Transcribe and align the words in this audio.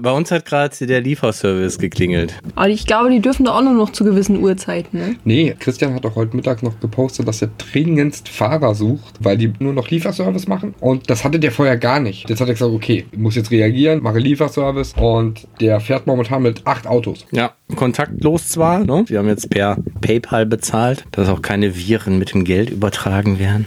Bei 0.00 0.12
uns 0.12 0.30
hat 0.30 0.44
gerade 0.44 0.86
der 0.86 1.00
Lieferservice 1.00 1.78
geklingelt. 1.78 2.34
Aber 2.54 2.68
ich 2.68 2.86
glaube, 2.86 3.10
die 3.10 3.20
dürfen 3.20 3.44
doch 3.44 3.56
auch 3.56 3.62
nur 3.62 3.74
noch 3.74 3.90
zu 3.90 4.04
gewissen 4.04 4.42
Uhrzeiten, 4.42 4.98
ne? 4.98 5.16
Nee, 5.24 5.54
Christian 5.58 5.94
hat 5.94 6.04
auch 6.06 6.16
heute 6.16 6.36
Mittag 6.36 6.62
noch 6.62 6.78
gepostet, 6.80 7.26
dass 7.26 7.42
er 7.42 7.50
dringendst 7.58 8.28
Fahrer 8.28 8.74
sucht, 8.74 9.16
weil 9.20 9.36
die 9.36 9.52
nur 9.58 9.72
noch 9.72 9.88
Lieferservice 9.88 10.46
machen. 10.46 10.74
Und 10.80 11.10
das 11.10 11.24
hatte 11.24 11.38
der 11.38 11.52
vorher 11.52 11.76
gar 11.76 12.00
nicht. 12.00 12.28
Jetzt 12.28 12.40
hat 12.40 12.48
er 12.48 12.54
gesagt, 12.54 12.72
okay, 12.72 13.06
ich 13.10 13.18
muss 13.18 13.34
jetzt 13.34 13.50
reagieren, 13.50 14.02
mache 14.02 14.18
Lieferservice. 14.18 14.94
Und 14.96 15.46
der 15.60 15.80
fährt 15.80 16.06
momentan 16.06 16.42
mit 16.42 16.66
acht 16.66 16.86
Autos. 16.86 17.26
Ja, 17.32 17.52
kontaktlos 17.76 18.48
zwar. 18.48 18.80
Ne? 18.84 19.04
Wir 19.06 19.18
haben 19.18 19.28
jetzt 19.28 19.50
per 19.50 19.78
PayPal 20.00 20.46
bezahlt, 20.46 21.04
dass 21.12 21.28
auch 21.28 21.42
keine 21.42 21.76
Viren 21.76 22.18
mit 22.18 22.34
dem 22.34 22.44
Geld 22.44 22.70
übertragen 22.70 23.38
werden. 23.38 23.66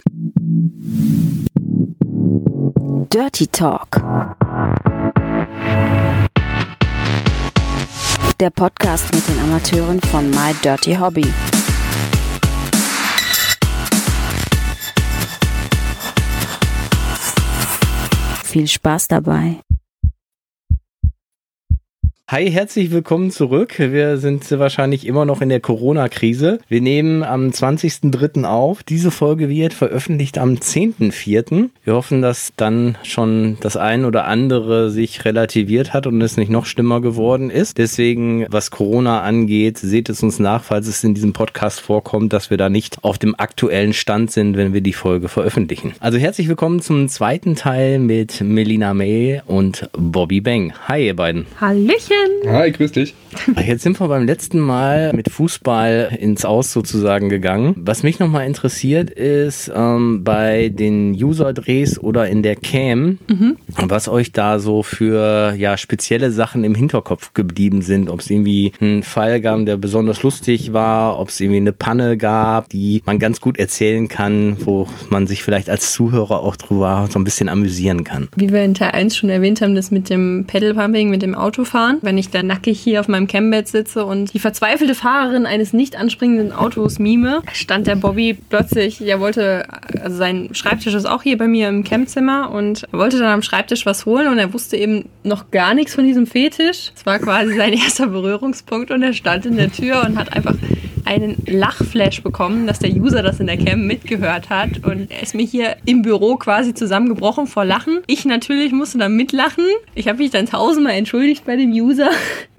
Dirty 3.12 3.48
Talk. 3.48 4.02
Der 8.42 8.50
Podcast 8.50 9.14
mit 9.14 9.28
den 9.28 9.40
Amateuren 9.40 10.02
von 10.02 10.28
My 10.32 10.52
Dirty 10.64 10.96
Hobby. 10.96 11.32
Viel 18.44 18.68
Spaß 18.68 19.10
dabei. 19.10 19.62
Hi, 22.32 22.50
herzlich 22.50 22.92
willkommen 22.92 23.30
zurück. 23.30 23.74
Wir 23.78 24.16
sind 24.16 24.50
wahrscheinlich 24.52 25.06
immer 25.06 25.26
noch 25.26 25.42
in 25.42 25.50
der 25.50 25.60
Corona-Krise. 25.60 26.60
Wir 26.70 26.80
nehmen 26.80 27.24
am 27.24 27.50
20.03. 27.50 28.46
auf. 28.46 28.84
Diese 28.84 29.12
Folge 29.12 29.50
wird 29.50 29.74
veröffentlicht 29.74 30.38
am 30.38 30.54
10.04. 30.54 31.68
Wir 31.84 31.94
hoffen, 31.94 32.22
dass 32.22 32.54
dann 32.56 32.98
schon 33.04 33.58
das 33.60 33.76
ein 33.76 34.06
oder 34.06 34.28
andere 34.28 34.92
sich 34.92 35.26
relativiert 35.26 35.92
hat 35.92 36.08
und 36.08 36.22
es 36.22 36.38
nicht 36.38 36.50
noch 36.50 36.66
schlimmer 36.66 37.02
geworden 37.02 37.50
ist. 37.50 37.78
Deswegen, 37.78 38.46
was 38.50 38.72
Corona 38.72 39.24
angeht, 39.24 39.78
seht 39.78 40.08
es 40.08 40.24
uns 40.24 40.40
nach, 40.40 40.64
falls 40.64 40.88
es 40.88 41.04
in 41.04 41.14
diesem 41.14 41.34
Podcast 41.34 41.82
vorkommt, 41.82 42.32
dass 42.32 42.50
wir 42.50 42.56
da 42.56 42.70
nicht 42.70 43.04
auf 43.04 43.18
dem 43.18 43.36
aktuellen 43.38 43.92
Stand 43.92 44.32
sind, 44.32 44.56
wenn 44.56 44.74
wir 44.74 44.80
die 44.80 44.94
Folge 44.94 45.28
veröffentlichen. 45.28 45.96
Also 46.00 46.18
herzlich 46.18 46.48
willkommen 46.48 46.80
zum 46.80 47.10
zweiten 47.10 47.58
Teil 47.58 48.00
mit 48.00 48.40
Melina 48.40 48.94
May 48.94 49.42
und 49.46 49.90
Bobby 49.92 50.40
Bang. 50.40 50.72
Hi, 50.88 51.08
ihr 51.08 51.16
beiden. 51.18 51.46
Hallöchen! 51.60 52.21
Hi, 52.48 52.72
grüß 52.72 52.92
dich. 52.92 53.14
Jetzt 53.66 53.84
sind 53.84 54.00
wir 54.00 54.08
beim 54.08 54.26
letzten 54.26 54.60
Mal 54.60 55.14
mit 55.14 55.30
Fußball 55.30 56.18
ins 56.20 56.44
Aus 56.44 56.74
sozusagen 56.74 57.30
gegangen. 57.30 57.76
Was 57.78 58.04
mich 58.04 58.20
nochmal 58.20 58.46
interessiert 58.46 59.10
ist 59.10 59.72
ähm, 59.74 60.24
bei 60.24 60.70
den 60.70 61.14
User-Drehs 61.14 62.00
oder 62.00 62.28
in 62.28 62.44
der 62.44 62.56
Cam, 62.56 63.20
mhm. 63.28 63.58
was 63.78 64.08
euch 64.08 64.32
da 64.32 64.60
so 64.60 64.84
für 64.84 65.54
ja, 65.56 65.78
spezielle 65.78 66.32
Sachen 66.32 66.64
im 66.64 66.76
Hinterkopf 66.76 67.34
geblieben 67.34 67.82
sind. 67.82 68.10
Ob 68.10 68.20
es 68.20 68.30
irgendwie 68.30 68.74
einen 68.82 69.04
Fall 69.04 69.40
gab, 69.40 69.66
der 69.66 69.78
besonders 69.78 70.24
lustig 70.24 70.74
war, 70.74 71.20
ob 71.20 71.30
es 71.30 71.40
irgendwie 71.40 71.58
eine 71.58 71.74
Panne 71.74 72.18
gab, 72.18 72.70
die 72.70 73.02
man 73.06 73.20
ganz 73.20 73.40
gut 73.40 73.58
erzählen 73.58 74.08
kann, 74.08 74.58
wo 74.66 74.88
man 75.10 75.28
sich 75.28 75.44
vielleicht 75.44 75.70
als 75.70 75.94
Zuhörer 75.94 76.42
auch 76.42 76.56
drüber 76.56 77.08
so 77.12 77.20
ein 77.20 77.24
bisschen 77.24 77.50
amüsieren 77.50 78.04
kann. 78.04 78.30
Wie 78.36 78.52
wir 78.52 78.64
in 78.64 78.74
Teil 78.74 78.92
1 78.92 79.16
schon 79.16 79.30
erwähnt 79.30 79.62
haben, 79.62 79.76
das 79.76 79.92
mit 79.92 80.10
dem 80.10 80.46
Pedalpumping, 80.48 81.10
mit 81.10 81.22
dem 81.22 81.36
Autofahren 81.36 82.00
wenn 82.12 82.18
ich 82.18 82.30
da 82.30 82.44
nackig 82.44 82.78
hier 82.78 83.00
auf 83.00 83.08
meinem 83.08 83.26
Cammbett 83.26 83.70
sitze 83.70 84.04
und 84.04 84.34
die 84.34 84.40
verzweifelte 84.40 84.96
Fahrerin 84.96 85.46
eines 85.46 85.72
nicht 85.72 85.96
anspringenden 85.96 86.52
Autos 86.52 87.00
mime, 87.00 87.42
stand 87.54 87.88
der 87.88 87.96
Bobby 87.96 88.38
plötzlich, 88.50 89.00
er 89.00 89.22
wollte, 89.22 89.64
also 90.04 90.18
sein 90.18 90.50
Schreibtisch 90.52 90.94
ist 90.94 91.06
auch 91.06 91.24
hier 91.24 91.38
bei 91.38 91.48
mir 91.48 91.70
im 91.70 91.86
Campzimmer 91.86 92.52
und 92.52 92.84
er 92.92 93.00
wollte 93.00 93.18
dann 93.18 93.30
am 93.30 93.42
Schreibtisch 93.42 93.86
was 93.86 94.06
holen 94.06 94.28
und 94.28 94.40
er 94.40 94.52
wusste 94.52 94.76
eben 94.76 95.06
noch 95.24 95.52
gar 95.52 95.74
nichts 95.74 95.96
von 95.96 96.04
diesem 96.04 96.28
Fetisch. 96.28 96.92
Es 96.94 97.06
war 97.06 97.18
quasi 97.18 97.56
sein 97.56 97.72
erster 97.82 98.08
Berührungspunkt 98.08 98.92
und 98.92 99.02
er 99.04 99.14
stand 99.14 99.46
in 99.46 99.56
der 99.56 99.72
Tür 99.72 100.04
und 100.06 100.20
hat 100.20 100.34
einfach 100.34 100.56
einen 101.06 101.44
Lachflash 101.46 102.24
bekommen, 102.24 102.68
dass 102.68 102.80
der 102.80 102.92
User 102.92 103.22
das 103.22 103.40
in 103.40 103.48
der 103.48 103.58
Cam 103.58 103.86
mitgehört 103.86 104.50
hat 104.50 104.86
und 104.86 105.12
er 105.12 105.24
ist 105.24 105.36
mir 105.36 105.46
hier 105.46 105.76
im 105.86 106.02
Büro 106.02 106.38
quasi 106.38 106.74
zusammengebrochen 106.74 107.48
vor 107.48 107.66
Lachen. 107.66 108.00
Ich 108.08 108.26
natürlich 108.26 108.72
musste 108.72 108.98
da 108.98 109.10
mitlachen. 109.10 109.66
Ich 109.94 110.08
habe 110.08 110.20
mich 110.20 110.32
dann 110.32 110.46
tausendmal 110.46 110.94
entschuldigt 110.94 111.46
bei 111.46 111.56
dem 111.56 111.72
User 111.72 112.01
的 112.02 112.12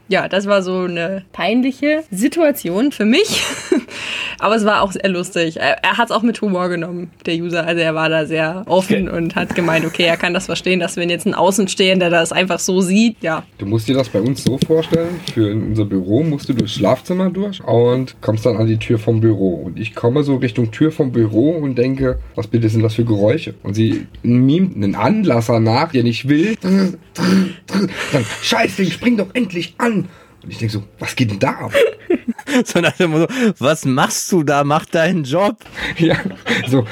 ja, 0.09 0.29
das 0.29 0.47
war 0.47 0.63
so 0.63 0.81
eine 0.81 1.25
peinliche 1.33 2.03
Situation 2.11 2.93
für 2.93 3.05
mich. 3.05 3.43
Aber 4.39 4.57
es 4.57 4.65
war 4.65 4.83
auch 4.83 4.93
sehr 4.93 5.09
lustig. 5.09 5.59
Er, 5.59 5.83
er 5.83 5.99
hat 5.99 6.11
es 6.11 6.17
auch 6.17 6.23
mit 6.23 6.41
Humor 6.41 6.69
genommen, 6.69 7.11
der 7.27 7.37
User. 7.37 7.67
Also 7.67 7.81
er 7.81 7.95
war 7.95 8.09
da 8.09 8.27
sehr 8.27 8.65
offen 8.67 9.09
okay. 9.09 9.17
und 9.17 9.37
hat 9.37 9.55
gemeint, 9.55 9.85
okay, 9.87 10.05
er 10.05 10.17
kann 10.17 10.35
das 10.35 10.47
verstehen, 10.47 10.81
dass 10.81 10.97
wenn 10.97 11.11
jetzt 11.11 11.27
ein 11.27 11.35
Außenstehender 11.35 12.11
das 12.11 12.33
einfach 12.33 12.59
so 12.59 12.81
sieht, 12.81 13.17
ja. 13.21 13.45
Du 13.59 13.67
musst 13.67 13.89
dir 13.89 13.95
das 13.95 14.09
bei 14.09 14.21
uns 14.21 14.45
so 14.45 14.59
vorstellen, 14.67 15.21
für 15.33 15.53
unser 15.53 15.85
Büro 15.85 16.23
musst 16.23 16.49
du 16.49 16.55
durchs 16.55 16.75
Schlafzimmer 16.75 17.31
durch 17.31 17.63
und 17.65 18.21
kommst 18.21 18.45
dann 18.45 18.57
an 18.57 18.67
die 18.67 18.79
Tür 18.79 18.99
vom 18.99 19.21
Büro. 19.21 19.55
Und 19.55 19.79
ich 19.79 19.95
komme 19.95 20.23
so 20.25 20.37
Richtung 20.37 20.71
Tür 20.71 20.93
vom 20.93 21.13
Büro 21.13 21.51
und 21.51 21.77
denke, 21.77 22.19
was 22.35 22.47
bitte 22.47 22.69
sind 22.69 22.83
das 22.83 22.95
für 22.95 23.05
Geräusche? 23.05 23.55
Und 23.63 23.75
sie 23.75 24.07
mimt 24.23 24.77
einen 24.77 24.95
Anlasser 24.95 25.61
nach, 25.61 25.93
der 25.93 26.03
nicht 26.03 26.29
will. 26.29 26.57
Dann, 26.61 26.99
Scheiße, 28.43 28.85
spring 28.87 29.17
doch 29.17 29.29
endlich 29.35 29.75
an! 29.79 30.02
Und 30.43 30.51
ich 30.51 30.59
denke 30.59 30.73
so, 30.73 30.83
was 30.99 31.15
geht 31.15 31.31
denn 31.31 31.39
da 31.39 31.51
ab? 31.51 31.73
so 32.65 32.81
nach 32.81 32.97
dem 32.97 33.13
Motto, 33.13 33.33
was 33.59 33.85
machst 33.85 34.31
du 34.33 34.43
da? 34.43 34.65
Mach 34.65 34.87
deinen 34.87 35.25
Job. 35.25 35.57
Ja, 35.99 36.17
so, 36.69 36.85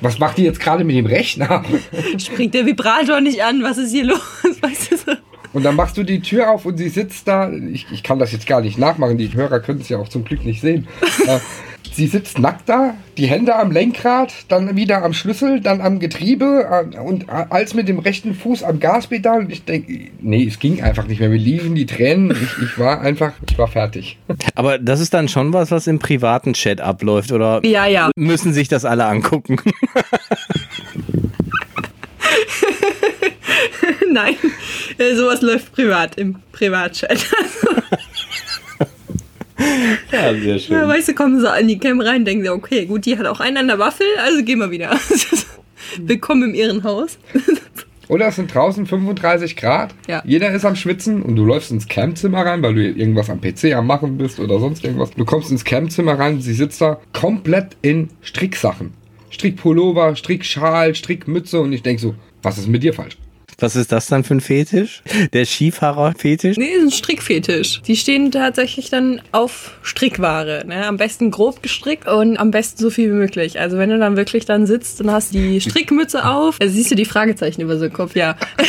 was 0.00 0.18
macht 0.18 0.38
die 0.38 0.44
jetzt 0.44 0.60
gerade 0.60 0.84
mit 0.84 0.96
dem 0.96 1.06
Rechner? 1.06 1.64
Springt 2.18 2.54
der 2.54 2.64
Vibrator 2.64 3.20
nicht 3.20 3.42
an? 3.42 3.62
Was 3.62 3.76
ist 3.76 3.92
hier 3.92 4.04
los? 4.04 4.20
Weißt 4.60 4.92
du 4.92 4.96
so? 4.96 5.12
Und 5.52 5.64
dann 5.64 5.74
machst 5.74 5.96
du 5.96 6.04
die 6.04 6.20
Tür 6.20 6.50
auf 6.50 6.64
und 6.64 6.78
sie 6.78 6.88
sitzt 6.88 7.28
da. 7.28 7.50
Ich, 7.50 7.86
ich 7.90 8.02
kann 8.02 8.18
das 8.18 8.32
jetzt 8.32 8.46
gar 8.46 8.60
nicht 8.60 8.78
nachmachen, 8.78 9.18
die 9.18 9.32
Hörer 9.32 9.60
können 9.60 9.80
es 9.80 9.88
ja 9.88 9.98
auch 9.98 10.08
zum 10.08 10.24
Glück 10.24 10.44
nicht 10.44 10.60
sehen. 10.60 10.86
Sie 11.92 12.06
sitzt 12.06 12.38
nackt 12.38 12.68
da, 12.68 12.94
die 13.16 13.26
Hände 13.26 13.56
am 13.56 13.70
Lenkrad, 13.70 14.32
dann 14.48 14.76
wieder 14.76 15.02
am 15.02 15.12
Schlüssel, 15.12 15.60
dann 15.60 15.80
am 15.80 15.98
Getriebe 15.98 16.66
äh, 16.94 16.98
und 16.98 17.28
äh, 17.28 17.46
als 17.48 17.74
mit 17.74 17.88
dem 17.88 17.98
rechten 17.98 18.34
Fuß 18.34 18.62
am 18.62 18.80
Gaspedal. 18.80 19.40
Und 19.40 19.52
ich 19.52 19.64
denke, 19.64 20.08
nee, 20.20 20.46
es 20.46 20.58
ging 20.58 20.82
einfach 20.82 21.06
nicht 21.06 21.20
mehr. 21.20 21.30
Wir 21.30 21.38
liefen 21.38 21.74
die 21.74 21.86
Tränen. 21.86 22.30
Ich, 22.30 22.62
ich 22.62 22.78
war 22.78 23.00
einfach, 23.00 23.32
ich 23.48 23.58
war 23.58 23.68
fertig. 23.68 24.18
Aber 24.54 24.78
das 24.78 25.00
ist 25.00 25.14
dann 25.14 25.28
schon 25.28 25.52
was, 25.52 25.70
was 25.70 25.86
im 25.86 25.98
privaten 25.98 26.52
Chat 26.52 26.80
abläuft, 26.80 27.32
oder? 27.32 27.60
Ja, 27.64 27.86
ja. 27.86 28.10
Müssen 28.16 28.52
sich 28.52 28.68
das 28.68 28.84
alle 28.84 29.06
angucken? 29.06 29.56
Nein, 34.10 34.36
äh, 34.98 35.14
sowas 35.14 35.42
läuft 35.42 35.72
privat 35.72 36.16
im 36.16 36.36
Privatchat. 36.52 37.18
Ja, 40.12 40.34
sehr 40.34 40.58
schön. 40.58 40.76
Ja, 40.76 40.88
weißt 40.88 41.08
du, 41.08 41.14
kommen 41.14 41.40
so 41.40 41.48
an 41.48 41.68
die 41.68 41.78
Cam 41.78 42.00
rein, 42.00 42.24
denken 42.24 42.44
sie, 42.44 42.50
okay, 42.50 42.86
gut, 42.86 43.06
die 43.06 43.18
hat 43.18 43.26
auch 43.26 43.40
einen 43.40 43.56
an 43.56 43.68
der 43.68 43.78
Waffel, 43.78 44.06
also 44.24 44.42
gehen 44.44 44.58
wir 44.58 44.70
wieder. 44.70 44.98
Willkommen 45.98 46.50
im 46.50 46.54
Ehrenhaus. 46.54 47.18
Oder 48.08 48.28
es 48.28 48.36
sind 48.36 48.54
draußen 48.54 48.86
35 48.86 49.56
Grad. 49.56 49.92
Ja. 50.06 50.22
Jeder 50.24 50.52
ist 50.52 50.64
am 50.64 50.76
Schwitzen 50.76 51.22
und 51.22 51.34
du 51.34 51.44
läufst 51.44 51.72
ins 51.72 51.88
Campzimmer 51.88 52.46
rein, 52.46 52.62
weil 52.62 52.74
du 52.74 52.82
irgendwas 52.82 53.28
am 53.30 53.40
PC 53.40 53.74
am 53.74 53.88
Machen 53.88 54.16
bist 54.16 54.38
oder 54.38 54.60
sonst 54.60 54.84
irgendwas. 54.84 55.10
Du 55.10 55.24
kommst 55.24 55.50
ins 55.50 55.64
Campzimmer 55.64 56.16
rein, 56.16 56.40
sie 56.40 56.54
sitzt 56.54 56.80
da 56.80 57.00
komplett 57.12 57.76
in 57.82 58.10
Stricksachen. 58.22 58.92
Strickpullover, 59.30 60.14
Strickschal, 60.14 60.94
Strickmütze 60.94 61.60
und 61.60 61.72
ich 61.72 61.82
denke 61.82 62.00
so, 62.00 62.14
was 62.42 62.58
ist 62.58 62.68
mit 62.68 62.84
dir 62.84 62.94
falsch? 62.94 63.18
Was 63.58 63.74
ist 63.74 63.90
das 63.90 64.06
dann 64.06 64.22
für 64.22 64.34
ein 64.34 64.40
Fetisch? 64.40 65.02
Der 65.32 65.46
Skifahrer-Fetisch? 65.46 66.58
Nee, 66.58 66.72
ist 66.72 66.82
ein 66.82 66.90
Strickfetisch. 66.90 67.80
Die 67.86 67.96
stehen 67.96 68.30
tatsächlich 68.30 68.90
dann 68.90 69.22
auf 69.32 69.78
Strickware. 69.82 70.64
Ne? 70.66 70.86
Am 70.86 70.98
besten 70.98 71.30
grob 71.30 71.62
gestrickt 71.62 72.06
und 72.06 72.36
am 72.36 72.50
besten 72.50 72.82
so 72.82 72.90
viel 72.90 73.10
wie 73.10 73.14
möglich. 73.14 73.58
Also 73.58 73.78
wenn 73.78 73.88
du 73.88 73.98
dann 73.98 74.18
wirklich 74.18 74.44
dann 74.44 74.66
sitzt 74.66 75.00
und 75.00 75.10
hast 75.10 75.32
die 75.32 75.62
Strickmütze 75.62 76.26
auf, 76.26 76.58
also 76.60 76.74
siehst 76.74 76.90
du 76.90 76.96
die 76.96 77.06
Fragezeichen 77.06 77.62
über 77.62 77.78
so 77.78 77.88
Kopf, 77.88 78.14
ja. 78.14 78.36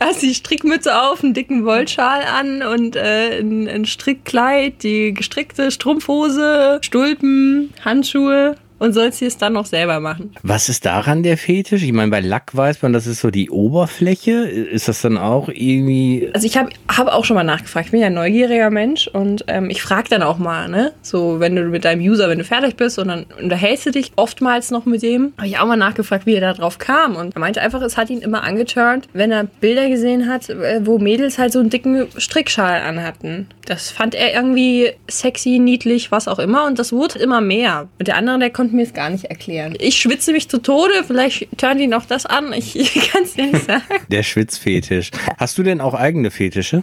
hast 0.00 0.22
die 0.22 0.34
Strickmütze 0.34 0.98
auf, 0.98 1.22
einen 1.22 1.34
dicken 1.34 1.66
Wollschal 1.66 2.22
an 2.22 2.62
und 2.62 2.96
äh, 2.96 3.40
ein, 3.40 3.68
ein 3.68 3.84
Strickkleid, 3.84 4.82
die 4.82 5.12
gestrickte 5.12 5.70
Strumpfhose, 5.70 6.78
Stulpen, 6.82 7.74
Handschuhe 7.84 8.56
und 8.78 8.92
sollst 8.92 9.20
dir 9.20 9.28
es 9.28 9.38
dann 9.38 9.54
noch 9.54 9.66
selber 9.66 10.00
machen. 10.00 10.32
Was 10.42 10.68
ist 10.68 10.84
daran 10.84 11.22
der 11.22 11.38
Fetisch? 11.38 11.82
Ich 11.82 11.92
meine, 11.92 12.10
bei 12.10 12.20
Lack 12.20 12.56
weiß 12.56 12.82
man, 12.82 12.92
das 12.92 13.06
ist 13.06 13.20
so 13.20 13.30
die 13.30 13.50
Oberfläche. 13.50 14.32
Ist 14.32 14.88
das 14.88 15.02
dann 15.02 15.18
auch 15.18 15.48
irgendwie. 15.48 16.30
Also 16.34 16.46
ich 16.46 16.56
habe 16.56 16.70
hab 16.88 17.08
auch 17.08 17.24
schon 17.24 17.36
mal 17.36 17.44
nachgefragt. 17.44 17.86
Ich 17.86 17.92
bin 17.92 18.00
ja 18.00 18.08
ein 18.08 18.14
neugieriger 18.14 18.70
Mensch 18.70 19.08
und 19.08 19.44
ähm, 19.48 19.70
ich 19.70 19.82
frage 19.82 20.08
dann 20.10 20.22
auch 20.22 20.38
mal, 20.38 20.68
ne? 20.68 20.92
So, 21.02 21.40
wenn 21.40 21.56
du 21.56 21.62
mit 21.64 21.84
deinem 21.84 22.00
User, 22.00 22.28
wenn 22.28 22.38
du 22.38 22.44
fertig 22.44 22.76
bist 22.76 22.98
und 22.98 23.08
dann 23.08 23.26
unterhältst 23.40 23.86
du 23.86 23.90
dich 23.90 24.12
oftmals 24.16 24.70
noch 24.70 24.84
mit 24.84 25.02
dem, 25.02 25.32
habe 25.38 25.48
ich 25.48 25.58
auch 25.58 25.66
mal 25.66 25.76
nachgefragt, 25.76 26.26
wie 26.26 26.34
er 26.34 26.40
da 26.40 26.52
drauf 26.52 26.78
kam. 26.78 27.16
Und 27.16 27.34
er 27.34 27.40
meinte 27.40 27.60
einfach, 27.60 27.82
es 27.82 27.96
hat 27.96 28.10
ihn 28.10 28.20
immer 28.20 28.42
angeturnt, 28.42 29.08
wenn 29.12 29.32
er 29.32 29.44
Bilder 29.44 29.88
gesehen 29.88 30.28
hat, 30.28 30.48
äh, 30.50 30.80
wo 30.84 30.98
Mädels 30.98 31.38
halt 31.38 31.52
so 31.52 31.60
einen 31.60 31.70
dicken 31.70 32.06
Strickschal 32.18 32.80
anhatten. 32.82 33.48
Das 33.66 33.90
fand 33.90 34.14
er 34.14 34.34
irgendwie 34.34 34.92
sexy, 35.08 35.58
niedlich, 35.58 36.12
was 36.12 36.28
auch 36.28 36.38
immer. 36.38 36.66
Und 36.66 36.78
das 36.78 36.92
wurde 36.92 37.18
immer 37.18 37.40
mehr. 37.40 37.88
Und 37.98 38.08
der 38.08 38.16
andere, 38.16 38.38
der 38.38 38.50
konnte 38.50 38.65
konnten 38.66 38.76
mir 38.76 38.82
es 38.82 38.92
gar 38.92 39.10
nicht 39.10 39.26
erklären. 39.26 39.76
Ich 39.78 39.96
schwitze 39.96 40.32
mich 40.32 40.48
zu 40.48 40.58
Tode, 40.60 41.04
vielleicht 41.06 41.46
turnt 41.56 41.80
ihn 41.80 41.94
auch 41.94 42.04
das 42.04 42.26
an. 42.26 42.52
Ich, 42.52 42.76
ich 42.76 43.10
kann 43.12 43.22
es 43.22 43.34
dir 43.34 43.46
nicht 43.46 43.64
sagen. 43.64 43.84
Der 44.10 44.24
Schwitzfetisch. 44.24 45.12
Hast 45.38 45.56
du 45.58 45.62
denn 45.62 45.80
auch 45.80 45.94
eigene 45.94 46.32
Fetische? 46.32 46.82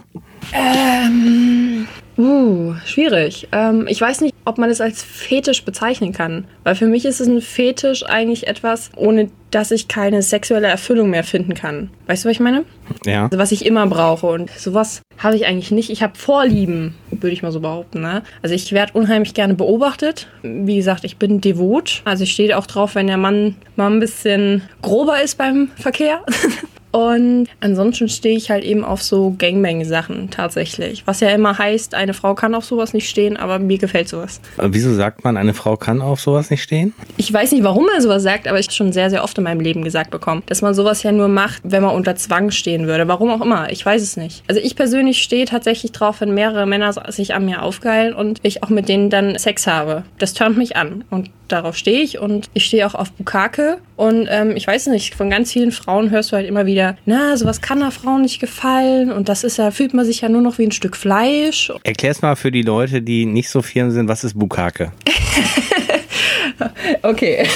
Ähm, 0.54 1.86
uh, 2.18 2.74
schwierig. 2.84 3.48
Ähm, 3.52 3.86
ich 3.88 4.00
weiß 4.00 4.20
nicht, 4.20 4.34
ob 4.44 4.58
man 4.58 4.70
es 4.70 4.80
als 4.80 5.02
Fetisch 5.02 5.64
bezeichnen 5.64 6.12
kann. 6.12 6.44
Weil 6.62 6.74
für 6.74 6.86
mich 6.86 7.04
ist 7.04 7.20
es 7.20 7.28
ein 7.28 7.40
Fetisch 7.40 8.04
eigentlich 8.04 8.46
etwas, 8.46 8.90
ohne 8.96 9.30
dass 9.50 9.70
ich 9.70 9.88
keine 9.88 10.22
sexuelle 10.22 10.66
Erfüllung 10.66 11.10
mehr 11.10 11.24
finden 11.24 11.54
kann. 11.54 11.90
Weißt 12.06 12.24
du, 12.24 12.28
was 12.28 12.34
ich 12.34 12.40
meine? 12.40 12.64
Ja. 13.06 13.24
Also 13.24 13.38
was 13.38 13.52
ich 13.52 13.64
immer 13.64 13.86
brauche. 13.86 14.26
Und 14.26 14.50
sowas 14.50 15.02
habe 15.18 15.36
ich 15.36 15.46
eigentlich 15.46 15.70
nicht. 15.70 15.90
Ich 15.90 16.02
habe 16.02 16.18
Vorlieben, 16.18 16.94
würde 17.10 17.32
ich 17.32 17.42
mal 17.42 17.52
so 17.52 17.60
behaupten. 17.60 18.00
Ne? 18.00 18.22
Also 18.42 18.54
ich 18.54 18.72
werde 18.72 18.92
unheimlich 18.94 19.32
gerne 19.34 19.54
beobachtet. 19.54 20.28
Wie 20.42 20.76
gesagt, 20.76 21.04
ich 21.04 21.16
bin 21.18 21.40
devot. 21.40 22.02
Also 22.04 22.24
ich 22.24 22.32
stehe 22.32 22.58
auch 22.58 22.66
drauf, 22.66 22.94
wenn 22.96 23.06
der 23.06 23.16
Mann 23.16 23.56
mal 23.76 23.90
ein 23.90 24.00
bisschen 24.00 24.62
grober 24.82 25.22
ist 25.22 25.38
beim 25.38 25.70
Verkehr. 25.76 26.22
Und 26.94 27.48
ansonsten 27.58 28.08
stehe 28.08 28.36
ich 28.36 28.52
halt 28.52 28.62
eben 28.62 28.84
auf 28.84 29.02
so 29.02 29.34
Gangbang-Sachen 29.36 30.30
tatsächlich. 30.30 31.02
Was 31.08 31.18
ja 31.18 31.30
immer 31.30 31.58
heißt, 31.58 31.92
eine 31.92 32.14
Frau 32.14 32.36
kann 32.36 32.54
auf 32.54 32.64
sowas 32.64 32.94
nicht 32.94 33.10
stehen, 33.10 33.36
aber 33.36 33.58
mir 33.58 33.78
gefällt 33.78 34.08
sowas. 34.08 34.40
Aber 34.58 34.72
Wieso 34.72 34.94
sagt 34.94 35.24
man, 35.24 35.36
eine 35.36 35.54
Frau 35.54 35.76
kann 35.76 36.00
auf 36.00 36.20
sowas 36.20 36.50
nicht 36.50 36.62
stehen? 36.62 36.94
Ich 37.16 37.32
weiß 37.32 37.50
nicht, 37.50 37.64
warum 37.64 37.86
man 37.86 38.00
sowas 38.00 38.22
sagt, 38.22 38.46
aber 38.46 38.60
ich 38.60 38.66
habe 38.66 38.74
schon 38.74 38.92
sehr, 38.92 39.10
sehr 39.10 39.24
oft 39.24 39.36
in 39.36 39.42
meinem 39.42 39.58
Leben 39.58 39.82
gesagt 39.82 40.12
bekommen, 40.12 40.44
dass 40.46 40.62
man 40.62 40.72
sowas 40.72 41.02
ja 41.02 41.10
nur 41.10 41.26
macht, 41.26 41.62
wenn 41.64 41.82
man 41.82 41.96
unter 41.96 42.14
Zwang 42.14 42.52
stehen 42.52 42.86
würde. 42.86 43.08
Warum 43.08 43.30
auch 43.30 43.40
immer, 43.40 43.72
ich 43.72 43.84
weiß 43.84 44.00
es 44.00 44.16
nicht. 44.16 44.44
Also 44.46 44.60
ich 44.60 44.76
persönlich 44.76 45.20
stehe 45.20 45.46
tatsächlich 45.46 45.90
drauf, 45.90 46.20
wenn 46.20 46.32
mehrere 46.32 46.64
Männer 46.64 46.92
sich 47.10 47.34
an 47.34 47.44
mir 47.44 47.62
aufgeilen 47.62 48.14
und 48.14 48.38
ich 48.44 48.62
auch 48.62 48.68
mit 48.68 48.88
denen 48.88 49.10
dann 49.10 49.36
Sex 49.36 49.66
habe. 49.66 50.04
Das 50.18 50.32
turnt 50.32 50.56
mich 50.56 50.76
an 50.76 51.02
und 51.10 51.30
darauf 51.48 51.76
stehe 51.76 52.02
ich 52.02 52.18
und 52.18 52.50
ich 52.54 52.64
stehe 52.64 52.86
auch 52.86 52.94
auf 52.94 53.12
Bukake 53.12 53.78
und 53.96 54.26
ähm, 54.30 54.56
ich 54.56 54.66
weiß 54.66 54.88
nicht, 54.88 55.14
von 55.14 55.30
ganz 55.30 55.52
vielen 55.52 55.72
Frauen 55.72 56.10
hörst 56.10 56.32
du 56.32 56.36
halt 56.36 56.46
immer 56.46 56.66
wieder, 56.66 56.83
na, 57.06 57.36
sowas 57.36 57.60
kann 57.60 57.82
einer 57.82 57.90
Frau 57.90 58.18
nicht 58.18 58.40
gefallen 58.40 59.10
und 59.10 59.28
das 59.28 59.44
ist 59.44 59.56
ja, 59.58 59.70
fühlt 59.70 59.94
man 59.94 60.04
sich 60.04 60.20
ja 60.20 60.28
nur 60.28 60.42
noch 60.42 60.58
wie 60.58 60.64
ein 60.64 60.72
Stück 60.72 60.96
Fleisch. 60.96 61.72
Erklär's 61.82 62.22
mal 62.22 62.36
für 62.36 62.50
die 62.50 62.62
Leute, 62.62 63.02
die 63.02 63.26
nicht 63.26 63.48
so 63.48 63.62
firm 63.62 63.90
sind, 63.90 64.08
was 64.08 64.24
ist 64.24 64.38
Bukake? 64.38 64.92
okay. 67.02 67.46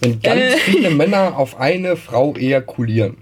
Wenn 0.00 0.20
ganz 0.20 0.54
viele 0.64 0.90
Männer 0.90 1.36
auf 1.36 1.58
eine 1.58 1.96
Frau 1.96 2.34
ejakulieren. 2.34 3.16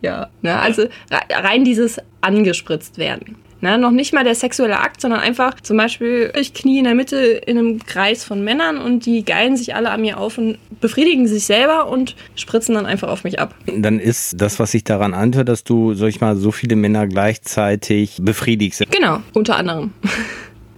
Ja, 0.00 0.28
ne, 0.42 0.58
also 0.58 0.84
rein 1.30 1.64
dieses 1.64 1.98
angespritzt 2.20 2.98
werden. 2.98 3.36
Ne, 3.60 3.76
noch 3.76 3.90
nicht 3.90 4.12
mal 4.12 4.22
der 4.22 4.36
sexuelle 4.36 4.78
Akt, 4.78 5.00
sondern 5.00 5.18
einfach 5.18 5.60
zum 5.60 5.76
Beispiel, 5.76 6.32
ich 6.38 6.54
knie 6.54 6.78
in 6.78 6.84
der 6.84 6.94
Mitte 6.94 7.16
in 7.16 7.58
einem 7.58 7.84
Kreis 7.84 8.22
von 8.24 8.44
Männern 8.44 8.78
und 8.78 9.04
die 9.04 9.24
geilen 9.24 9.56
sich 9.56 9.74
alle 9.74 9.90
an 9.90 10.00
mir 10.00 10.18
auf 10.18 10.38
und 10.38 10.58
befriedigen 10.80 11.26
sich 11.26 11.44
selber 11.44 11.88
und 11.88 12.14
spritzen 12.36 12.76
dann 12.76 12.86
einfach 12.86 13.08
auf 13.08 13.24
mich 13.24 13.40
ab. 13.40 13.56
Dann 13.66 13.98
ist 13.98 14.40
das, 14.40 14.60
was 14.60 14.70
sich 14.70 14.84
daran 14.84 15.12
anhört, 15.12 15.48
dass 15.48 15.64
du, 15.64 15.94
sag 15.94 16.08
ich 16.08 16.20
mal, 16.20 16.36
so 16.36 16.52
viele 16.52 16.76
Männer 16.76 17.08
gleichzeitig 17.08 18.18
befriedigst. 18.20 18.84
Genau, 18.90 19.20
unter 19.34 19.56
anderem. 19.56 19.92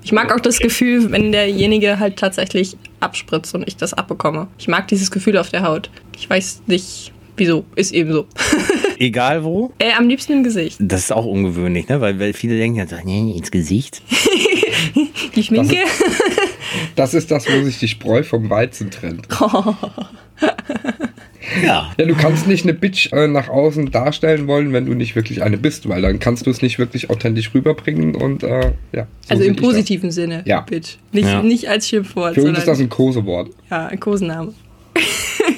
Ich 0.03 0.13
mag 0.13 0.35
auch 0.35 0.41
das 0.41 0.61
Gefühl, 0.61 1.13
wenn 1.13 1.31
derjenige 1.31 1.99
halt 1.99 2.17
tatsächlich 2.17 2.77
abspritzt 3.01 3.55
und 3.55 3.69
ich 3.69 3.77
das 3.77 3.93
abbekomme. 3.93 4.49
Ich 4.59 4.67
mag 4.67 4.89
dieses 4.89 5.11
Gefühl 5.11 5.37
auf 5.37 5.51
der 5.51 5.63
Haut. 5.63 5.91
Ich 6.17 6.29
weiß 6.29 6.63
nicht, 6.67 7.13
wieso. 7.37 7.65
Ist 7.77 7.93
eben 7.93 8.11
so. 8.11 8.27
Egal 9.01 9.45
wo? 9.45 9.73
Äh, 9.79 9.93
am 9.97 10.09
liebsten 10.09 10.35
im 10.35 10.45
Gesicht. 10.45 10.77
Das 10.79 11.01
ist 11.05 11.13
auch 11.13 11.25
ungewöhnlich, 11.25 11.89
ne? 11.89 12.03
Weil, 12.03 12.21
weil 12.21 12.35
viele 12.35 12.59
denken 12.59 12.77
ja, 12.79 12.87
so, 12.87 12.97
nee, 13.03 13.33
ins 13.35 13.51
Gesicht. 13.51 14.03
Die 15.35 15.43
Schminke? 15.43 15.77
Das 16.97 17.15
ist 17.15 17.31
das, 17.31 17.47
wo 17.51 17.63
sich 17.65 17.79
die 17.79 17.89
Spreu 17.89 18.23
vom 18.23 18.51
Weizen 18.51 18.91
trennt. 18.91 19.27
Ja. 21.65 21.91
Ja, 21.99 22.07
du 22.07 22.15
kannst 22.15 22.47
nicht 22.47 22.65
eine 22.65 22.75
Bitch 22.75 23.13
äh, 23.13 23.27
nach 23.27 23.49
außen 23.49 23.91
darstellen 23.91 24.47
wollen, 24.47 24.73
wenn 24.73 24.87
du 24.87 24.95
nicht 24.95 25.17
wirklich 25.17 25.43
eine 25.43 25.59
bist, 25.59 25.89
weil 25.89 26.01
dann 26.03 26.21
kannst 26.21 26.47
du 26.47 26.51
es 26.51 26.63
nicht 26.63 26.79
wirklich 26.79 27.11
authentisch 27.11 27.53
rüberbringen 27.53 28.15
und 28.15 28.45
äh, 28.45 28.73
ja. 28.93 29.07
so 29.23 29.35
also 29.35 29.43
im 29.45 29.57
das. 29.57 29.65
positiven 29.65 30.13
Sinne. 30.13 30.43
Ja. 30.47 30.61
Bitch. 30.61 30.99
Nicht, 31.13 31.27
Ja. 31.27 31.43
nicht 31.43 31.69
als 31.69 31.89
Schimpfwort, 31.89 32.35
Für 32.35 32.41
uns 32.43 32.47
sondern 32.47 32.61
ist 32.61 32.69
das 32.69 32.79
ein 32.79 32.89
Kosewort. 32.89 33.51
ja, 33.71 33.87
ein 33.87 33.99
Kosenname. 33.99 34.55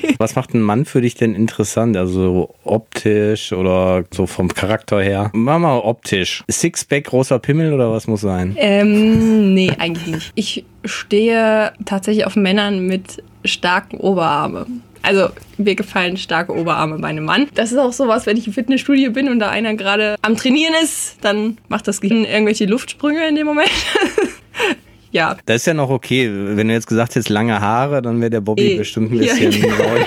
Was 0.18 0.34
macht 0.36 0.54
ein 0.54 0.60
Mann 0.60 0.84
für 0.84 1.00
dich 1.00 1.14
denn 1.14 1.34
interessant? 1.34 1.96
Also 1.96 2.54
optisch 2.64 3.52
oder 3.52 4.04
so 4.12 4.26
vom 4.26 4.48
Charakter 4.48 5.02
her? 5.02 5.30
Mach 5.32 5.58
mal 5.58 5.78
optisch. 5.78 6.44
Sixpack, 6.50 7.04
großer 7.04 7.38
Pimmel 7.38 7.72
oder 7.72 7.90
was 7.90 8.06
muss 8.06 8.20
sein? 8.20 8.54
Ähm, 8.58 9.54
nee, 9.54 9.72
eigentlich 9.78 10.06
nicht. 10.06 10.32
Ich 10.34 10.64
stehe 10.84 11.72
tatsächlich 11.84 12.26
auf 12.26 12.36
Männern 12.36 12.86
mit 12.86 13.22
starken 13.44 13.96
Oberarmen. 13.98 14.82
Also 15.02 15.28
mir 15.58 15.74
gefallen 15.74 16.16
starke 16.16 16.54
Oberarme 16.56 16.98
bei 16.98 17.08
einem 17.08 17.24
Mann. 17.24 17.48
Das 17.54 17.72
ist 17.72 17.78
auch 17.78 17.92
sowas, 17.92 18.26
wenn 18.26 18.36
ich 18.36 18.46
im 18.46 18.52
Fitnessstudio 18.52 19.10
bin 19.10 19.28
und 19.28 19.40
da 19.40 19.50
einer 19.50 19.74
gerade 19.74 20.14
am 20.22 20.36
Trainieren 20.36 20.74
ist, 20.82 21.16
dann 21.22 21.58
macht 21.68 21.88
das 21.88 22.00
Gehirn 22.00 22.24
irgendwelche 22.24 22.66
Luftsprünge 22.66 23.26
in 23.28 23.34
dem 23.34 23.46
Moment. 23.46 23.70
ja. 25.12 25.36
Das 25.46 25.56
ist 25.56 25.66
ja 25.66 25.74
noch 25.74 25.90
okay. 25.90 26.28
Wenn 26.32 26.68
du 26.68 26.74
jetzt 26.74 26.86
gesagt 26.88 27.10
hättest, 27.14 27.28
lange 27.28 27.60
Haare, 27.60 28.02
dann 28.02 28.20
wäre 28.20 28.30
der 28.30 28.40
Bobby 28.40 28.72
Eh. 28.72 28.76
bestimmt 28.78 29.12
ein 29.12 29.22
Ja. 29.22 29.34
bisschen 29.34 29.60
neu. 29.78 30.04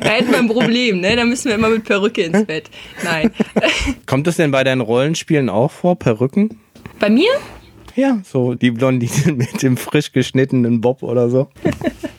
Da 0.00 0.08
hätten 0.10 0.30
wir 0.30 0.38
ein 0.38 0.48
Problem, 0.48 1.00
ne? 1.00 1.16
Da 1.16 1.24
müssen 1.24 1.48
wir 1.48 1.54
immer 1.54 1.68
mit 1.68 1.84
Perücke 1.84 2.22
ins 2.22 2.44
Bett. 2.46 2.70
Nein. 3.04 3.30
Kommt 4.06 4.26
das 4.26 4.36
denn 4.36 4.50
bei 4.50 4.64
deinen 4.64 4.80
Rollenspielen 4.80 5.48
auch 5.48 5.70
vor, 5.70 5.98
Perücken? 5.98 6.58
Bei 6.98 7.10
mir? 7.10 7.30
Ja, 8.00 8.18
so 8.24 8.54
die 8.54 8.70
Blondine 8.70 9.32
mit 9.36 9.62
dem 9.62 9.76
frisch 9.76 10.10
geschnittenen 10.10 10.80
Bob 10.80 11.02
oder 11.02 11.28
so. 11.28 11.48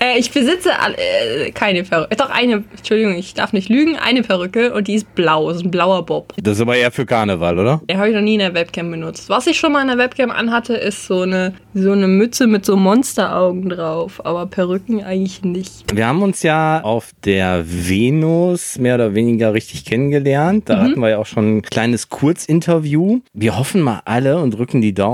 Äh, 0.00 0.18
ich 0.18 0.30
besitze 0.30 0.70
äh, 0.70 1.50
keine 1.50 1.82
Perücke. 1.82 2.16
Doch 2.16 2.30
eine, 2.30 2.64
Entschuldigung, 2.76 3.14
ich 3.16 3.34
darf 3.34 3.52
nicht 3.52 3.68
lügen, 3.68 3.96
eine 3.96 4.22
Perücke 4.22 4.72
und 4.72 4.88
die 4.88 4.94
ist 4.94 5.14
blau, 5.14 5.50
ist 5.50 5.64
ein 5.64 5.70
blauer 5.70 6.04
Bob. 6.06 6.34
Das 6.40 6.56
ist 6.56 6.60
aber 6.60 6.76
eher 6.76 6.90
für 6.90 7.06
Karneval, 7.06 7.58
oder? 7.58 7.80
Den 7.88 7.98
habe 7.98 8.08
ich 8.08 8.14
noch 8.14 8.22
nie 8.22 8.34
in 8.34 8.40
der 8.40 8.54
Webcam 8.54 8.90
benutzt. 8.90 9.28
Was 9.28 9.46
ich 9.46 9.58
schon 9.58 9.72
mal 9.72 9.82
in 9.82 9.88
der 9.88 9.98
Webcam 9.98 10.30
anhatte, 10.30 10.74
ist 10.74 11.06
so 11.06 11.22
eine, 11.22 11.54
so 11.74 11.92
eine 11.92 12.06
Mütze 12.06 12.46
mit 12.46 12.64
so 12.64 12.76
Monsteraugen 12.76 13.68
drauf. 13.68 14.24
Aber 14.24 14.46
Perücken 14.46 15.02
eigentlich 15.02 15.42
nicht. 15.42 15.94
Wir 15.94 16.06
haben 16.06 16.22
uns 16.22 16.42
ja 16.42 16.80
auf 16.82 17.10
der 17.24 17.64
Venus 17.66 18.78
mehr 18.78 18.94
oder 18.94 19.14
weniger 19.14 19.54
richtig 19.54 19.84
kennengelernt. 19.84 20.68
Da 20.68 20.80
hatten 20.80 21.00
wir 21.00 21.10
ja 21.10 21.18
auch 21.18 21.26
schon 21.26 21.58
ein 21.58 21.62
kleines 21.62 22.08
Kurzinterview. 22.08 23.20
Wir 23.32 23.58
hoffen 23.58 23.80
mal 23.80 24.02
alle 24.04 24.38
und 24.38 24.52
drücken 24.52 24.80
die 24.80 24.94
Daumen, 24.94 25.07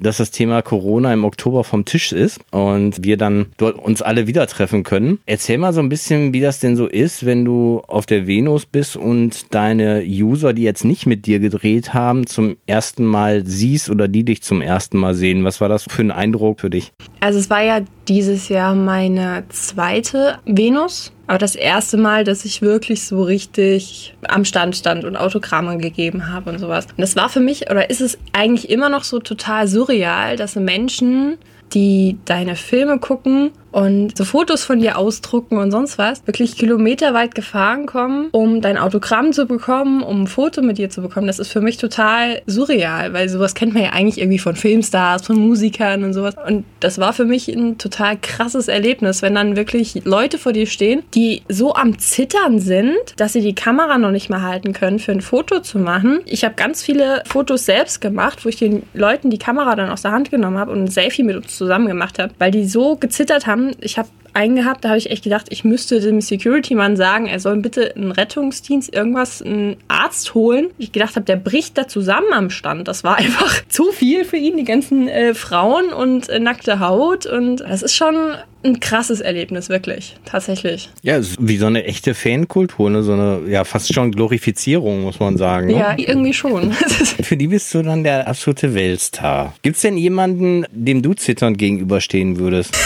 dass 0.00 0.18
das 0.18 0.30
Thema 0.30 0.62
Corona 0.62 1.12
im 1.12 1.24
Oktober 1.24 1.64
vom 1.64 1.84
Tisch 1.84 2.12
ist 2.12 2.40
und 2.50 3.04
wir 3.04 3.16
dann 3.16 3.46
dort 3.56 3.78
uns 3.78 4.02
alle 4.02 4.26
wieder 4.26 4.46
treffen 4.46 4.82
können. 4.82 5.18
Erzähl 5.26 5.58
mal 5.58 5.72
so 5.72 5.80
ein 5.80 5.88
bisschen, 5.88 6.32
wie 6.32 6.40
das 6.40 6.60
denn 6.60 6.76
so 6.76 6.86
ist, 6.86 7.26
wenn 7.26 7.44
du 7.44 7.82
auf 7.86 8.06
der 8.06 8.26
Venus 8.26 8.66
bist 8.66 8.96
und 8.96 9.54
deine 9.54 10.02
User, 10.06 10.52
die 10.52 10.62
jetzt 10.62 10.84
nicht 10.84 11.06
mit 11.06 11.26
dir 11.26 11.38
gedreht 11.38 11.94
haben, 11.94 12.26
zum 12.26 12.56
ersten 12.66 13.04
Mal 13.04 13.46
siehst 13.46 13.90
oder 13.90 14.08
die 14.08 14.24
dich 14.24 14.42
zum 14.42 14.60
ersten 14.60 14.98
Mal 14.98 15.14
sehen. 15.14 15.44
Was 15.44 15.60
war 15.60 15.68
das 15.68 15.84
für 15.84 16.02
ein 16.02 16.10
Eindruck 16.10 16.60
für 16.60 16.70
dich? 16.70 16.92
Also 17.20 17.38
es 17.38 17.50
war 17.50 17.62
ja 17.62 17.80
dieses 18.08 18.48
Jahr 18.48 18.74
meine 18.74 19.44
zweite 19.48 20.38
Venus. 20.44 21.12
Aber 21.26 21.38
das 21.38 21.56
erste 21.56 21.96
Mal, 21.96 22.24
dass 22.24 22.44
ich 22.44 22.62
wirklich 22.62 23.04
so 23.04 23.22
richtig 23.22 24.14
am 24.28 24.44
Stand 24.44 24.76
stand 24.76 25.04
und 25.04 25.16
Autogramme 25.16 25.76
gegeben 25.78 26.32
habe 26.32 26.50
und 26.50 26.58
sowas. 26.58 26.86
Und 26.86 27.00
das 27.00 27.16
war 27.16 27.28
für 27.28 27.40
mich, 27.40 27.70
oder 27.70 27.90
ist 27.90 28.00
es 28.00 28.18
eigentlich 28.32 28.70
immer 28.70 28.88
noch 28.88 29.04
so 29.04 29.18
total 29.18 29.66
surreal, 29.66 30.36
dass 30.36 30.54
Menschen, 30.54 31.38
die 31.74 32.16
deine 32.24 32.54
Filme 32.54 32.98
gucken 33.00 33.50
und 33.76 34.16
so 34.16 34.24
Fotos 34.24 34.64
von 34.64 34.78
dir 34.78 34.96
ausdrucken 34.96 35.58
und 35.58 35.70
sonst 35.70 35.98
was, 35.98 36.26
wirklich 36.26 36.56
kilometerweit 36.56 37.34
gefahren 37.34 37.84
kommen, 37.84 38.28
um 38.32 38.62
dein 38.62 38.78
Autogramm 38.78 39.34
zu 39.34 39.44
bekommen, 39.44 40.02
um 40.02 40.22
ein 40.22 40.26
Foto 40.28 40.62
mit 40.62 40.78
dir 40.78 40.88
zu 40.88 41.02
bekommen. 41.02 41.26
Das 41.26 41.38
ist 41.38 41.52
für 41.52 41.60
mich 41.60 41.76
total 41.76 42.40
surreal, 42.46 43.12
weil 43.12 43.28
sowas 43.28 43.54
kennt 43.54 43.74
man 43.74 43.82
ja 43.82 43.90
eigentlich 43.90 44.18
irgendwie 44.18 44.38
von 44.38 44.56
Filmstars, 44.56 45.26
von 45.26 45.36
Musikern 45.36 46.04
und 46.04 46.14
sowas. 46.14 46.36
Und 46.46 46.64
das 46.80 46.96
war 46.96 47.12
für 47.12 47.26
mich 47.26 47.48
ein 47.48 47.76
total 47.76 48.16
krasses 48.16 48.68
Erlebnis, 48.68 49.20
wenn 49.20 49.34
dann 49.34 49.56
wirklich 49.56 50.06
Leute 50.06 50.38
vor 50.38 50.54
dir 50.54 50.66
stehen, 50.66 51.02
die 51.14 51.42
so 51.50 51.74
am 51.74 51.98
Zittern 51.98 52.60
sind, 52.60 52.96
dass 53.18 53.34
sie 53.34 53.42
die 53.42 53.54
Kamera 53.54 53.98
noch 53.98 54.10
nicht 54.10 54.30
mal 54.30 54.40
halten 54.40 54.72
können, 54.72 54.98
für 54.98 55.12
ein 55.12 55.20
Foto 55.20 55.60
zu 55.60 55.78
machen. 55.78 56.20
Ich 56.24 56.46
habe 56.46 56.54
ganz 56.54 56.82
viele 56.82 57.22
Fotos 57.26 57.66
selbst 57.66 58.00
gemacht, 58.00 58.42
wo 58.46 58.48
ich 58.48 58.56
den 58.56 58.84
Leuten 58.94 59.28
die 59.28 59.36
Kamera 59.36 59.76
dann 59.76 59.90
aus 59.90 60.00
der 60.00 60.12
Hand 60.12 60.30
genommen 60.30 60.56
habe 60.56 60.72
und 60.72 60.84
ein 60.84 60.88
Selfie 60.88 61.24
mit 61.24 61.36
uns 61.36 61.54
zusammen 61.54 61.88
gemacht 61.88 62.18
habe, 62.18 62.32
weil 62.38 62.50
die 62.50 62.64
so 62.64 62.96
gezittert 62.96 63.46
haben. 63.46 63.65
Ich 63.80 63.98
habe 63.98 64.08
einen 64.36 64.54
gehabt, 64.56 64.84
da 64.84 64.90
habe 64.90 64.98
ich 64.98 65.10
echt 65.10 65.24
gedacht, 65.24 65.46
ich 65.48 65.64
müsste 65.64 65.98
dem 65.98 66.20
Security-Mann 66.20 66.96
sagen, 66.96 67.26
er 67.26 67.40
soll 67.40 67.56
bitte 67.56 67.96
einen 67.96 68.12
Rettungsdienst, 68.12 68.94
irgendwas, 68.94 69.40
einen 69.40 69.76
Arzt 69.88 70.34
holen. 70.34 70.66
Ich 70.76 70.92
gedacht 70.92 71.16
habe, 71.16 71.24
der 71.24 71.36
bricht 71.36 71.78
da 71.78 71.88
zusammen 71.88 72.32
am 72.32 72.50
Stand. 72.50 72.86
Das 72.86 73.02
war 73.02 73.16
einfach 73.18 73.66
zu 73.68 73.92
viel 73.92 74.24
für 74.24 74.36
ihn, 74.36 74.58
die 74.58 74.64
ganzen 74.64 75.08
äh, 75.08 75.32
Frauen 75.34 75.88
und 75.88 76.28
äh, 76.28 76.38
nackte 76.38 76.80
Haut. 76.80 77.24
Und 77.24 77.60
das 77.60 77.82
ist 77.82 77.94
schon 77.94 78.14
ein 78.62 78.78
krasses 78.80 79.20
Erlebnis, 79.20 79.70
wirklich. 79.70 80.16
Tatsächlich. 80.26 80.90
Ja, 81.02 81.16
es 81.16 81.36
wie 81.38 81.56
so 81.56 81.66
eine 81.66 81.84
echte 81.84 82.14
Fankultur, 82.14 82.90
ne? 82.90 83.02
so 83.02 83.12
eine 83.12 83.40
ja 83.48 83.64
fast 83.64 83.94
schon 83.94 84.12
Glorifizierung, 84.12 85.02
muss 85.02 85.18
man 85.18 85.38
sagen. 85.38 85.68
Ne? 85.68 85.78
Ja, 85.78 85.94
irgendwie 85.96 86.34
schon. 86.34 86.72
Für 87.22 87.36
die 87.38 87.46
bist 87.46 87.72
du 87.72 87.82
dann 87.82 88.04
der 88.04 88.28
absolute 88.28 88.74
Weltstar. 88.74 89.54
Gibt's 89.62 89.80
denn 89.80 89.96
jemanden, 89.96 90.66
dem 90.72 91.00
du 91.00 91.14
zitternd 91.14 91.56
gegenüberstehen 91.56 92.38
würdest? 92.38 92.76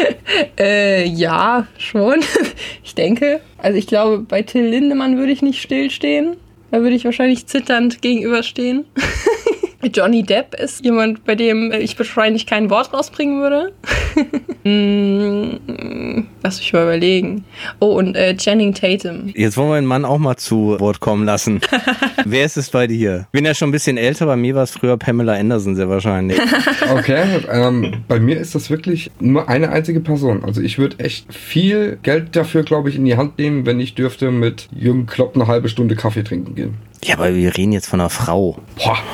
äh, 0.58 1.06
ja, 1.06 1.66
schon. 1.78 2.20
Ich 2.84 2.94
denke. 2.94 3.40
Also 3.56 3.78
ich 3.78 3.86
glaube, 3.86 4.18
bei 4.18 4.42
Till 4.42 4.66
Lindemann 4.66 5.16
würde 5.16 5.32
ich 5.32 5.40
nicht 5.40 5.62
stillstehen. 5.62 6.36
Da 6.70 6.80
würde 6.82 6.94
ich 6.94 7.06
wahrscheinlich 7.06 7.46
zitternd 7.46 8.02
gegenüberstehen. 8.02 8.84
Johnny 9.88 10.22
Depp 10.22 10.54
ist 10.54 10.84
jemand, 10.84 11.24
bei 11.24 11.34
dem 11.34 11.72
ich 11.72 11.98
wahrscheinlich 11.98 12.46
kein 12.46 12.70
Wort 12.70 12.92
rausbringen 12.92 13.40
würde. 13.40 13.72
mm, 14.64 16.26
lass 16.42 16.58
mich 16.58 16.72
mal 16.72 16.82
überlegen. 16.84 17.44
Oh, 17.80 17.98
und 17.98 18.14
äh, 18.14 18.36
Channing 18.36 18.74
Tatum. 18.74 19.32
Jetzt 19.34 19.56
wollen 19.56 19.70
wir 19.70 19.76
den 19.76 19.86
Mann 19.86 20.04
auch 20.04 20.18
mal 20.18 20.36
zu 20.36 20.78
Wort 20.78 21.00
kommen 21.00 21.24
lassen. 21.24 21.60
Wer 22.24 22.44
ist 22.44 22.56
es 22.56 22.70
bei 22.70 22.86
dir? 22.86 23.26
Bin 23.32 23.44
ja 23.44 23.54
schon 23.54 23.70
ein 23.70 23.72
bisschen 23.72 23.96
älter, 23.96 24.26
bei 24.26 24.36
mir 24.36 24.54
war 24.54 24.62
es 24.62 24.70
früher 24.70 24.96
Pamela 24.96 25.34
Anderson 25.34 25.74
sehr 25.74 25.88
wahrscheinlich. 25.88 26.38
Okay, 26.92 27.24
ähm, 27.50 28.02
bei 28.08 28.20
mir 28.20 28.38
ist 28.38 28.54
das 28.54 28.68
wirklich 28.68 29.10
nur 29.18 29.48
eine 29.48 29.70
einzige 29.70 30.00
Person. 30.00 30.44
Also 30.44 30.60
ich 30.60 30.78
würde 30.78 30.98
echt 30.98 31.32
viel 31.32 31.98
Geld 32.02 32.36
dafür, 32.36 32.64
glaube 32.64 32.90
ich, 32.90 32.96
in 32.96 33.04
die 33.04 33.16
Hand 33.16 33.38
nehmen, 33.38 33.66
wenn 33.66 33.80
ich 33.80 33.94
dürfte 33.94 34.30
mit 34.30 34.68
Jürgen 34.72 35.06
Klopp 35.06 35.34
eine 35.34 35.46
halbe 35.46 35.68
Stunde 35.68 35.96
Kaffee 35.96 36.22
trinken 36.22 36.54
gehen. 36.54 36.74
Ja, 37.04 37.16
aber 37.16 37.34
wir 37.34 37.56
reden 37.56 37.72
jetzt 37.72 37.88
von 37.88 38.00
einer 38.00 38.10
Frau. 38.10 38.58
Boah. 38.76 38.98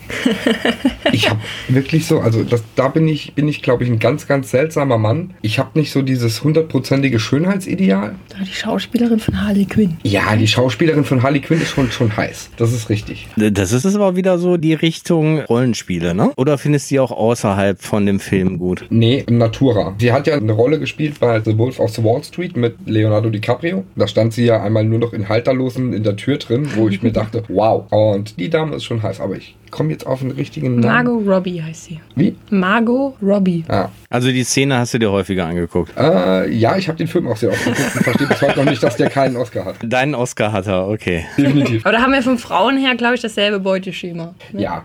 Ich 1.10 1.30
habe 1.30 1.40
wirklich 1.68 2.06
so, 2.06 2.20
also 2.20 2.44
das, 2.44 2.62
da 2.76 2.88
bin 2.88 3.08
ich, 3.08 3.32
bin 3.34 3.48
ich, 3.48 3.62
glaube 3.62 3.82
ich, 3.82 3.90
ein 3.90 3.98
ganz, 3.98 4.26
ganz 4.26 4.50
seltsamer 4.50 4.98
Mann. 4.98 5.34
Ich 5.40 5.58
habe 5.58 5.78
nicht 5.78 5.90
so 5.90 6.02
dieses 6.02 6.44
hundertprozentige 6.44 7.18
Schönheitsideal. 7.18 8.14
Da 8.28 8.36
die 8.44 8.52
Schauspielerin 8.52 9.18
von 9.18 9.42
Harley 9.42 9.64
Quinn. 9.64 9.96
Ja, 10.02 10.36
die 10.36 10.46
Schauspielerin 10.46 11.04
von 11.04 11.22
Harley 11.22 11.40
Quinn 11.40 11.60
ist 11.60 11.70
schon, 11.70 11.90
schon 11.90 12.14
heiß. 12.14 12.50
Das 12.58 12.72
ist 12.72 12.90
richtig. 12.90 13.26
Das 13.36 13.72
ist 13.72 13.86
aber 13.86 14.16
wieder 14.16 14.38
so 14.38 14.58
die 14.58 14.74
Richtung 14.74 15.40
Rollenspiele, 15.40 16.14
ne? 16.14 16.30
Oder 16.36 16.58
findest 16.58 16.90
du 16.90 16.94
die 16.94 17.00
auch 17.00 17.10
außerhalb 17.10 17.80
von 17.80 18.04
dem 18.04 18.20
Film 18.20 18.58
gut? 18.58 18.84
Nee, 18.90 19.24
Natura. 19.28 19.94
Sie 19.98 20.12
hat 20.12 20.26
ja 20.26 20.34
eine 20.34 20.52
Rolle 20.52 20.78
gespielt 20.78 21.20
bei 21.20 21.40
The 21.40 21.56
Wolf 21.56 21.80
of 21.80 21.90
the 21.90 22.04
Wall 22.04 22.22
Street 22.22 22.56
mit 22.56 22.76
Leonardo 22.86 23.30
DiCaprio. 23.30 23.84
Da 23.96 24.06
stand 24.06 24.34
sie 24.34 24.44
ja 24.44 24.62
einmal 24.62 24.84
nur 24.84 24.98
noch 24.98 25.12
in 25.12 25.28
Halterlosen 25.28 25.92
in 25.94 26.02
der 26.02 26.16
Tür 26.16 26.36
drin, 26.36 26.68
wo 26.76 26.88
ich 26.88 27.02
mir 27.02 27.12
dachte, 27.12 27.44
wow. 27.48 27.77
Und 27.90 28.38
die 28.38 28.50
Dame 28.50 28.76
ist 28.76 28.84
schon 28.84 29.02
heiß, 29.02 29.20
aber 29.20 29.36
ich 29.36 29.56
komme 29.70 29.90
jetzt 29.90 30.06
auf 30.06 30.20
den 30.20 30.30
richtigen 30.30 30.80
Namen. 30.80 31.06
Margot 31.06 31.26
Robbie 31.26 31.62
heißt 31.62 31.84
sie. 31.84 32.00
Wie? 32.14 32.34
Margot 32.50 33.14
Robbie. 33.22 33.64
Ah. 33.68 33.88
Also 34.10 34.28
die 34.28 34.44
Szene 34.44 34.78
hast 34.78 34.94
du 34.94 34.98
dir 34.98 35.10
häufiger 35.10 35.46
angeguckt. 35.46 35.92
Äh, 35.96 36.50
ja, 36.52 36.76
ich 36.76 36.88
habe 36.88 36.98
den 36.98 37.08
Film 37.08 37.26
auch 37.28 37.36
sehr 37.36 37.50
oft 37.50 37.64
geguckt 37.64 37.96
und 37.96 38.02
verstehe 38.04 38.26
bis 38.26 38.42
heute 38.42 38.58
noch 38.58 38.70
nicht, 38.70 38.82
dass 38.82 38.96
der 38.96 39.10
keinen 39.10 39.36
Oscar 39.36 39.64
hat. 39.64 39.76
Deinen 39.82 40.14
Oscar 40.14 40.52
hat 40.52 40.66
er, 40.66 40.88
okay. 40.88 41.24
Definitiv. 41.36 41.84
Aber 41.84 41.92
da 41.92 42.02
haben 42.02 42.12
wir 42.12 42.22
von 42.22 42.38
Frauen 42.38 42.78
her, 42.78 42.94
glaube 42.96 43.14
ich, 43.14 43.20
dasselbe 43.20 43.60
Beuteschema. 43.60 44.34
Ne? 44.52 44.62
Ja. 44.62 44.84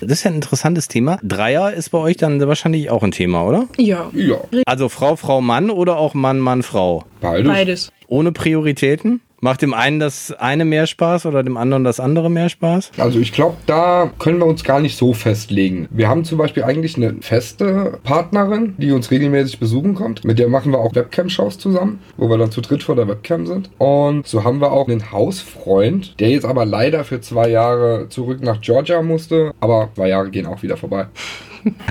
Das 0.00 0.10
ist 0.18 0.24
ja 0.24 0.32
ein 0.32 0.34
interessantes 0.34 0.88
Thema. 0.88 1.20
Dreier 1.22 1.72
ist 1.72 1.90
bei 1.90 1.98
euch 1.98 2.16
dann 2.16 2.40
wahrscheinlich 2.40 2.90
auch 2.90 3.04
ein 3.04 3.12
Thema, 3.12 3.46
oder? 3.46 3.68
Ja, 3.78 4.10
Ja. 4.12 4.38
Also 4.66 4.88
Frau, 4.88 5.14
Frau, 5.14 5.40
Mann 5.40 5.70
oder 5.70 5.96
auch 5.96 6.14
Mann, 6.14 6.40
Mann, 6.40 6.64
Frau? 6.64 7.04
Beides. 7.20 7.46
beides. 7.46 7.92
Ohne 8.08 8.32
Prioritäten? 8.32 9.20
Macht 9.44 9.60
dem 9.60 9.74
einen 9.74 9.98
das 9.98 10.30
eine 10.30 10.64
mehr 10.64 10.86
Spaß 10.86 11.26
oder 11.26 11.42
dem 11.42 11.56
anderen 11.56 11.82
das 11.82 11.98
andere 11.98 12.30
mehr 12.30 12.48
Spaß? 12.48 12.92
Also 12.96 13.18
ich 13.18 13.32
glaube, 13.32 13.56
da 13.66 14.08
können 14.20 14.38
wir 14.38 14.46
uns 14.46 14.62
gar 14.62 14.78
nicht 14.78 14.96
so 14.96 15.14
festlegen. 15.14 15.88
Wir 15.90 16.08
haben 16.08 16.24
zum 16.24 16.38
Beispiel 16.38 16.62
eigentlich 16.62 16.96
eine 16.96 17.16
feste 17.22 17.98
Partnerin, 18.04 18.76
die 18.78 18.92
uns 18.92 19.10
regelmäßig 19.10 19.58
besuchen 19.58 19.96
kommt. 19.96 20.24
Mit 20.24 20.38
der 20.38 20.48
machen 20.48 20.70
wir 20.70 20.78
auch 20.78 20.94
Webcam-Shows 20.94 21.58
zusammen, 21.58 21.98
wo 22.16 22.30
wir 22.30 22.38
dann 22.38 22.52
zu 22.52 22.60
dritt 22.60 22.84
vor 22.84 22.94
der 22.94 23.08
Webcam 23.08 23.48
sind. 23.48 23.68
Und 23.78 24.28
so 24.28 24.44
haben 24.44 24.60
wir 24.60 24.70
auch 24.70 24.86
einen 24.86 25.10
Hausfreund, 25.10 26.20
der 26.20 26.30
jetzt 26.30 26.46
aber 26.46 26.64
leider 26.64 27.02
für 27.02 27.20
zwei 27.20 27.48
Jahre 27.48 28.06
zurück 28.10 28.44
nach 28.44 28.60
Georgia 28.60 29.02
musste. 29.02 29.50
Aber 29.58 29.88
zwei 29.96 30.06
Jahre 30.06 30.30
gehen 30.30 30.46
auch 30.46 30.62
wieder 30.62 30.76
vorbei. 30.76 31.06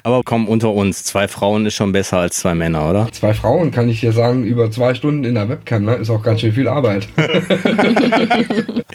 Aber 0.03 0.21
komm, 0.23 0.47
unter 0.47 0.71
uns, 0.73 1.03
zwei 1.03 1.27
Frauen 1.27 1.65
ist 1.65 1.75
schon 1.75 1.91
besser 1.91 2.17
als 2.17 2.37
zwei 2.37 2.55
Männer, 2.55 2.89
oder? 2.89 3.09
Zwei 3.11 3.33
Frauen 3.33 3.71
kann 3.71 3.89
ich 3.89 4.01
dir 4.01 4.11
sagen, 4.11 4.43
über 4.43 4.71
zwei 4.71 4.93
Stunden 4.93 5.23
in 5.23 5.35
der 5.35 5.49
Webcam, 5.49 5.85
ne, 5.85 5.95
ist 5.95 6.09
auch 6.09 6.23
ganz 6.23 6.41
schön 6.41 6.53
viel 6.53 6.67
Arbeit. 6.67 7.07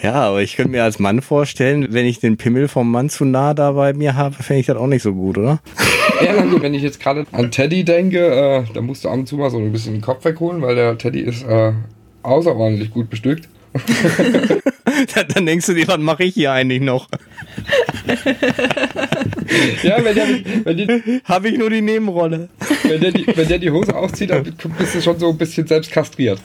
Ja, 0.03 0.13
aber 0.13 0.43
ich 0.43 0.57
könnte 0.57 0.73
mir 0.73 0.85
als 0.85 0.99
Mann 0.99 1.23
vorstellen, 1.23 1.89
wenn 1.91 2.07
ich 2.07 2.21
den 2.21 2.37
Pimmel 2.37 2.69
vom 2.69 2.91
Mann 2.91 3.09
zu 3.09 3.25
nah 3.25 3.55
da 3.55 3.73
bei 3.73 3.93
mir 3.95 4.15
habe, 4.15 4.35
fände 4.35 4.61
ich 4.61 4.67
das 4.67 4.77
auch 4.77 4.87
nicht 4.87 5.03
so 5.03 5.13
gut, 5.13 5.39
oder? 5.39 5.61
Ja, 6.25 6.33
na 6.35 6.47
gut, 6.47 6.63
wenn 6.63 6.73
ich 6.73 6.83
jetzt 6.83 6.99
gerade 6.99 7.27
an 7.33 7.51
Teddy 7.51 7.85
denke, 7.85 8.19
äh, 8.19 8.63
da 8.73 8.81
musst 8.81 9.05
du 9.05 9.09
ab 9.09 9.17
und 9.17 9.27
zu 9.27 9.37
mal 9.37 9.51
so 9.51 9.59
ein 9.59 9.71
bisschen 9.71 9.95
den 9.95 10.01
Kopf 10.01 10.25
wegholen, 10.25 10.63
weil 10.63 10.75
der 10.75 10.97
Teddy 10.97 11.21
ist 11.21 11.43
äh, 11.43 11.73
außerordentlich 12.23 12.91
gut 12.91 13.11
bestückt. 13.11 13.49
Dann 15.35 15.45
denkst 15.45 15.67
du 15.67 15.75
dir, 15.75 15.87
was 15.89 15.99
mache 15.99 16.25
ich 16.25 16.35
hier 16.35 16.53
eigentlich 16.53 16.81
noch? 16.81 17.09
Ja, 19.83 20.05
wenn 20.05 20.15
der, 20.15 20.27
wenn, 20.65 20.77
die, 20.77 21.21
Habe 21.25 21.49
ich 21.49 21.59
nur 21.59 21.71
die 21.71 21.81
Nebenrolle. 21.81 22.49
wenn, 22.83 23.01
der 23.01 23.13
die, 23.13 23.27
wenn 23.27 23.49
der 23.49 23.59
die 23.59 23.71
Hose 23.71 23.95
auszieht, 23.95 24.31
dann 24.31 24.43
bist 24.79 24.95
du 24.95 25.01
schon 25.01 25.19
so 25.19 25.31
ein 25.31 25.39
bisschen 25.39 25.67
selbst 25.67 25.91
kastriert. 25.91 26.41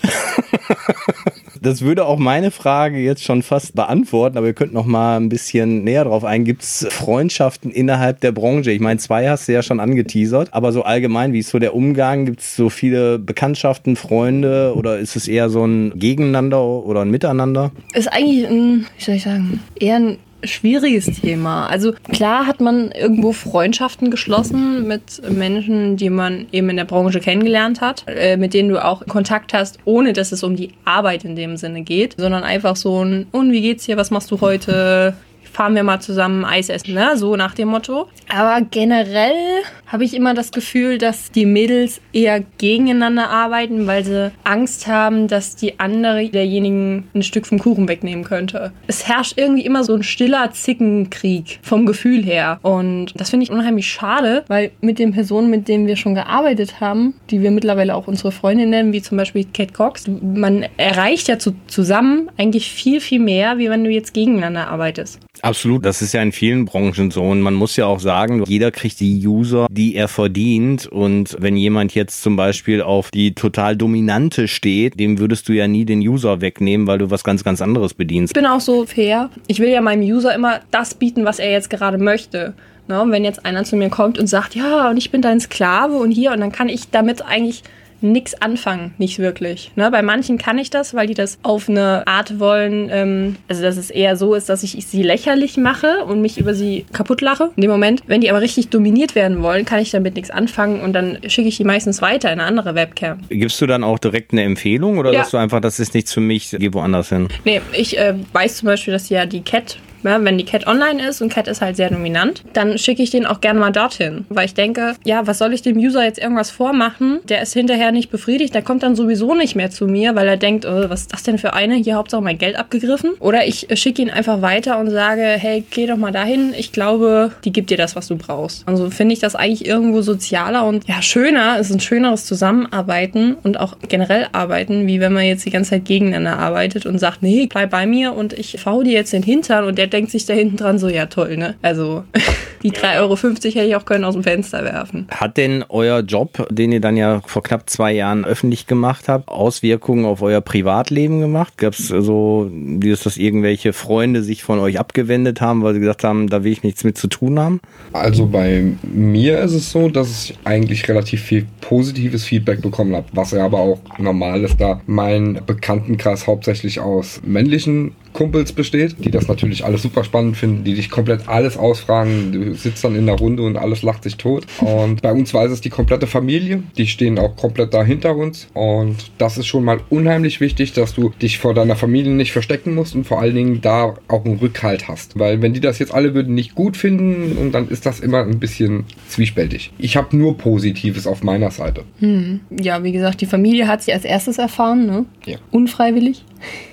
Das 1.64 1.84
würde 1.84 2.08
auch 2.08 2.18
meine 2.18 2.50
Frage 2.50 2.98
jetzt 2.98 3.24
schon 3.24 3.44
fast 3.44 3.76
beantworten, 3.76 4.36
aber 4.36 4.48
ihr 4.48 4.54
könnt 4.54 4.74
noch 4.74 4.88
mal 4.88 5.18
ein 5.18 5.30
bisschen 5.30 5.84
näher 5.84 6.06
drauf 6.06 6.24
ein. 6.24 6.44
Gibt 6.44 6.64
es 6.64 6.88
Freundschaften 6.90 7.70
innerhalb 7.70 8.20
der 8.20 8.32
Branche? 8.32 8.72
Ich 8.72 8.80
meine, 8.80 9.00
zwei 9.00 9.30
hast 9.30 9.48
du 9.48 9.54
ja 9.54 9.62
schon 9.62 9.80
angeteasert, 9.80 10.56
aber 10.56 10.72
so 10.72 10.82
allgemein, 10.82 11.34
wie 11.34 11.40
ist 11.40 11.50
so 11.50 11.60
der 11.60 11.76
Umgang? 11.76 12.26
Gibt 12.26 12.40
es 12.40 12.56
so 12.56 12.70
viele 12.70 13.20
Bekanntschaften, 13.20 13.96
Freunde 13.96 14.74
oder 14.76 14.98
ist 14.98 15.16
es 15.16 15.28
eher 15.28 15.52
so 15.52 15.64
ein 15.64 15.94
Gegeneinander 16.00 16.64
oder 16.64 17.02
ein 17.02 17.12
Miteinander? 17.12 17.72
Ist 17.94 18.12
eigentlich 18.12 18.48
ein, 18.48 18.88
wie 18.98 19.04
soll 19.04 19.16
ich 19.16 19.24
sagen, 19.24 19.60
eher 19.80 19.98
ein 19.98 20.18
schwieriges 20.44 21.22
Thema. 21.22 21.68
Also 21.68 21.94
klar 21.94 22.46
hat 22.48 22.62
man 22.62 22.92
irgendwo 22.92 23.32
Freundschaften 23.32 24.12
geschlossen 24.12 24.88
mit 24.88 25.22
Menschen, 25.30 25.98
die 25.98 26.10
man 26.10 26.48
eben 26.52 26.70
in 26.70 26.78
der 26.78 26.86
Branche 26.86 27.20
kennengelernt 27.20 27.82
hat, 27.82 28.06
äh, 28.08 28.38
mit 28.38 28.54
denen 28.54 28.70
du 28.70 28.84
auch 28.84 29.06
Kontakt 29.06 29.54
hast, 29.54 29.80
ohne 29.86 30.14
dass 30.14 30.32
es 30.32 30.44
um 30.44 30.56
die 30.56 30.72
Arbeit 30.86 31.26
in 31.26 31.36
dem 31.36 31.58
Sinne 31.58 31.82
geht, 31.82 32.16
sondern 32.18 32.44
einfach 32.44 32.76
so 32.76 33.04
ein, 33.04 33.28
und 33.32 33.52
wie 33.52 33.62
geht's 33.62 33.86
dir, 33.86 33.98
was 33.98 34.12
machst 34.12 34.32
du 34.32 34.42
heute? 34.42 35.16
Fahren 35.62 35.76
wir 35.76 35.84
mal 35.84 36.00
zusammen 36.00 36.44
Eis 36.44 36.70
essen, 36.70 36.96
ne? 36.96 37.16
So 37.18 37.36
nach 37.36 37.54
dem 37.54 37.68
Motto. 37.68 38.08
Aber 38.30 38.66
generell 38.72 39.62
habe 39.86 40.04
ich 40.04 40.16
immer 40.16 40.34
das 40.34 40.52
Gefühl, 40.52 40.98
dass 40.98 41.32
die 41.32 41.46
Mädels 41.46 42.02
eher 42.14 42.44
gegeneinander 42.58 43.30
arbeiten, 43.30 43.86
weil 43.86 44.04
sie 44.04 44.32
Angst 44.44 44.88
haben, 44.88 45.28
dass 45.28 45.56
die 45.56 45.80
andere 45.80 46.28
derjenigen 46.30 47.10
ein 47.14 47.22
Stück 47.22 47.46
vom 47.46 47.60
Kuchen 47.60 47.88
wegnehmen 47.88 48.24
könnte. 48.24 48.72
Es 48.88 49.08
herrscht 49.08 49.34
irgendwie 49.38 49.64
immer 49.64 49.84
so 49.84 49.94
ein 49.94 50.02
stiller 50.02 50.50
Zickenkrieg 50.52 51.60
vom 51.62 51.86
Gefühl 51.86 52.24
her. 52.24 52.60
Und 52.64 53.12
das 53.16 53.30
finde 53.30 53.44
ich 53.44 53.52
unheimlich 53.52 53.88
schade, 53.88 54.46
weil 54.48 54.72
mit 54.82 54.98
den 54.98 55.12
Personen, 55.12 55.52
mit 55.52 55.68
denen 55.68 55.86
wir 55.86 55.96
schon 55.96 56.16
gearbeitet 56.16 56.80
haben, 56.80 57.14
die 57.30 57.44
wir 57.44 57.52
mittlerweile 57.52 57.94
auch 57.94 58.08
unsere 58.08 58.32
Freundin 58.32 58.72
nennen, 58.72 58.94
wie 58.94 59.02
zum 59.04 59.18
Beispiel 59.18 59.46
Kate 59.54 59.74
Cox, 59.74 60.06
man 60.08 60.66
erreicht 60.78 61.28
ja 61.28 61.38
zu, 61.38 61.54
zusammen 61.68 62.32
eigentlich 62.38 62.72
viel, 62.72 63.00
viel 63.00 63.20
mehr, 63.20 63.60
wie 63.60 63.70
wenn 63.70 63.84
du 63.84 63.92
jetzt 63.92 64.16
gegeneinander 64.16 64.70
arbeitest. 64.70 65.20
Absolut, 65.52 65.84
das 65.84 66.02
ist 66.02 66.14
ja 66.14 66.22
in 66.22 66.32
vielen 66.32 66.64
Branchen 66.64 67.12
so. 67.12 67.24
Und 67.24 67.42
man 67.42 67.54
muss 67.54 67.76
ja 67.76 67.86
auch 67.86 68.00
sagen, 68.00 68.46
jeder 68.48 68.72
kriegt 68.72 69.02
die 69.02 69.28
User, 69.28 69.68
die 69.70 69.96
er 69.96 70.08
verdient. 70.08 70.88
Und 70.88 71.36
wenn 71.40 71.58
jemand 71.58 71.94
jetzt 71.94 72.22
zum 72.22 72.38
Beispiel 72.38 72.82
auf 72.82 73.12
die 73.12 73.36
total 73.36 73.76
dominante 73.76 74.48
steht, 74.48 74.98
dem 74.98 75.20
würdest 75.20 75.50
du 75.50 75.54
ja 75.54 75.68
nie 75.68 75.84
den 75.84 76.00
User 76.00 76.40
wegnehmen, 76.40 76.88
weil 76.88 77.00
du 77.00 77.12
was 77.12 77.26
ganz, 77.26 77.44
ganz 77.44 77.62
anderes 77.62 77.94
bedienst. 77.94 78.32
Ich 78.32 78.42
bin 78.42 78.50
auch 78.50 78.62
so 78.62 78.86
fair. 78.86 79.30
Ich 79.48 79.60
will 79.60 79.68
ja 79.68 79.82
meinem 79.82 80.04
User 80.04 80.34
immer 80.34 80.62
das 80.72 80.94
bieten, 80.94 81.26
was 81.26 81.38
er 81.38 81.52
jetzt 81.52 81.70
gerade 81.70 81.98
möchte. 81.98 82.54
Ne? 82.88 83.02
Und 83.02 83.12
wenn 83.12 83.26
jetzt 83.26 83.46
einer 83.46 83.66
zu 83.66 83.76
mir 83.76 83.90
kommt 83.90 84.20
und 84.20 84.28
sagt, 84.28 84.56
ja, 84.56 84.90
und 84.90 84.96
ich 84.96 85.12
bin 85.12 85.22
dein 85.22 85.42
Sklave 85.42 85.96
und 85.96 86.12
hier, 86.12 86.32
und 86.32 86.40
dann 86.40 86.54
kann 86.54 86.70
ich 86.70 86.92
damit 86.92 87.26
eigentlich 87.26 87.64
nichts 88.02 88.42
anfangen, 88.42 88.94
nicht 88.98 89.20
wirklich. 89.20 89.72
Ne? 89.76 89.90
Bei 89.92 90.02
manchen 90.02 90.38
kann 90.38 90.58
ich 90.58 90.70
das, 90.70 90.94
weil 90.94 91.08
die 91.08 91.14
das 91.14 91.38
auf 91.44 91.70
eine 91.70 92.06
Art 92.08 92.40
wollen, 92.40 92.90
ähm, 92.92 93.36
also 93.48 93.62
dass 93.62 93.78
es 93.78 93.90
eher 93.90 94.16
so 94.16 94.34
ist, 94.36 94.50
dass 94.50 94.64
ich 94.64 94.72
sie 94.88 95.04
lächerlich 95.04 95.58
mache 95.58 96.04
und 96.06 96.22
mich 96.22 96.38
über 96.38 96.54
sie 96.54 96.86
kaputt 96.94 97.22
lache. 97.22 97.52
In 97.56 97.62
dem 97.62 97.72
Moment, 97.72 98.02
wenn 98.08 98.22
die 98.22 98.30
aber 98.30 98.42
richtig 98.42 98.70
dominiert 98.70 99.16
werden 99.16 99.42
wollen, 99.44 99.66
kann 99.66 99.80
ich 99.80 99.92
damit 99.92 100.16
nichts 100.16 100.32
anfangen 100.32 100.82
und 100.82 100.94
dann 100.94 101.18
schicke 101.28 101.48
ich 101.48 101.58
die 101.58 101.64
meistens 101.64 102.02
weiter 102.02 102.32
in 102.32 102.40
eine 102.40 102.48
andere 102.48 102.76
Webcam. 102.76 103.20
Gibst 103.30 103.62
du 103.62 103.68
dann 103.68 103.84
auch 103.84 104.00
direkt 104.00 104.32
eine 104.32 104.44
Empfehlung 104.44 104.98
oder 104.98 105.12
Ja. 105.12 105.20
sagst 105.20 105.34
du 105.34 105.38
einfach, 105.38 105.62
das 105.62 105.80
ist 105.80 105.94
nichts 105.94 106.14
für 106.14 106.22
mich, 106.22 106.56
geh 106.58 106.74
woanders 106.74 107.10
hin? 107.10 107.28
Nee, 107.46 107.62
ich 107.74 107.98
äh, 107.98 108.16
weiß 108.34 108.58
zum 108.58 108.68
Beispiel, 108.68 108.94
dass 108.94 109.10
ja 109.10 109.26
die 109.26 109.42
Cat 109.42 109.78
Ja, 110.04 110.24
wenn 110.24 110.38
die 110.38 110.46
Cat 110.46 110.68
online 110.68 111.08
ist 111.08 111.22
und 111.22 111.30
Cat 111.30 111.48
ist 111.48 111.62
halt 111.62 111.76
sehr 111.76 111.90
dominant, 111.90 112.44
dann 112.54 112.78
schicke 112.78 113.04
ich 113.04 113.10
den 113.10 113.26
auch 113.26 113.42
gerne 113.42 113.60
mal 113.60 113.72
dorthin. 113.72 114.26
Weil 114.30 114.46
ich 114.46 114.54
denke, 114.54 114.96
ja, 115.04 115.28
was 115.28 115.38
soll 115.38 115.54
ich 115.54 115.62
dem 115.62 115.78
User 115.78 116.04
jetzt 116.04 116.20
irgendwas 116.20 116.52
vormachen? 116.52 117.20
Der 117.30 117.42
ist 117.42 117.54
hinterher 117.54 117.92
nicht 117.92 118.12
befriedigt, 118.12 118.54
der 118.54 118.62
kommt 118.62 118.84
dann 118.84 118.96
sowieso 118.96 119.36
nicht 119.36 119.56
mehr 119.56 119.70
zu 119.70 119.88
mir, 119.88 120.16
weil 120.16 120.28
er 120.28 120.38
denkt, 120.38 120.66
oh, 120.66 120.90
was 120.90 121.02
ist 121.02 121.14
das 121.14 121.24
denn 121.24 121.38
für 121.38 121.54
eine? 121.54 121.76
Hier 121.76 121.96
Hauptsache 121.96 122.22
mein 122.22 122.38
Geld 122.38 122.56
abgegriffen. 122.56 123.12
Oder 123.20 123.46
ich 123.46 123.68
schicke 123.74 124.02
ihn 124.02 124.10
einfach 124.10 124.42
weiter 124.42 124.80
und 124.80 124.90
sage, 124.90 125.24
hey, 125.24 125.64
geh 125.70 125.86
doch 125.86 125.98
mal 125.98 126.12
dahin. 126.12 126.54
Ich 126.58 126.72
glaube, 126.72 127.32
die 127.44 127.54
gibt 127.54 127.70
dir 127.70 127.78
das, 127.78 127.96
was 127.96 128.08
du 128.08 128.16
brauchst. 128.16 128.68
Also 128.68 128.90
finde 128.90 129.14
ich 129.14 129.20
das 129.20 129.36
eigentlich 129.36 129.66
irgendwo 129.66 130.02
sozialer 130.02 130.66
und 130.66 130.88
ja, 130.88 131.02
schöner. 131.02 131.58
Es 131.60 131.70
ist 131.70 131.76
ein 131.76 131.80
schöneres 131.80 132.26
Zusammenarbeiten 132.26 133.36
und 133.44 133.60
auch 133.60 133.78
generell 133.88 134.28
arbeiten, 134.32 134.88
wie 134.88 135.00
wenn 135.00 135.14
man 135.14 135.26
jetzt 135.26 135.46
die 135.46 135.52
ganze 135.52 135.72
Zeit 135.72 135.86
gegeneinander 135.86 136.38
arbeitet 136.38 136.86
und 136.86 137.00
sagt, 137.00 137.22
nee, 137.22 137.48
bleib 137.48 137.72
bei 137.72 137.86
mir 137.86 138.14
und 138.14 138.34
ich 138.34 138.60
faul 138.60 138.84
dir 138.84 138.94
jetzt 138.94 139.14
den 139.14 139.24
Hintern 139.24 139.66
und 139.66 139.78
der 139.78 139.88
denkt 139.94 140.12
sich 140.12 140.26
da 140.26 140.34
hinten 140.34 140.58
dran 140.58 140.80
so, 140.80 140.88
ja 140.88 141.06
toll, 141.06 141.38
ne? 141.38 141.56
Also 141.62 142.04
die 142.64 142.72
3,50 142.72 143.00
Euro 143.00 143.16
hätte 143.16 143.48
ich 143.48 143.76
auch 143.76 143.86
können 143.86 144.04
aus 144.04 144.14
dem 144.14 144.24
Fenster 144.24 144.64
werfen. 144.64 145.08
Hat 145.10 145.38
denn 145.38 145.64
euer 145.70 146.00
Job, 146.02 146.48
den 146.52 146.72
ihr 146.72 146.82
dann 146.82 146.98
ja 146.98 147.22
vor 147.26 147.44
knapp 147.44 147.70
zwei 147.70 147.92
Jahren 147.92 148.26
öffentlich 148.26 148.68
gemacht 148.68 149.08
habt, 149.08 149.28
Auswirkungen 149.28 150.06
auf 150.06 150.22
euer 150.22 150.42
Privatleben 150.42 151.20
gemacht? 151.20 151.58
Gab 151.58 151.74
es 151.74 151.88
so, 151.88 152.50
dass 152.52 153.18
irgendwelche 153.18 153.74
Freunde 153.74 154.24
sich 154.24 154.44
von 154.44 154.60
euch 154.60 154.80
abgewendet 154.80 155.42
haben, 155.42 155.64
weil 155.64 155.74
sie 155.74 155.80
gesagt 155.80 156.04
haben, 156.04 156.30
da 156.30 156.44
will 156.44 156.52
ich 156.52 156.64
nichts 156.64 156.84
mit 156.84 156.98
zu 156.98 157.08
tun 157.08 157.40
haben? 157.40 157.60
Also 157.94 158.26
bei 158.26 158.64
mir 158.84 159.40
ist 159.40 159.54
es 159.54 159.72
so, 159.72 159.90
dass 159.90 160.26
ich 160.26 160.38
eigentlich 160.44 160.88
relativ 160.88 161.22
viel 161.22 161.46
positives 161.62 162.26
Feedback 162.26 162.62
bekommen 162.62 162.96
habe, 162.96 163.08
was 163.14 163.32
ja 163.32 163.46
aber 163.46 163.60
auch 163.60 163.80
normal 163.98 164.44
ist, 164.44 164.60
da 164.60 164.82
mein 164.86 165.42
Bekanntenkreis 165.46 166.28
hauptsächlich 166.28 166.80
aus 166.80 167.22
männlichen 167.24 167.94
Kumpels 168.14 168.54
besteht, 168.54 168.96
die 169.04 169.12
das 169.12 169.28
natürlich 169.28 169.66
alles 169.66 169.82
super 169.82 170.04
spannend 170.04 170.38
finden, 170.38 170.64
die 170.64 170.74
dich 170.74 170.90
komplett 170.90 171.28
alles 171.28 171.58
ausfragen. 171.58 172.32
Du 172.32 172.54
sitzt 172.54 172.84
dann 172.84 172.96
in 172.96 173.06
der 173.06 173.16
Runde 173.16 173.44
und 173.44 173.58
alles 173.58 173.82
lacht 173.82 174.04
sich 174.04 174.18
tot. 174.18 174.46
Und 174.60 175.02
bei 175.02 175.12
uns 175.12 175.34
weiß 175.34 175.52
es 175.52 175.62
die 175.62 175.70
komplette 175.70 176.08
Familie. 176.08 176.64
Die 176.78 176.88
stehen 176.88 177.18
auch 177.20 177.36
komplett 177.36 177.74
da 177.74 177.84
hinter 177.84 178.16
uns. 178.16 178.48
Und 178.54 179.12
das 179.18 179.38
ist 179.38 179.48
schon 179.48 179.64
mal 179.64 179.80
unheimlich 179.90 180.42
wichtig, 180.42 180.74
dass 180.74 180.94
du 180.94 181.10
dich 181.22 181.40
vor 181.40 181.54
deiner 181.54 181.76
Familie 181.76 182.12
nicht 182.12 182.32
verstecken 182.32 182.76
musst 182.76 182.96
und 182.96 183.06
vor 183.06 183.20
allen 183.20 183.36
Dingen 183.36 183.62
da 183.62 183.96
auch 184.08 184.26
einen 184.26 184.38
Rückhalt 184.38 184.88
hast. 184.88 185.18
Weil 185.18 185.42
wenn 185.42 185.54
die 185.54 185.60
das 185.60 185.80
jetzt 185.80 185.94
alle 185.94 186.14
würden 186.14 186.36
nicht 186.36 186.56
gut 186.56 186.78
finden 186.78 187.38
und 187.38 187.54
dann 187.54 187.70
ist 187.70 187.86
das 187.86 188.00
immer 188.00 188.24
ein 188.24 188.40
bisschen 188.40 188.86
zwiespältig. 189.08 189.72
Ich 189.78 189.98
habe 189.98 190.16
nur 190.16 190.38
Positives 190.38 191.08
auf 191.08 191.24
meiner 191.24 191.52
Seite. 191.52 191.84
Hm. 192.00 192.42
Ja, 192.50 192.84
wie 192.84 192.92
gesagt, 192.92 193.22
die 193.22 193.26
Familie 193.26 193.68
hat 193.68 193.84
sich 193.84 193.94
als 193.94 194.06
erstes 194.06 194.38
erfahren, 194.38 194.86
ne? 194.86 195.06
Ja. 195.26 195.38
Unfreiwillig. 195.52 196.24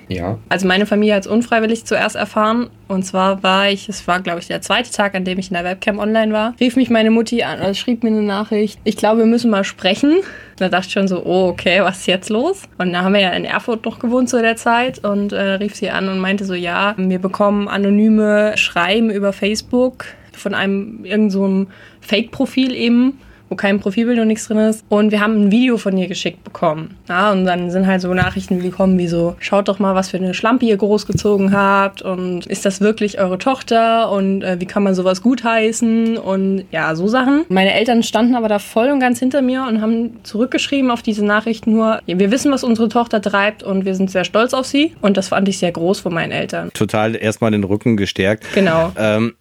Ja. 0.09 0.39
Also 0.49 0.67
meine 0.67 0.87
Familie 0.87 1.15
hat 1.15 1.23
es 1.23 1.27
unfreiwillig 1.27 1.85
zuerst 1.85 2.17
erfahren. 2.17 2.71
Und 2.89 3.05
zwar 3.05 3.43
war 3.43 3.69
ich, 3.69 3.89
es 3.89 4.07
war 4.09 4.21
glaube 4.21 4.41
ich 4.41 4.47
der 4.47 4.63
zweite 4.63 4.91
Tag, 4.91 5.15
an 5.15 5.25
dem 5.25 5.39
ich 5.39 5.51
in 5.51 5.55
der 5.55 5.65
Webcam 5.65 5.99
online 5.99 6.33
war, 6.33 6.55
rief 6.59 6.77
mich 6.77 6.91
meine 6.91 7.11
Mutti 7.11 7.43
an 7.43 7.61
oder 7.61 7.75
schrieb 7.75 8.03
mir 8.03 8.11
eine 8.11 8.23
Nachricht, 8.23 8.81
ich 8.85 8.97
glaube, 8.97 9.19
wir 9.19 9.27
müssen 9.27 9.51
mal 9.51 9.65
sprechen. 9.65 10.17
Da 10.57 10.69
dachte 10.69 10.87
ich 10.89 10.93
schon 10.93 11.07
so, 11.07 11.25
oh, 11.25 11.49
okay, 11.49 11.83
was 11.83 11.99
ist 11.99 12.07
jetzt 12.07 12.31
los? 12.31 12.63
Und 12.79 12.93
da 12.93 13.03
haben 13.03 13.13
wir 13.15 13.21
ja 13.21 13.31
in 13.31 13.45
Erfurt 13.45 13.85
noch 13.85 13.99
gewohnt 13.99 14.29
zu 14.29 14.41
der 14.41 14.57
Zeit 14.57 15.05
und 15.05 15.33
äh, 15.33 15.53
rief 15.55 15.75
sie 15.75 15.91
an 15.91 16.09
und 16.09 16.19
meinte 16.19 16.45
so, 16.45 16.55
ja, 16.55 16.95
wir 16.97 17.19
bekommen 17.19 17.69
anonyme 17.69 18.57
Schreiben 18.57 19.11
über 19.11 19.33
Facebook 19.33 20.07
von 20.33 20.55
einem 20.55 21.05
irgend 21.05 21.33
so 21.33 21.67
Fake-Profil 22.01 22.75
eben 22.75 23.19
wo 23.49 23.57
kein 23.57 23.81
Profilbild 23.81 24.19
und 24.19 24.29
nichts 24.29 24.47
drin 24.47 24.59
ist. 24.59 24.85
Und 24.89 25.11
wir 25.13 25.21
haben 25.21 25.45
ein 25.45 25.51
Video 25.51 25.77
von 25.79 25.97
ihr 25.97 26.09
geschickt 26.09 26.45
bekommen. 26.45 26.97
Ja, 27.09 27.33
und 27.33 27.45
dann 27.45 27.71
sind 27.71 27.87
halt 27.87 28.01
so 28.01 28.13
Nachrichten 28.13 28.61
gekommen 28.61 28.99
wie 28.99 29.09
so, 29.09 29.37
schaut 29.41 29.69
doch 29.69 29.79
mal, 29.79 29.95
was 29.95 30.11
für 30.11 30.19
eine 30.19 30.35
Schlampe 30.35 30.67
ihr 30.67 30.77
großgezogen 30.77 31.53
habt 31.53 32.03
und 32.03 32.47
ist 32.47 32.65
das 32.65 32.81
wirklich 32.81 33.19
eure 33.19 33.39
Tochter 33.39 34.11
und 34.11 34.43
äh, 34.43 34.61
wie 34.61 34.67
kann 34.67 34.83
man 34.83 34.95
sowas 34.95 35.23
gutheißen 35.23 36.17
und 36.19 36.65
ja, 36.71 36.95
so 36.95 37.09
Sachen. 37.09 37.45
Meine 37.49 37.73
Eltern 37.75 38.03
standen 38.03 38.35
aber 38.35 38.49
da 38.49 38.59
voll 38.59 38.91
und 38.91 39.01
ganz 39.01 39.19
hinter 39.19 39.43
mir 39.43 39.65
und 39.69 39.81
haben 39.81 40.19
zurückgeschrieben 40.23 40.91
auf 40.91 41.03
diese 41.03 41.25
Nachrichten 41.25 41.73
nur, 41.73 42.01
ja, 42.07 42.19
wir 42.19 42.31
wissen, 42.31 42.53
was 42.53 42.65
unsere 42.65 42.89
Tochter 42.89 43.21
treibt 43.21 43.63
und 43.63 43.85
wir 43.85 43.95
sind 43.95 44.11
sehr 44.11 44.25
stolz 44.25 44.55
auf 44.55 44.67
sie. 44.67 44.93
Und 45.01 45.17
das 45.17 45.29
fand 45.29 45.49
ich 45.49 45.59
sehr 45.59 45.73
groß 45.73 46.01
von 46.01 46.13
meinen 46.13 46.33
Eltern. 46.33 46.71
Total 46.75 47.15
erstmal 47.17 47.51
den 47.51 47.65
Rücken 47.65 47.97
gestärkt. 47.97 48.45
Genau. 48.55 48.93
Ähm, 48.97 49.35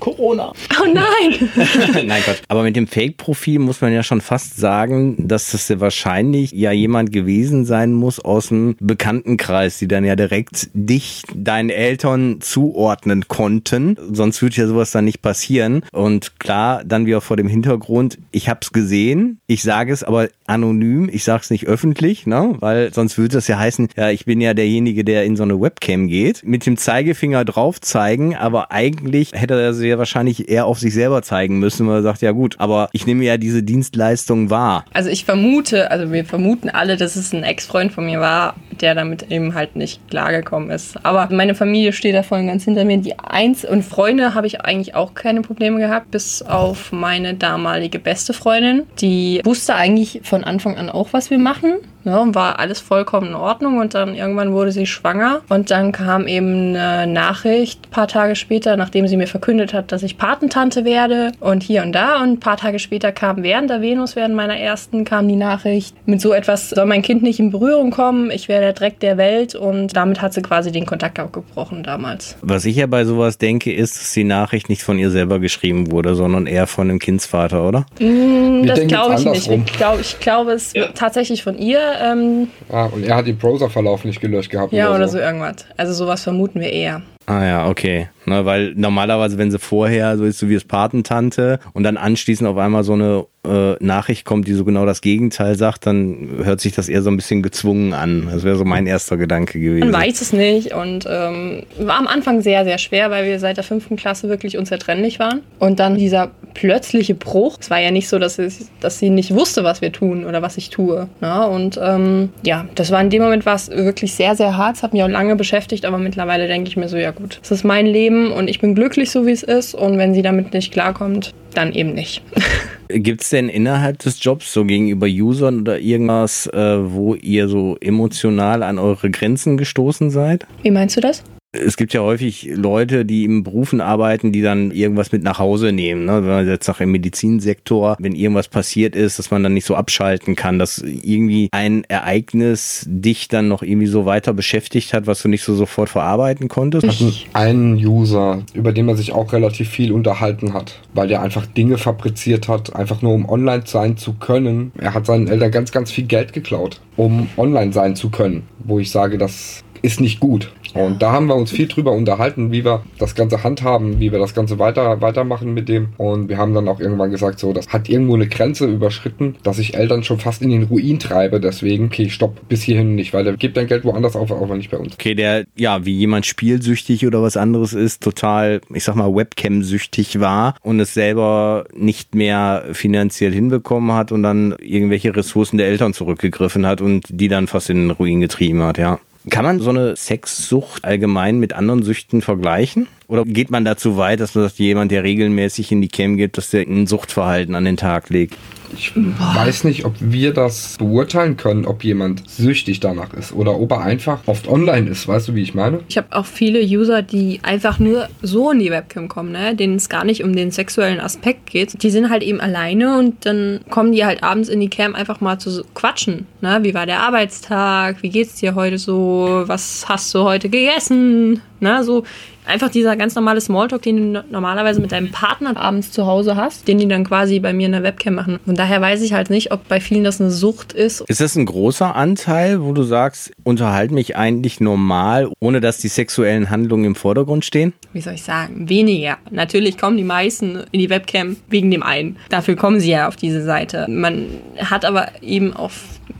Corona. 0.00 0.52
Oh 0.80 0.86
nein! 0.92 1.50
Nein, 2.06 2.22
Gott. 2.24 2.42
Aber 2.48 2.62
mit 2.62 2.76
dem 2.76 2.86
Fake-Profil 2.86 3.37
muss 3.46 3.80
man 3.80 3.92
ja 3.92 4.02
schon 4.02 4.20
fast 4.20 4.56
sagen, 4.56 5.28
dass 5.28 5.52
das 5.52 5.68
ja 5.68 5.80
wahrscheinlich 5.80 6.52
ja 6.52 6.72
jemand 6.72 7.12
gewesen 7.12 7.64
sein 7.64 7.92
muss 7.92 8.20
aus 8.20 8.48
dem 8.48 8.76
Bekanntenkreis, 8.80 9.78
die 9.78 9.88
dann 9.88 10.04
ja 10.04 10.16
direkt 10.16 10.70
dich 10.74 11.22
deinen 11.34 11.70
Eltern 11.70 12.40
zuordnen 12.40 13.28
konnten. 13.28 13.96
Sonst 14.12 14.42
würde 14.42 14.56
ja 14.56 14.66
sowas 14.66 14.90
dann 14.90 15.04
nicht 15.04 15.22
passieren. 15.22 15.82
Und 15.92 16.38
klar, 16.38 16.82
dann 16.84 17.06
wieder 17.06 17.20
vor 17.20 17.36
dem 17.36 17.48
Hintergrund, 17.48 18.18
ich 18.30 18.48
habe 18.48 18.60
es 18.62 18.72
gesehen, 18.72 19.40
ich 19.46 19.62
sage 19.62 19.92
es 19.92 20.02
aber 20.02 20.28
anonym, 20.46 21.08
ich 21.12 21.24
sage 21.24 21.42
es 21.42 21.50
nicht 21.50 21.66
öffentlich, 21.66 22.26
ne? 22.26 22.54
weil 22.60 22.92
sonst 22.92 23.18
würde 23.18 23.34
das 23.34 23.48
ja 23.48 23.58
heißen, 23.58 23.88
ja, 23.96 24.10
ich 24.10 24.24
bin 24.24 24.40
ja 24.40 24.54
derjenige, 24.54 25.04
der 25.04 25.24
in 25.24 25.36
so 25.36 25.42
eine 25.42 25.60
Webcam 25.60 26.08
geht, 26.08 26.42
mit 26.44 26.66
dem 26.66 26.76
Zeigefinger 26.76 27.44
drauf 27.44 27.80
zeigen, 27.80 28.34
aber 28.34 28.72
eigentlich 28.72 29.32
hätte 29.32 29.60
er 29.60 29.74
sehr 29.74 29.98
wahrscheinlich 29.98 30.48
eher 30.48 30.66
auf 30.66 30.78
sich 30.78 30.94
selber 30.94 31.22
zeigen 31.22 31.58
müssen, 31.58 31.86
weil 31.86 31.96
er 31.96 32.02
sagt, 32.02 32.22
ja 32.22 32.32
gut, 32.32 32.56
aber 32.58 32.88
ich 32.92 33.06
nehme 33.06 33.24
ja 33.28 33.36
diese 33.36 33.62
Dienstleistung 33.62 34.50
wahr. 34.50 34.84
Also 34.92 35.10
ich 35.10 35.24
vermute, 35.24 35.90
also 35.90 36.12
wir 36.12 36.24
vermuten 36.24 36.68
alle, 36.68 36.96
dass 36.96 37.16
es 37.16 37.32
ein 37.32 37.44
Ex-Freund 37.44 37.92
von 37.92 38.06
mir 38.06 38.20
war, 38.20 38.56
der 38.80 38.94
damit 38.94 39.30
eben 39.30 39.54
halt 39.54 39.76
nicht 39.76 40.00
klargekommen 40.08 40.70
ist. 40.70 41.04
Aber 41.04 41.28
meine 41.34 41.54
Familie 41.54 41.92
steht 41.92 42.14
da 42.14 42.22
voll 42.22 42.44
ganz 42.46 42.64
hinter 42.64 42.84
mir. 42.84 42.98
Die 42.98 43.18
Eins 43.18 43.64
und 43.64 43.84
Freunde 43.84 44.34
habe 44.34 44.46
ich 44.46 44.60
eigentlich 44.60 44.94
auch 44.94 45.14
keine 45.14 45.42
Probleme 45.42 45.78
gehabt, 45.78 46.10
bis 46.10 46.42
auf 46.42 46.92
meine 46.92 47.34
damalige 47.34 47.98
beste 47.98 48.32
Freundin. 48.32 48.84
Die 49.00 49.40
wusste 49.44 49.74
eigentlich 49.74 50.20
von 50.24 50.44
Anfang 50.44 50.76
an 50.76 50.90
auch, 50.90 51.12
was 51.12 51.30
wir 51.30 51.38
machen. 51.38 51.74
Ja, 52.04 52.18
und 52.18 52.34
war 52.34 52.58
alles 52.58 52.80
vollkommen 52.80 53.28
in 53.28 53.34
Ordnung 53.34 53.78
und 53.78 53.94
dann 53.94 54.14
irgendwann 54.14 54.52
wurde 54.52 54.72
sie 54.72 54.86
schwanger 54.86 55.40
und 55.48 55.70
dann 55.70 55.92
kam 55.92 56.26
eben 56.26 56.76
eine 56.76 57.06
Nachricht 57.12 57.86
ein 57.86 57.90
paar 57.90 58.08
Tage 58.08 58.36
später, 58.36 58.76
nachdem 58.76 59.08
sie 59.08 59.16
mir 59.16 59.26
verkündet 59.26 59.74
hat, 59.74 59.92
dass 59.92 60.02
ich 60.02 60.16
Patentante 60.16 60.84
werde 60.84 61.32
und 61.40 61.62
hier 61.62 61.82
und 61.82 61.92
da 61.92 62.22
und 62.22 62.30
ein 62.30 62.40
paar 62.40 62.56
Tage 62.56 62.78
später 62.78 63.12
kam 63.12 63.42
während 63.42 63.70
der 63.70 63.80
Venus, 63.80 64.16
während 64.16 64.34
meiner 64.34 64.56
ersten, 64.56 65.04
kam 65.04 65.28
die 65.28 65.36
Nachricht, 65.36 65.94
mit 66.06 66.20
so 66.20 66.32
etwas 66.32 66.70
soll 66.70 66.86
mein 66.86 67.02
Kind 67.02 67.22
nicht 67.22 67.40
in 67.40 67.50
Berührung 67.50 67.90
kommen, 67.90 68.30
ich 68.30 68.48
wäre 68.48 68.60
der 68.60 68.72
Dreck 68.72 69.00
der 69.00 69.16
Welt 69.16 69.54
und 69.54 69.96
damit 69.96 70.22
hat 70.22 70.32
sie 70.32 70.42
quasi 70.42 70.72
den 70.72 70.86
Kontakt 70.86 71.18
abgebrochen 71.18 71.82
damals. 71.82 72.36
Was 72.42 72.64
ich 72.64 72.76
ja 72.76 72.86
bei 72.86 73.04
sowas 73.04 73.38
denke, 73.38 73.72
ist, 73.72 73.96
dass 73.96 74.12
die 74.12 74.24
Nachricht 74.24 74.68
nicht 74.68 74.82
von 74.82 74.98
ihr 74.98 75.10
selber 75.10 75.38
geschrieben 75.40 75.90
wurde, 75.90 76.14
sondern 76.14 76.46
eher 76.46 76.66
von 76.66 76.88
dem 76.88 76.98
Kindsvater, 76.98 77.66
oder? 77.66 77.86
Mm, 77.98 78.66
das 78.66 78.86
glaube 78.86 79.14
ich 79.14 79.24
nicht. 79.24 79.48
andersrum. 79.48 79.64
Ich 79.66 79.72
glaube, 79.72 80.00
ich 80.00 80.20
glaube 80.20 80.52
es 80.52 80.74
wird 80.74 80.96
tatsächlich 80.96 81.42
von 81.42 81.58
ihr. 81.58 81.80
Ähm, 82.00 82.48
Ah, 82.70 82.86
und 82.86 83.04
er 83.04 83.16
hat 83.16 83.26
den 83.26 83.36
Browserverlauf 83.38 84.04
nicht 84.04 84.20
gelöscht 84.20 84.50
gehabt. 84.50 84.72
ja, 84.72 84.94
oder 84.94 85.08
so 85.08 85.18
irgendwas. 85.18 85.66
Also 85.76 85.92
sowas 85.92 86.22
vermuten 86.22 86.60
wir 86.60 86.72
eher. 86.72 87.02
Ah 87.26 87.44
ja, 87.44 87.68
okay. 87.68 88.08
Ne, 88.28 88.44
weil 88.44 88.74
normalerweise, 88.74 89.38
wenn 89.38 89.50
sie 89.50 89.58
vorher 89.58 90.18
so 90.18 90.24
ist, 90.24 90.38
so 90.38 90.48
wie 90.48 90.54
es 90.54 90.64
Patentante 90.64 91.58
und 91.72 91.82
dann 91.82 91.96
anschließend 91.96 92.48
auf 92.48 92.58
einmal 92.58 92.84
so 92.84 92.92
eine 92.92 93.24
äh, 93.46 93.76
Nachricht 93.80 94.24
kommt, 94.24 94.46
die 94.46 94.52
so 94.52 94.64
genau 94.64 94.84
das 94.84 95.00
Gegenteil 95.00 95.54
sagt, 95.54 95.86
dann 95.86 96.28
hört 96.42 96.60
sich 96.60 96.74
das 96.74 96.88
eher 96.88 97.02
so 97.02 97.10
ein 97.10 97.16
bisschen 97.16 97.42
gezwungen 97.42 97.94
an. 97.94 98.28
Das 98.30 98.44
wäre 98.44 98.56
so 98.56 98.64
mein 98.64 98.86
erster 98.86 99.16
Gedanke 99.16 99.58
gewesen. 99.58 99.90
Man 99.90 100.02
weiß 100.02 100.20
es 100.20 100.32
nicht 100.32 100.74
und 100.74 101.06
ähm, 101.08 101.62
war 101.78 101.98
am 101.98 102.06
Anfang 102.06 102.42
sehr, 102.42 102.64
sehr 102.64 102.78
schwer, 102.78 103.10
weil 103.10 103.24
wir 103.24 103.38
seit 103.38 103.56
der 103.56 103.64
fünften 103.64 103.96
Klasse 103.96 104.28
wirklich 104.28 104.58
unzertrennlich 104.58 105.18
waren. 105.18 105.40
Und 105.58 105.80
dann 105.80 105.96
dieser 105.96 106.30
plötzliche 106.54 107.14
Bruch. 107.14 107.58
Es 107.60 107.70
war 107.70 107.78
ja 107.78 107.90
nicht 107.90 108.08
so, 108.08 108.18
dass 108.18 108.36
sie, 108.36 108.48
dass 108.80 108.98
sie 108.98 109.10
nicht 109.10 109.32
wusste, 109.32 109.64
was 109.64 109.80
wir 109.80 109.92
tun 109.92 110.24
oder 110.24 110.42
was 110.42 110.56
ich 110.56 110.70
tue. 110.70 111.08
Na? 111.20 111.44
Und 111.44 111.78
ähm, 111.82 112.30
ja, 112.44 112.66
das 112.74 112.90
war 112.90 113.00
in 113.00 113.10
dem 113.10 113.22
Moment 113.22 113.46
war 113.46 113.54
es 113.54 113.70
wirklich 113.70 114.14
sehr, 114.14 114.34
sehr 114.34 114.56
hart. 114.56 114.76
Es 114.76 114.82
hat 114.82 114.92
mich 114.92 115.02
auch 115.02 115.08
lange 115.08 115.36
beschäftigt, 115.36 115.84
aber 115.84 115.98
mittlerweile 115.98 116.48
denke 116.48 116.68
ich 116.68 116.76
mir 116.76 116.88
so, 116.88 116.96
ja 116.96 117.12
gut, 117.12 117.38
es 117.42 117.50
ist 117.50 117.64
mein 117.64 117.86
Leben 117.86 118.17
und 118.26 118.48
ich 118.48 118.60
bin 118.60 118.74
glücklich, 118.74 119.10
so 119.10 119.26
wie 119.26 119.30
es 119.30 119.42
ist. 119.42 119.74
Und 119.74 119.98
wenn 119.98 120.14
sie 120.14 120.22
damit 120.22 120.52
nicht 120.52 120.72
klarkommt, 120.72 121.32
dann 121.54 121.72
eben 121.72 121.94
nicht. 121.94 122.22
Gibt 122.88 123.22
es 123.22 123.30
denn 123.30 123.48
innerhalb 123.48 123.98
des 123.98 124.22
Jobs 124.22 124.52
so 124.52 124.64
gegenüber 124.64 125.06
Usern 125.06 125.60
oder 125.60 125.78
irgendwas, 125.78 126.46
äh, 126.48 126.78
wo 126.92 127.14
ihr 127.14 127.48
so 127.48 127.76
emotional 127.80 128.62
an 128.62 128.78
eure 128.78 129.10
Grenzen 129.10 129.56
gestoßen 129.56 130.10
seid? 130.10 130.46
Wie 130.62 130.70
meinst 130.70 130.96
du 130.96 131.00
das? 131.00 131.22
Es 131.52 131.78
gibt 131.78 131.94
ja 131.94 132.02
häufig 132.02 132.50
Leute, 132.54 133.06
die 133.06 133.24
im 133.24 133.42
Berufen 133.42 133.80
arbeiten, 133.80 134.32
die 134.32 134.42
dann 134.42 134.70
irgendwas 134.70 135.12
mit 135.12 135.22
nach 135.22 135.38
Hause 135.38 135.72
nehmen. 135.72 136.04
Ne? 136.04 136.16
Wenn 136.16 136.28
man 136.28 136.46
jetzt 136.46 136.68
auch 136.68 136.80
im 136.80 136.92
Medizinsektor, 136.92 137.96
wenn 137.98 138.14
irgendwas 138.14 138.48
passiert 138.48 138.94
ist, 138.94 139.18
dass 139.18 139.30
man 139.30 139.42
dann 139.42 139.54
nicht 139.54 139.64
so 139.64 139.74
abschalten 139.74 140.36
kann, 140.36 140.58
dass 140.58 140.76
irgendwie 140.76 141.48
ein 141.52 141.84
Ereignis 141.84 142.84
dich 142.86 143.28
dann 143.28 143.48
noch 143.48 143.62
irgendwie 143.62 143.86
so 143.86 144.04
weiter 144.04 144.34
beschäftigt 144.34 144.92
hat, 144.92 145.06
was 145.06 145.22
du 145.22 145.28
nicht 145.28 145.42
so 145.42 145.54
sofort 145.54 145.88
verarbeiten 145.88 146.48
konntest. 146.48 146.86
hatten 146.86 147.14
einen 147.32 147.74
User, 147.76 148.42
über 148.52 148.72
den 148.72 148.84
man 148.84 148.98
sich 148.98 149.12
auch 149.12 149.32
relativ 149.32 149.70
viel 149.70 149.92
unterhalten 149.92 150.52
hat, 150.52 150.78
weil 150.92 151.08
der 151.08 151.22
einfach 151.22 151.46
Dinge 151.46 151.78
fabriziert 151.78 152.48
hat, 152.48 152.76
einfach 152.76 153.00
nur 153.00 153.14
um 153.14 153.26
online 153.26 153.62
sein 153.64 153.96
zu 153.96 154.12
können. 154.12 154.70
Er 154.76 154.92
hat 154.92 155.06
seinen 155.06 155.28
Eltern 155.28 155.50
ganz, 155.50 155.72
ganz 155.72 155.90
viel 155.90 156.04
Geld 156.04 156.34
geklaut, 156.34 156.82
um 156.96 157.30
online 157.38 157.72
sein 157.72 157.96
zu 157.96 158.10
können. 158.10 158.42
Wo 158.58 158.78
ich 158.78 158.90
sage, 158.90 159.16
das 159.16 159.64
ist 159.82 160.00
nicht 160.00 160.20
gut. 160.20 160.50
Und 160.74 161.02
da 161.02 161.12
haben 161.12 161.26
wir 161.26 161.34
uns 161.34 161.50
viel 161.50 161.66
drüber 161.66 161.92
unterhalten, 161.92 162.52
wie 162.52 162.64
wir 162.64 162.82
das 162.98 163.14
Ganze 163.14 163.42
handhaben, 163.42 164.00
wie 164.00 164.12
wir 164.12 164.18
das 164.18 164.34
Ganze 164.34 164.58
weiter, 164.58 165.00
weitermachen 165.00 165.54
mit 165.54 165.68
dem. 165.68 165.88
Und 165.96 166.28
wir 166.28 166.38
haben 166.38 166.54
dann 166.54 166.68
auch 166.68 166.80
irgendwann 166.80 167.10
gesagt, 167.10 167.38
so, 167.38 167.52
das 167.52 167.68
hat 167.68 167.88
irgendwo 167.88 168.14
eine 168.14 168.28
Grenze 168.28 168.66
überschritten, 168.66 169.36
dass 169.42 169.58
ich 169.58 169.74
Eltern 169.74 170.04
schon 170.04 170.18
fast 170.18 170.42
in 170.42 170.50
den 170.50 170.64
Ruin 170.64 170.98
treibe. 170.98 171.40
Deswegen, 171.40 171.86
okay, 171.86 172.10
stopp, 172.10 172.48
bis 172.48 172.62
hierhin 172.62 172.94
nicht, 172.94 173.12
weil 173.12 173.26
er 173.26 173.36
gibt 173.36 173.56
dein 173.56 173.66
Geld 173.66 173.84
woanders 173.84 174.16
auf, 174.16 174.30
aber 174.30 174.56
nicht 174.56 174.70
bei 174.70 174.78
uns. 174.78 174.94
Okay, 174.94 175.14
der, 175.14 175.46
ja, 175.56 175.84
wie 175.84 175.96
jemand 175.96 176.26
spielsüchtig 176.26 177.06
oder 177.06 177.22
was 177.22 177.36
anderes 177.36 177.72
ist, 177.72 178.02
total, 178.02 178.60
ich 178.72 178.84
sag 178.84 178.94
mal, 178.94 179.14
Webcam-süchtig 179.14 180.20
war 180.20 180.54
und 180.62 180.80
es 180.80 180.94
selber 180.94 181.64
nicht 181.74 182.14
mehr 182.14 182.64
finanziell 182.72 183.32
hinbekommen 183.32 183.92
hat 183.92 184.12
und 184.12 184.22
dann 184.22 184.54
irgendwelche 184.60 185.14
Ressourcen 185.14 185.58
der 185.58 185.68
Eltern 185.68 185.94
zurückgegriffen 185.94 186.66
hat 186.66 186.80
und 186.80 187.04
die 187.08 187.28
dann 187.28 187.46
fast 187.46 187.70
in 187.70 187.88
den 187.88 187.90
Ruin 187.90 188.20
getrieben 188.20 188.62
hat, 188.62 188.78
ja. 188.78 189.00
Kann 189.30 189.44
man 189.44 189.60
so 189.60 189.70
eine 189.70 189.96
Sexsucht 189.96 190.84
allgemein 190.84 191.38
mit 191.38 191.52
anderen 191.52 191.82
Süchten 191.82 192.22
vergleichen? 192.22 192.88
Oder 193.08 193.24
geht 193.24 193.50
man 193.50 193.64
dazu 193.64 193.96
weit, 193.96 194.20
dass 194.20 194.34
man 194.34 194.44
sagt, 194.44 194.58
jemand, 194.58 194.92
der 194.92 195.02
regelmäßig 195.02 195.72
in 195.72 195.80
die 195.80 195.88
Cam 195.88 196.18
geht, 196.18 196.36
dass 196.36 196.50
der 196.50 196.68
ein 196.68 196.86
Suchtverhalten 196.86 197.54
an 197.54 197.64
den 197.64 197.78
Tag 197.78 198.10
legt? 198.10 198.36
Ich 198.74 198.92
weiß 198.94 199.64
nicht, 199.64 199.86
ob 199.86 199.94
wir 199.98 200.34
das 200.34 200.76
beurteilen 200.76 201.38
können, 201.38 201.64
ob 201.64 201.84
jemand 201.84 202.28
süchtig 202.28 202.80
danach 202.80 203.14
ist 203.14 203.32
oder 203.32 203.58
ob 203.58 203.72
er 203.72 203.80
einfach 203.80 204.20
oft 204.26 204.46
online 204.46 204.90
ist. 204.90 205.08
Weißt 205.08 205.28
du, 205.28 205.34
wie 205.34 205.40
ich 205.40 205.54
meine? 205.54 205.80
Ich 205.88 205.96
habe 205.96 206.08
auch 206.10 206.26
viele 206.26 206.60
User, 206.60 207.00
die 207.00 207.40
einfach 207.42 207.78
nur 207.78 208.10
so 208.20 208.50
in 208.50 208.58
die 208.58 208.70
Webcam 208.70 209.08
kommen, 209.08 209.32
ne? 209.32 209.56
denen 209.56 209.76
es 209.76 209.88
gar 209.88 210.04
nicht 210.04 210.22
um 210.22 210.36
den 210.36 210.50
sexuellen 210.50 211.00
Aspekt 211.00 211.46
geht. 211.46 211.82
Die 211.82 211.88
sind 211.88 212.10
halt 212.10 212.22
eben 212.22 212.42
alleine 212.42 212.98
und 212.98 213.24
dann 213.24 213.60
kommen 213.70 213.92
die 213.92 214.04
halt 214.04 214.22
abends 214.22 214.50
in 214.50 214.60
die 214.60 214.68
Cam 214.68 214.94
einfach 214.94 215.22
mal 215.22 215.38
zu 215.38 215.64
quatschen. 215.72 216.26
Ne? 216.42 216.58
Wie 216.60 216.74
war 216.74 216.84
der 216.84 217.00
Arbeitstag? 217.00 218.02
Wie 218.02 218.10
geht's 218.10 218.34
dir 218.34 218.54
heute 218.54 218.76
so? 218.76 219.44
Was 219.46 219.88
hast 219.88 220.14
du 220.14 220.24
heute 220.24 220.50
gegessen? 220.50 221.40
Ne? 221.60 221.82
So 221.84 222.04
einfach 222.48 222.70
dieser 222.70 222.96
ganz 222.96 223.14
normale 223.14 223.40
Smalltalk, 223.40 223.82
den 223.82 224.14
du 224.14 224.24
normalerweise 224.30 224.80
mit 224.80 224.92
deinem 224.92 225.10
Partner 225.10 225.56
abends 225.56 225.92
zu 225.92 226.06
Hause 226.06 226.36
hast, 226.36 226.66
den 226.66 226.78
die 226.78 226.88
dann 226.88 227.04
quasi 227.04 227.40
bei 227.40 227.52
mir 227.52 227.66
in 227.66 227.72
der 227.72 227.82
Webcam 227.82 228.14
machen. 228.14 228.38
Und 228.46 228.58
daher 228.58 228.80
weiß 228.80 229.02
ich 229.02 229.12
halt 229.12 229.30
nicht, 229.30 229.52
ob 229.52 229.68
bei 229.68 229.80
vielen 229.80 230.04
das 230.04 230.20
eine 230.20 230.30
Sucht 230.30 230.72
ist. 230.72 231.02
Ist 231.02 231.20
das 231.20 231.36
ein 231.36 231.46
großer 231.46 231.94
Anteil, 231.94 232.62
wo 232.62 232.72
du 232.72 232.82
sagst, 232.82 233.32
unterhalte 233.44 233.94
mich 233.94 234.16
eigentlich 234.16 234.60
normal, 234.60 235.30
ohne 235.40 235.60
dass 235.60 235.78
die 235.78 235.88
sexuellen 235.88 236.50
Handlungen 236.50 236.84
im 236.84 236.94
Vordergrund 236.94 237.44
stehen? 237.44 237.72
Wie 237.92 238.00
soll 238.00 238.14
ich 238.14 238.22
sagen? 238.22 238.68
Weniger. 238.68 239.18
Natürlich 239.30 239.78
kommen 239.78 239.96
die 239.96 240.04
meisten 240.04 240.64
in 240.72 240.80
die 240.80 240.90
Webcam 240.90 241.36
wegen 241.48 241.70
dem 241.70 241.82
einen. 241.82 242.16
Dafür 242.30 242.56
kommen 242.56 242.80
sie 242.80 242.90
ja 242.90 243.08
auf 243.08 243.16
diese 243.16 243.42
Seite. 243.42 243.86
Man 243.88 244.26
hat 244.58 244.84
aber 244.84 245.08
eben 245.22 245.54
auch 245.54 245.70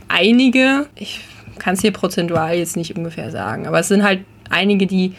einige, 0.07 0.87
ich 0.95 1.21
kann 1.57 1.73
es 1.73 1.81
hier 1.81 1.91
prozentual 1.91 2.55
jetzt 2.55 2.77
nicht 2.77 2.95
ungefähr 2.95 3.31
sagen, 3.31 3.67
aber 3.67 3.79
es 3.79 3.87
sind 3.87 4.03
halt 4.03 4.21
einige, 4.49 4.87
die 4.87 5.13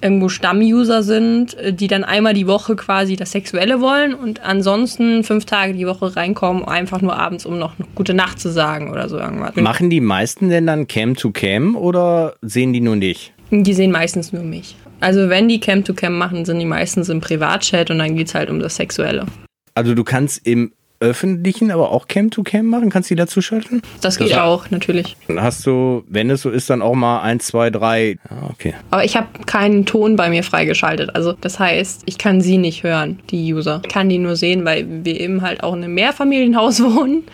irgendwo 0.00 0.28
Stammuser 0.28 1.02
sind, 1.02 1.54
äh, 1.54 1.72
die 1.72 1.88
dann 1.88 2.04
einmal 2.04 2.34
die 2.34 2.46
Woche 2.46 2.76
quasi 2.76 3.16
das 3.16 3.32
Sexuelle 3.32 3.80
wollen 3.80 4.14
und 4.14 4.42
ansonsten 4.44 5.24
fünf 5.24 5.44
Tage 5.44 5.72
die 5.74 5.86
Woche 5.86 6.16
reinkommen, 6.16 6.64
einfach 6.64 7.00
nur 7.00 7.16
abends, 7.16 7.46
um 7.46 7.58
noch 7.58 7.78
eine 7.78 7.88
gute 7.94 8.14
Nacht 8.14 8.40
zu 8.40 8.50
sagen 8.50 8.90
oder 8.90 9.08
so 9.08 9.18
irgendwas. 9.18 9.56
Machen 9.56 9.90
die 9.90 10.00
meisten 10.00 10.48
denn 10.48 10.66
dann 10.66 10.86
Cam 10.86 11.16
to 11.16 11.30
Cam 11.30 11.76
oder 11.76 12.34
sehen 12.42 12.72
die 12.72 12.80
nur 12.80 12.96
dich? 12.96 13.32
Die 13.50 13.74
sehen 13.74 13.92
meistens 13.92 14.32
nur 14.32 14.42
mich. 14.42 14.76
Also 15.00 15.28
wenn 15.28 15.48
die 15.48 15.60
Cam 15.60 15.84
to 15.84 15.94
Cam 15.94 16.16
machen, 16.16 16.44
sind 16.44 16.58
die 16.58 16.64
meistens 16.64 17.08
im 17.08 17.20
Privatchat 17.20 17.90
und 17.90 17.98
dann 17.98 18.16
geht 18.16 18.28
es 18.28 18.34
halt 18.34 18.50
um 18.50 18.60
das 18.60 18.76
Sexuelle. 18.76 19.26
Also 19.74 19.94
du 19.94 20.04
kannst 20.04 20.46
im 20.46 20.72
öffentlichen, 21.00 21.70
aber 21.70 21.90
auch 21.92 22.08
Cam-to-Cam 22.08 22.66
machen? 22.66 22.90
Kannst 22.90 23.10
du 23.10 23.14
die 23.14 23.18
dazu 23.18 23.40
schalten? 23.42 23.82
Das 24.00 24.18
geht 24.18 24.30
Das- 24.32 24.38
auch, 24.38 24.70
natürlich. 24.70 25.16
Dann 25.28 25.42
hast 25.42 25.66
du, 25.66 26.04
wenn 26.08 26.30
es 26.30 26.42
so 26.42 26.50
ist, 26.50 26.70
dann 26.70 26.82
auch 26.82 26.94
mal 26.94 27.20
eins, 27.20 27.46
zwei, 27.46 27.70
drei. 27.70 28.16
Ja, 28.30 28.50
okay. 28.50 28.74
Aber 28.90 29.04
ich 29.04 29.16
habe 29.16 29.26
keinen 29.46 29.86
Ton 29.86 30.16
bei 30.16 30.28
mir 30.30 30.42
freigeschaltet. 30.42 31.14
Also 31.14 31.32
das 31.40 31.58
heißt, 31.58 32.02
ich 32.06 32.18
kann 32.18 32.40
sie 32.40 32.58
nicht 32.58 32.82
hören, 32.82 33.20
die 33.30 33.52
User. 33.52 33.80
Ich 33.84 33.92
kann 33.92 34.08
die 34.08 34.18
nur 34.18 34.36
sehen, 34.36 34.64
weil 34.64 34.86
wir 35.04 35.20
eben 35.20 35.42
halt 35.42 35.62
auch 35.62 35.74
in 35.74 35.84
einem 35.84 35.94
Mehrfamilienhaus 35.94 36.80
wohnen. 36.82 37.24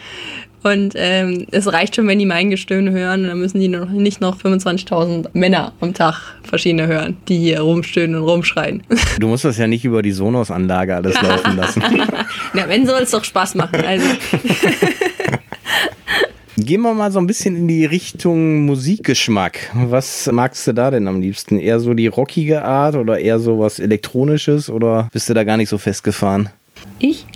Und 0.63 0.95
ähm, 0.97 1.47
es 1.51 1.73
reicht 1.73 1.97
schon, 1.97 2.07
wenn 2.07 2.19
die 2.19 2.27
mein 2.27 2.51
Gestöhne 2.51 2.93
hören. 2.93 3.23
Und 3.23 3.29
dann 3.29 3.39
müssen 3.39 3.61
die 3.61 3.69
noch, 3.69 3.89
nicht 3.89 4.21
noch 4.21 4.39
25.000 4.39 5.29
Männer 5.33 5.73
am 5.81 5.93
Tag 5.95 6.21
verschiedene 6.43 6.87
hören, 6.87 7.17
die 7.29 7.39
hier 7.39 7.61
rumstöhnen 7.61 8.17
und 8.17 8.29
rumschreien. 8.29 8.83
Du 9.19 9.29
musst 9.29 9.45
das 9.45 9.59
ja 9.59 9.67
nicht 9.67 9.85
über 9.85 10.03
die 10.03 10.13
Sonos-Anlage 10.13 10.97
alles 10.97 11.21
laufen 11.21 11.57
lassen. 11.57 11.83
Na, 12.55 12.69
wenn 12.69 12.87
soll 12.87 13.03
es 13.03 13.11
doch 13.11 13.25
Spaß 13.25 13.55
machen. 13.57 13.85
Also 13.85 14.07
Gehen 16.57 16.83
wir 16.83 16.95
mal 16.95 17.11
so 17.11 17.19
ein 17.19 17.27
bisschen 17.27 17.57
in 17.57 17.67
die 17.67 17.85
Richtung 17.85 18.67
Musikgeschmack. 18.67 19.71
Was 19.75 20.31
magst 20.31 20.67
du 20.67 20.73
da 20.73 20.91
denn 20.91 21.09
am 21.09 21.21
liebsten? 21.21 21.59
Eher 21.59 21.81
so 21.81 21.95
die 21.95 22.07
rockige 22.07 22.63
Art 22.63 22.95
oder 22.95 23.19
eher 23.19 23.39
so 23.39 23.59
was 23.59 23.79
Elektronisches 23.79 24.71
oder 24.71 25.09
bist 25.13 25.29
du 25.29 25.35
da 25.35 25.45
gar 25.45 25.57
nicht 25.57 25.71
so 25.71 25.79
festgefahren? 25.79 26.51
Ich? 26.99 27.27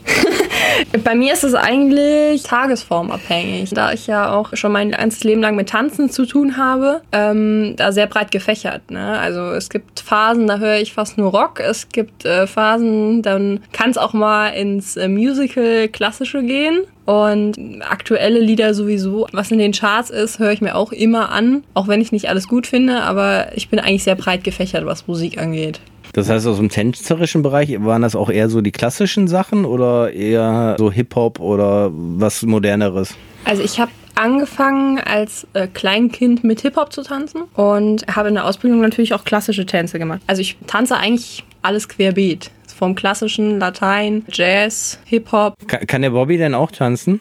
Bei 1.04 1.14
mir 1.14 1.32
ist 1.32 1.44
es 1.44 1.54
eigentlich 1.54 2.42
tagesformabhängig, 2.42 3.70
da 3.70 3.92
ich 3.92 4.06
ja 4.06 4.32
auch 4.32 4.50
schon 4.54 4.72
mein 4.72 4.90
ganzes 4.90 5.24
Leben 5.24 5.40
lang 5.40 5.56
mit 5.56 5.68
Tanzen 5.68 6.10
zu 6.10 6.26
tun 6.26 6.56
habe, 6.56 7.02
ähm, 7.12 7.74
da 7.76 7.92
sehr 7.92 8.06
breit 8.06 8.30
gefächert. 8.30 8.90
Ne? 8.90 9.18
Also 9.18 9.52
es 9.52 9.68
gibt 9.68 10.00
Phasen, 10.00 10.46
da 10.46 10.58
höre 10.58 10.78
ich 10.78 10.92
fast 10.92 11.18
nur 11.18 11.30
Rock, 11.30 11.60
es 11.60 11.88
gibt 11.88 12.24
äh, 12.24 12.46
Phasen, 12.46 13.22
dann 13.22 13.60
kann 13.72 13.90
es 13.90 13.98
auch 13.98 14.12
mal 14.12 14.48
ins 14.48 14.96
äh, 14.96 15.08
Musical 15.08 15.88
Klassische 15.88 16.42
gehen. 16.42 16.82
Und 17.04 17.82
aktuelle 17.88 18.40
Lieder 18.40 18.74
sowieso, 18.74 19.28
was 19.30 19.52
in 19.52 19.58
den 19.58 19.70
Charts 19.70 20.10
ist, 20.10 20.40
höre 20.40 20.50
ich 20.50 20.60
mir 20.60 20.74
auch 20.74 20.90
immer 20.90 21.30
an, 21.30 21.62
auch 21.72 21.86
wenn 21.86 22.00
ich 22.00 22.10
nicht 22.10 22.28
alles 22.28 22.48
gut 22.48 22.66
finde, 22.66 23.02
aber 23.02 23.56
ich 23.56 23.68
bin 23.68 23.78
eigentlich 23.78 24.02
sehr 24.02 24.16
breit 24.16 24.42
gefächert, 24.42 24.86
was 24.86 25.06
Musik 25.06 25.38
angeht. 25.38 25.78
Das 26.12 26.28
heißt, 26.28 26.46
aus 26.46 26.56
dem 26.56 26.68
tänzerischen 26.68 27.42
Bereich 27.42 27.76
waren 27.84 28.02
das 28.02 28.16
auch 28.16 28.30
eher 28.30 28.48
so 28.48 28.60
die 28.60 28.72
klassischen 28.72 29.28
Sachen 29.28 29.64
oder 29.64 30.12
eher 30.12 30.76
so 30.78 30.90
Hip-Hop 30.90 31.40
oder 31.40 31.90
was 31.92 32.42
moderneres? 32.42 33.14
Also 33.44 33.62
ich 33.62 33.78
habe 33.78 33.90
angefangen 34.14 34.98
als 34.98 35.46
äh, 35.52 35.66
Kleinkind 35.66 36.42
mit 36.42 36.62
Hip-Hop 36.62 36.92
zu 36.92 37.02
tanzen 37.02 37.42
und 37.54 38.06
habe 38.08 38.28
in 38.28 38.34
der 38.34 38.46
Ausbildung 38.46 38.80
natürlich 38.80 39.12
auch 39.14 39.24
klassische 39.24 39.66
Tänze 39.66 39.98
gemacht. 39.98 40.20
Also 40.26 40.40
ich 40.40 40.56
tanze 40.66 40.96
eigentlich 40.96 41.44
alles 41.62 41.88
querbeet. 41.88 42.50
Vom 42.78 42.94
klassischen 42.94 43.58
Latein, 43.58 44.24
Jazz, 44.30 44.98
Hip-Hop. 45.06 45.54
Ka- 45.66 45.78
Kann 45.86 46.02
der 46.02 46.10
Bobby 46.10 46.36
denn 46.36 46.54
auch 46.54 46.70
tanzen? 46.70 47.20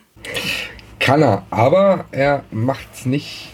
Kann 0.99 1.21
er, 1.21 1.43
aber 1.49 2.05
er 2.11 2.43
macht's 2.51 3.05
nicht, 3.05 3.49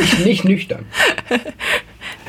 nicht, 0.00 0.24
nicht 0.24 0.44
nüchtern. 0.44 0.86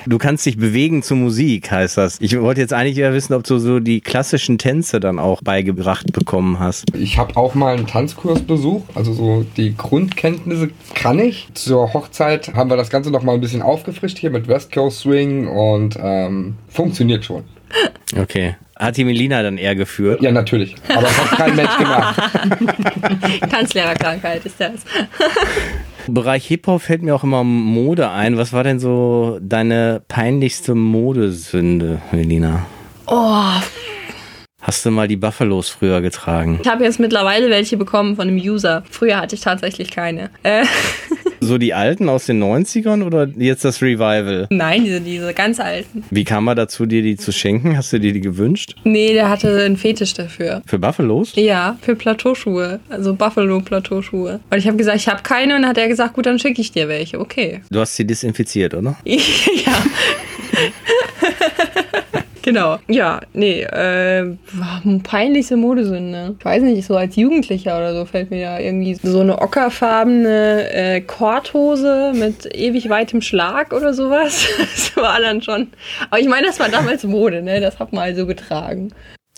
Du 0.08 0.20
kannst 0.20 0.46
dich 0.46 0.58
bewegen 0.58 1.02
zu 1.02 1.15
Musik, 1.15 1.72
heißt 1.72 1.98
das. 1.98 2.18
Ich 2.22 2.39
wollte 2.39 2.62
jetzt 2.62 2.74
eigentlich 2.74 2.98
eher 2.98 3.13
wissen, 3.13 3.34
ob 3.34 3.44
du 3.44 3.58
so 3.58 3.80
die 3.80 4.02
klassischen 4.02 4.58
Tänze 4.58 5.00
dann 5.00 5.18
auch 5.18 5.41
beigebracht 5.41 6.13
bekommen 6.13 6.60
hast. 6.60 6.86
Ich 6.96 7.18
habe 7.18 7.36
auch 7.38 7.56
mal 7.56 7.76
einen 7.76 7.88
Tanzkurs 7.88 8.41
besucht, 8.41 8.86
also 8.94 9.13
so 9.13 9.46
die 9.58 9.76
Grundkenntnisse 9.76 10.70
kann 10.94 11.18
ich. 11.18 11.48
Zur 11.56 11.94
Hochzeit 11.94 12.54
haben 12.54 12.70
wir 12.70 12.78
das 12.78 12.89
Ganze 12.91 13.10
noch 13.10 13.24
mal 13.24 13.34
ein 13.34 13.41
bisschen 13.41 13.63
aufgefrischt 13.63 14.20
hier 14.20 14.30
mit 14.30 14.48
West 14.48 14.72
Coast 14.72 15.00
Swing 15.00 15.48
und 15.48 15.98
ähm, 16.00 16.56
funktioniert 16.68 17.26
schon. 17.26 17.44
Okay. 18.15 18.56
Hat 18.78 18.98
die 18.98 19.06
Melina 19.06 19.41
dann 19.41 19.58
eher 19.58 19.74
geführt? 19.74 20.22
Ja, 20.22 20.32
natürlich. 20.32 20.76
Aber 20.89 21.04
das 21.04 21.18
hat 21.18 21.38
kein 21.38 21.56
Mensch 21.56 21.78
gemacht. 21.78 22.22
Tanzlehrerkrankheit 23.50 24.46
ist 24.46 24.60
das. 24.60 24.82
Bereich 26.08 26.46
Hip-Hop 26.48 26.82
fällt 26.82 27.02
mir 27.02 27.15
auch 27.15 27.24
immer 27.24 27.44
Mode 27.44 28.10
ein. 28.10 28.38
Was 28.38 28.54
war 28.54 28.63
denn 28.63 28.80
so 28.80 29.39
deine 29.41 30.02
peinlichste 30.08 30.76
Modesünde, 30.76 32.02
Melina? 32.12 32.65
Oh, 33.08 33.41
Hast 34.65 34.84
du 34.84 34.89
mal 34.89 35.08
die 35.08 35.15
Buffalos 35.15 35.69
früher 35.69 36.01
getragen? 36.01 36.60
ich 36.63 36.67
habe 36.67 36.84
jetzt 36.84 36.99
mittlerweile 36.99 37.51
welche 37.51 37.78
bekommen 37.78 38.15
von 38.15 38.28
einem 38.28 38.38
User. 38.38 38.84
Früher 38.89 39.17
hatte 39.17 39.36
ich 39.36 39.41
tatsächlich 39.41 39.91
keine. 39.91 40.32
Äh, 40.41 40.65
So 41.41 41.60
die 41.60 41.75
alten 41.75 42.10
aus 42.10 42.25
den 42.25 42.41
90ern 42.43 43.04
oder 43.04 43.28
jetzt 43.38 43.63
das 43.65 43.80
Revival? 43.84 44.47
nein, 44.49 44.84
diese, 44.84 45.01
diese 45.01 45.32
ganz 45.36 45.60
alten. 45.60 46.04
Wie 46.10 46.23
kam 46.23 46.47
er 46.47 46.56
dazu, 46.56 46.88
dir 46.88 47.04
die 47.04 47.17
zu 47.17 47.32
schenken? 47.32 47.78
Hast 47.78 47.93
du 47.93 47.99
dir 47.99 48.13
die 48.13 48.21
gewünscht? 48.21 48.73
Nee, 48.84 49.13
der 49.13 49.30
hatte 49.30 49.63
einen 49.63 49.78
Fetisch 49.78 50.15
dafür. 50.15 50.63
Für 50.65 50.80
Buffalos? 50.80 51.34
Ja, 51.36 51.78
für 51.82 51.95
Plateauschuhe. 51.95 52.80
Also 52.89 53.13
Buffalo-Plateauschuhe. 53.13 54.39
Und 54.49 54.58
ich 54.58 54.65
habe 54.65 54.78
gesagt, 54.78 54.97
ich 54.97 55.08
habe 55.08 55.21
keine. 55.21 55.56
Und 55.56 55.62
dann 55.62 55.69
hat 55.69 55.78
er 55.78 55.88
gesagt, 55.88 56.13
gut, 56.15 56.25
dann 56.25 56.39
schicke 56.39 56.62
ich 56.62 56.71
dir 56.71 56.88
welche. 56.88 57.19
Okay. 57.19 57.62
Du 57.69 57.80
hast 57.80 57.95
sie 57.95 58.08
desinfiziert, 58.08 58.73
oder? 58.73 58.95
ja. 59.06 59.84
genau. 62.45 62.77
Ja, 62.88 63.19
nee, 63.34 63.63
äh, 63.63 64.38
peinlichste 65.03 65.58
Modesünde. 65.58 66.36
Ich 66.39 66.45
weiß 66.45 66.63
nicht, 66.63 66.86
so 66.86 66.95
als 66.95 67.15
Jugendlicher 67.17 67.77
oder 67.77 67.93
so 67.93 68.05
fällt 68.05 68.29
mir 68.29 68.39
ja 68.39 68.60
irgendwie 68.60 68.93
so 68.93 69.19
eine 69.19 69.41
ockerfarbene 69.41 70.71
äh, 70.71 71.01
Korthose 71.01 72.13
mit 72.15 72.55
ewig 72.55 72.89
weitem 72.89 73.21
Schlag 73.21 73.73
oder 73.73 73.93
sowas. 73.93 74.47
Das 74.75 74.95
war 74.97 75.19
dann 75.19 75.41
schon. 75.41 75.67
Aber 76.10 76.19
ich 76.19 76.27
meine, 76.27 76.47
das 76.47 76.60
war 76.60 76.69
damals 76.69 77.03
Mode, 77.03 77.41
ne? 77.41 77.60
Das 77.60 77.79
hat 77.79 77.91
man 77.91 78.03
also 78.03 78.25
getragen. 78.25 78.91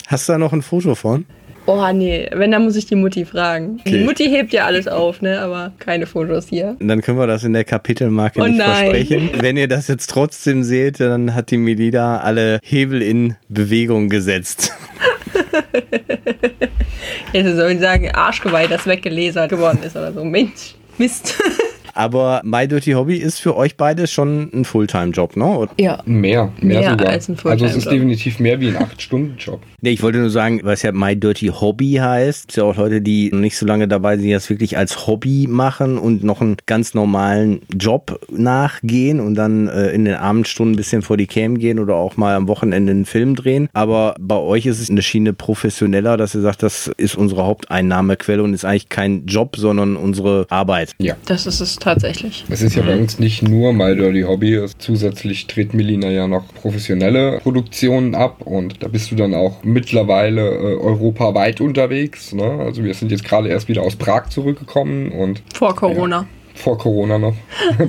Hast 0.06 0.28
du 0.28 0.32
da 0.32 0.38
noch 0.38 0.52
ein 0.52 0.62
Foto 0.62 0.94
von? 0.94 1.26
Oh 1.70 1.92
nee, 1.92 2.26
wenn, 2.32 2.50
dann 2.50 2.64
muss 2.64 2.76
ich 2.76 2.86
die 2.86 2.94
Mutti 2.94 3.26
fragen. 3.26 3.76
Die 3.86 3.96
Okay. 3.96 4.04
Mutti 4.04 4.24
hebt 4.24 4.54
ja 4.54 4.64
alles 4.64 4.88
auf, 4.88 5.20
ne? 5.20 5.38
Aber 5.40 5.72
keine 5.78 6.06
Fotos 6.06 6.46
hier. 6.48 6.76
Dann 6.80 7.02
können 7.02 7.18
wir 7.18 7.26
das 7.26 7.44
in 7.44 7.52
der 7.52 7.64
Kapitelmarke 7.64 8.40
Oh 8.40 8.46
nicht 8.46 8.56
nein. 8.56 8.68
versprechen. 8.90 9.28
Wenn 9.40 9.58
ihr 9.58 9.68
das 9.68 9.86
jetzt 9.86 10.08
trotzdem 10.08 10.62
seht, 10.62 10.98
dann 10.98 11.34
hat 11.34 11.50
die 11.50 11.58
Melida 11.58 12.20
alle 12.20 12.58
Hebel 12.62 13.02
in 13.02 13.36
Bewegung 13.50 14.08
gesetzt. 14.08 14.72
Jetzt 17.34 17.56
sollen 17.56 17.76
die 17.76 17.82
sagen, 17.82 18.10
Arschgeweih, 18.10 18.66
das 18.66 18.86
weggelesert 18.86 19.50
geworden 19.50 19.80
ist 19.84 19.94
oder 19.94 20.12
so. 20.14 20.24
Mensch, 20.24 20.74
Mist. 20.96 21.34
Aber 21.98 22.40
My 22.44 22.66
Dirty 22.68 22.92
Hobby 22.92 23.16
ist 23.16 23.40
für 23.40 23.56
euch 23.56 23.76
beide 23.76 24.06
schon 24.06 24.50
ein 24.54 24.64
Fulltime-Job, 24.64 25.36
ne? 25.36 25.44
Oder- 25.44 25.72
ja. 25.78 26.00
Mehr, 26.06 26.52
mehr, 26.60 26.80
Mehr 26.80 26.90
sogar. 26.92 27.08
als 27.08 27.28
ein 27.28 27.36
also 27.42 27.64
es 27.64 27.76
ist 27.76 27.84
Fulltime-Job. 27.84 27.92
definitiv 27.92 28.38
mehr 28.38 28.60
wie 28.60 28.68
ein 28.68 28.76
8-Stunden-Job. 28.76 29.60
Nee, 29.80 29.90
ich 29.90 30.02
wollte 30.02 30.18
nur 30.18 30.30
sagen, 30.30 30.60
was 30.62 30.82
ja 30.82 30.92
My 30.92 31.16
Dirty 31.16 31.48
Hobby 31.48 31.94
heißt. 32.00 32.50
Es 32.50 32.56
ja 32.56 32.64
auch 32.64 32.76
Leute, 32.76 33.00
die 33.00 33.30
noch 33.32 33.40
nicht 33.40 33.56
so 33.56 33.66
lange 33.66 33.88
dabei 33.88 34.16
sind, 34.16 34.26
die 34.26 34.32
das 34.32 34.48
wirklich 34.48 34.76
als 34.78 35.06
Hobby 35.06 35.46
machen 35.48 35.98
und 35.98 36.22
noch 36.24 36.40
einen 36.40 36.56
ganz 36.66 36.94
normalen 36.94 37.60
Job 37.76 38.20
nachgehen 38.30 39.20
und 39.20 39.34
dann 39.34 39.68
äh, 39.68 39.90
in 39.90 40.04
den 40.04 40.14
Abendstunden 40.14 40.74
ein 40.74 40.76
bisschen 40.76 41.02
vor 41.02 41.16
die 41.16 41.26
Cam 41.26 41.58
gehen 41.58 41.78
oder 41.78 41.94
auch 41.94 42.16
mal 42.16 42.34
am 42.34 42.48
Wochenende 42.48 42.92
einen 42.92 43.04
Film 43.06 43.34
drehen. 43.36 43.68
Aber 43.72 44.14
bei 44.20 44.36
euch 44.36 44.66
ist 44.66 44.80
es 44.80 44.90
eine 44.90 45.02
Schiene 45.02 45.32
professioneller, 45.32 46.16
dass 46.16 46.34
ihr 46.34 46.40
sagt, 46.40 46.62
das 46.62 46.88
ist 46.96 47.16
unsere 47.16 47.44
Haupteinnahmequelle 47.44 48.42
und 48.42 48.54
ist 48.54 48.64
eigentlich 48.64 48.88
kein 48.88 49.26
Job, 49.26 49.56
sondern 49.56 49.96
unsere 49.96 50.46
Arbeit. 50.50 50.92
Ja. 50.98 51.14
Das 51.26 51.46
ist 51.46 51.60
es 51.60 51.76
tatsächlich. 51.88 52.44
Es 52.50 52.60
ist 52.60 52.76
ja 52.76 52.82
bei 52.82 52.96
uns 52.96 53.18
nicht 53.18 53.42
nur 53.42 53.72
My 53.72 53.96
Dirty 53.96 54.22
Hobby. 54.22 54.60
Zusätzlich 54.78 55.46
dreht 55.46 55.72
Melina 55.72 56.10
ja 56.10 56.28
noch 56.28 56.44
professionelle 56.54 57.38
Produktionen 57.38 58.14
ab 58.14 58.42
und 58.44 58.82
da 58.82 58.88
bist 58.88 59.10
du 59.10 59.14
dann 59.14 59.34
auch 59.34 59.64
mittlerweile 59.64 60.42
äh, 60.42 60.76
europaweit 60.76 61.60
unterwegs. 61.62 62.34
Ne? 62.34 62.44
Also 62.44 62.84
wir 62.84 62.92
sind 62.92 63.10
jetzt 63.10 63.24
gerade 63.24 63.48
erst 63.48 63.68
wieder 63.68 63.82
aus 63.82 63.96
Prag 63.96 64.28
zurückgekommen 64.28 65.12
und 65.12 65.42
Vor 65.54 65.74
Corona. 65.74 66.26
Vor 66.58 66.78
Corona 66.78 67.18
noch. 67.18 67.34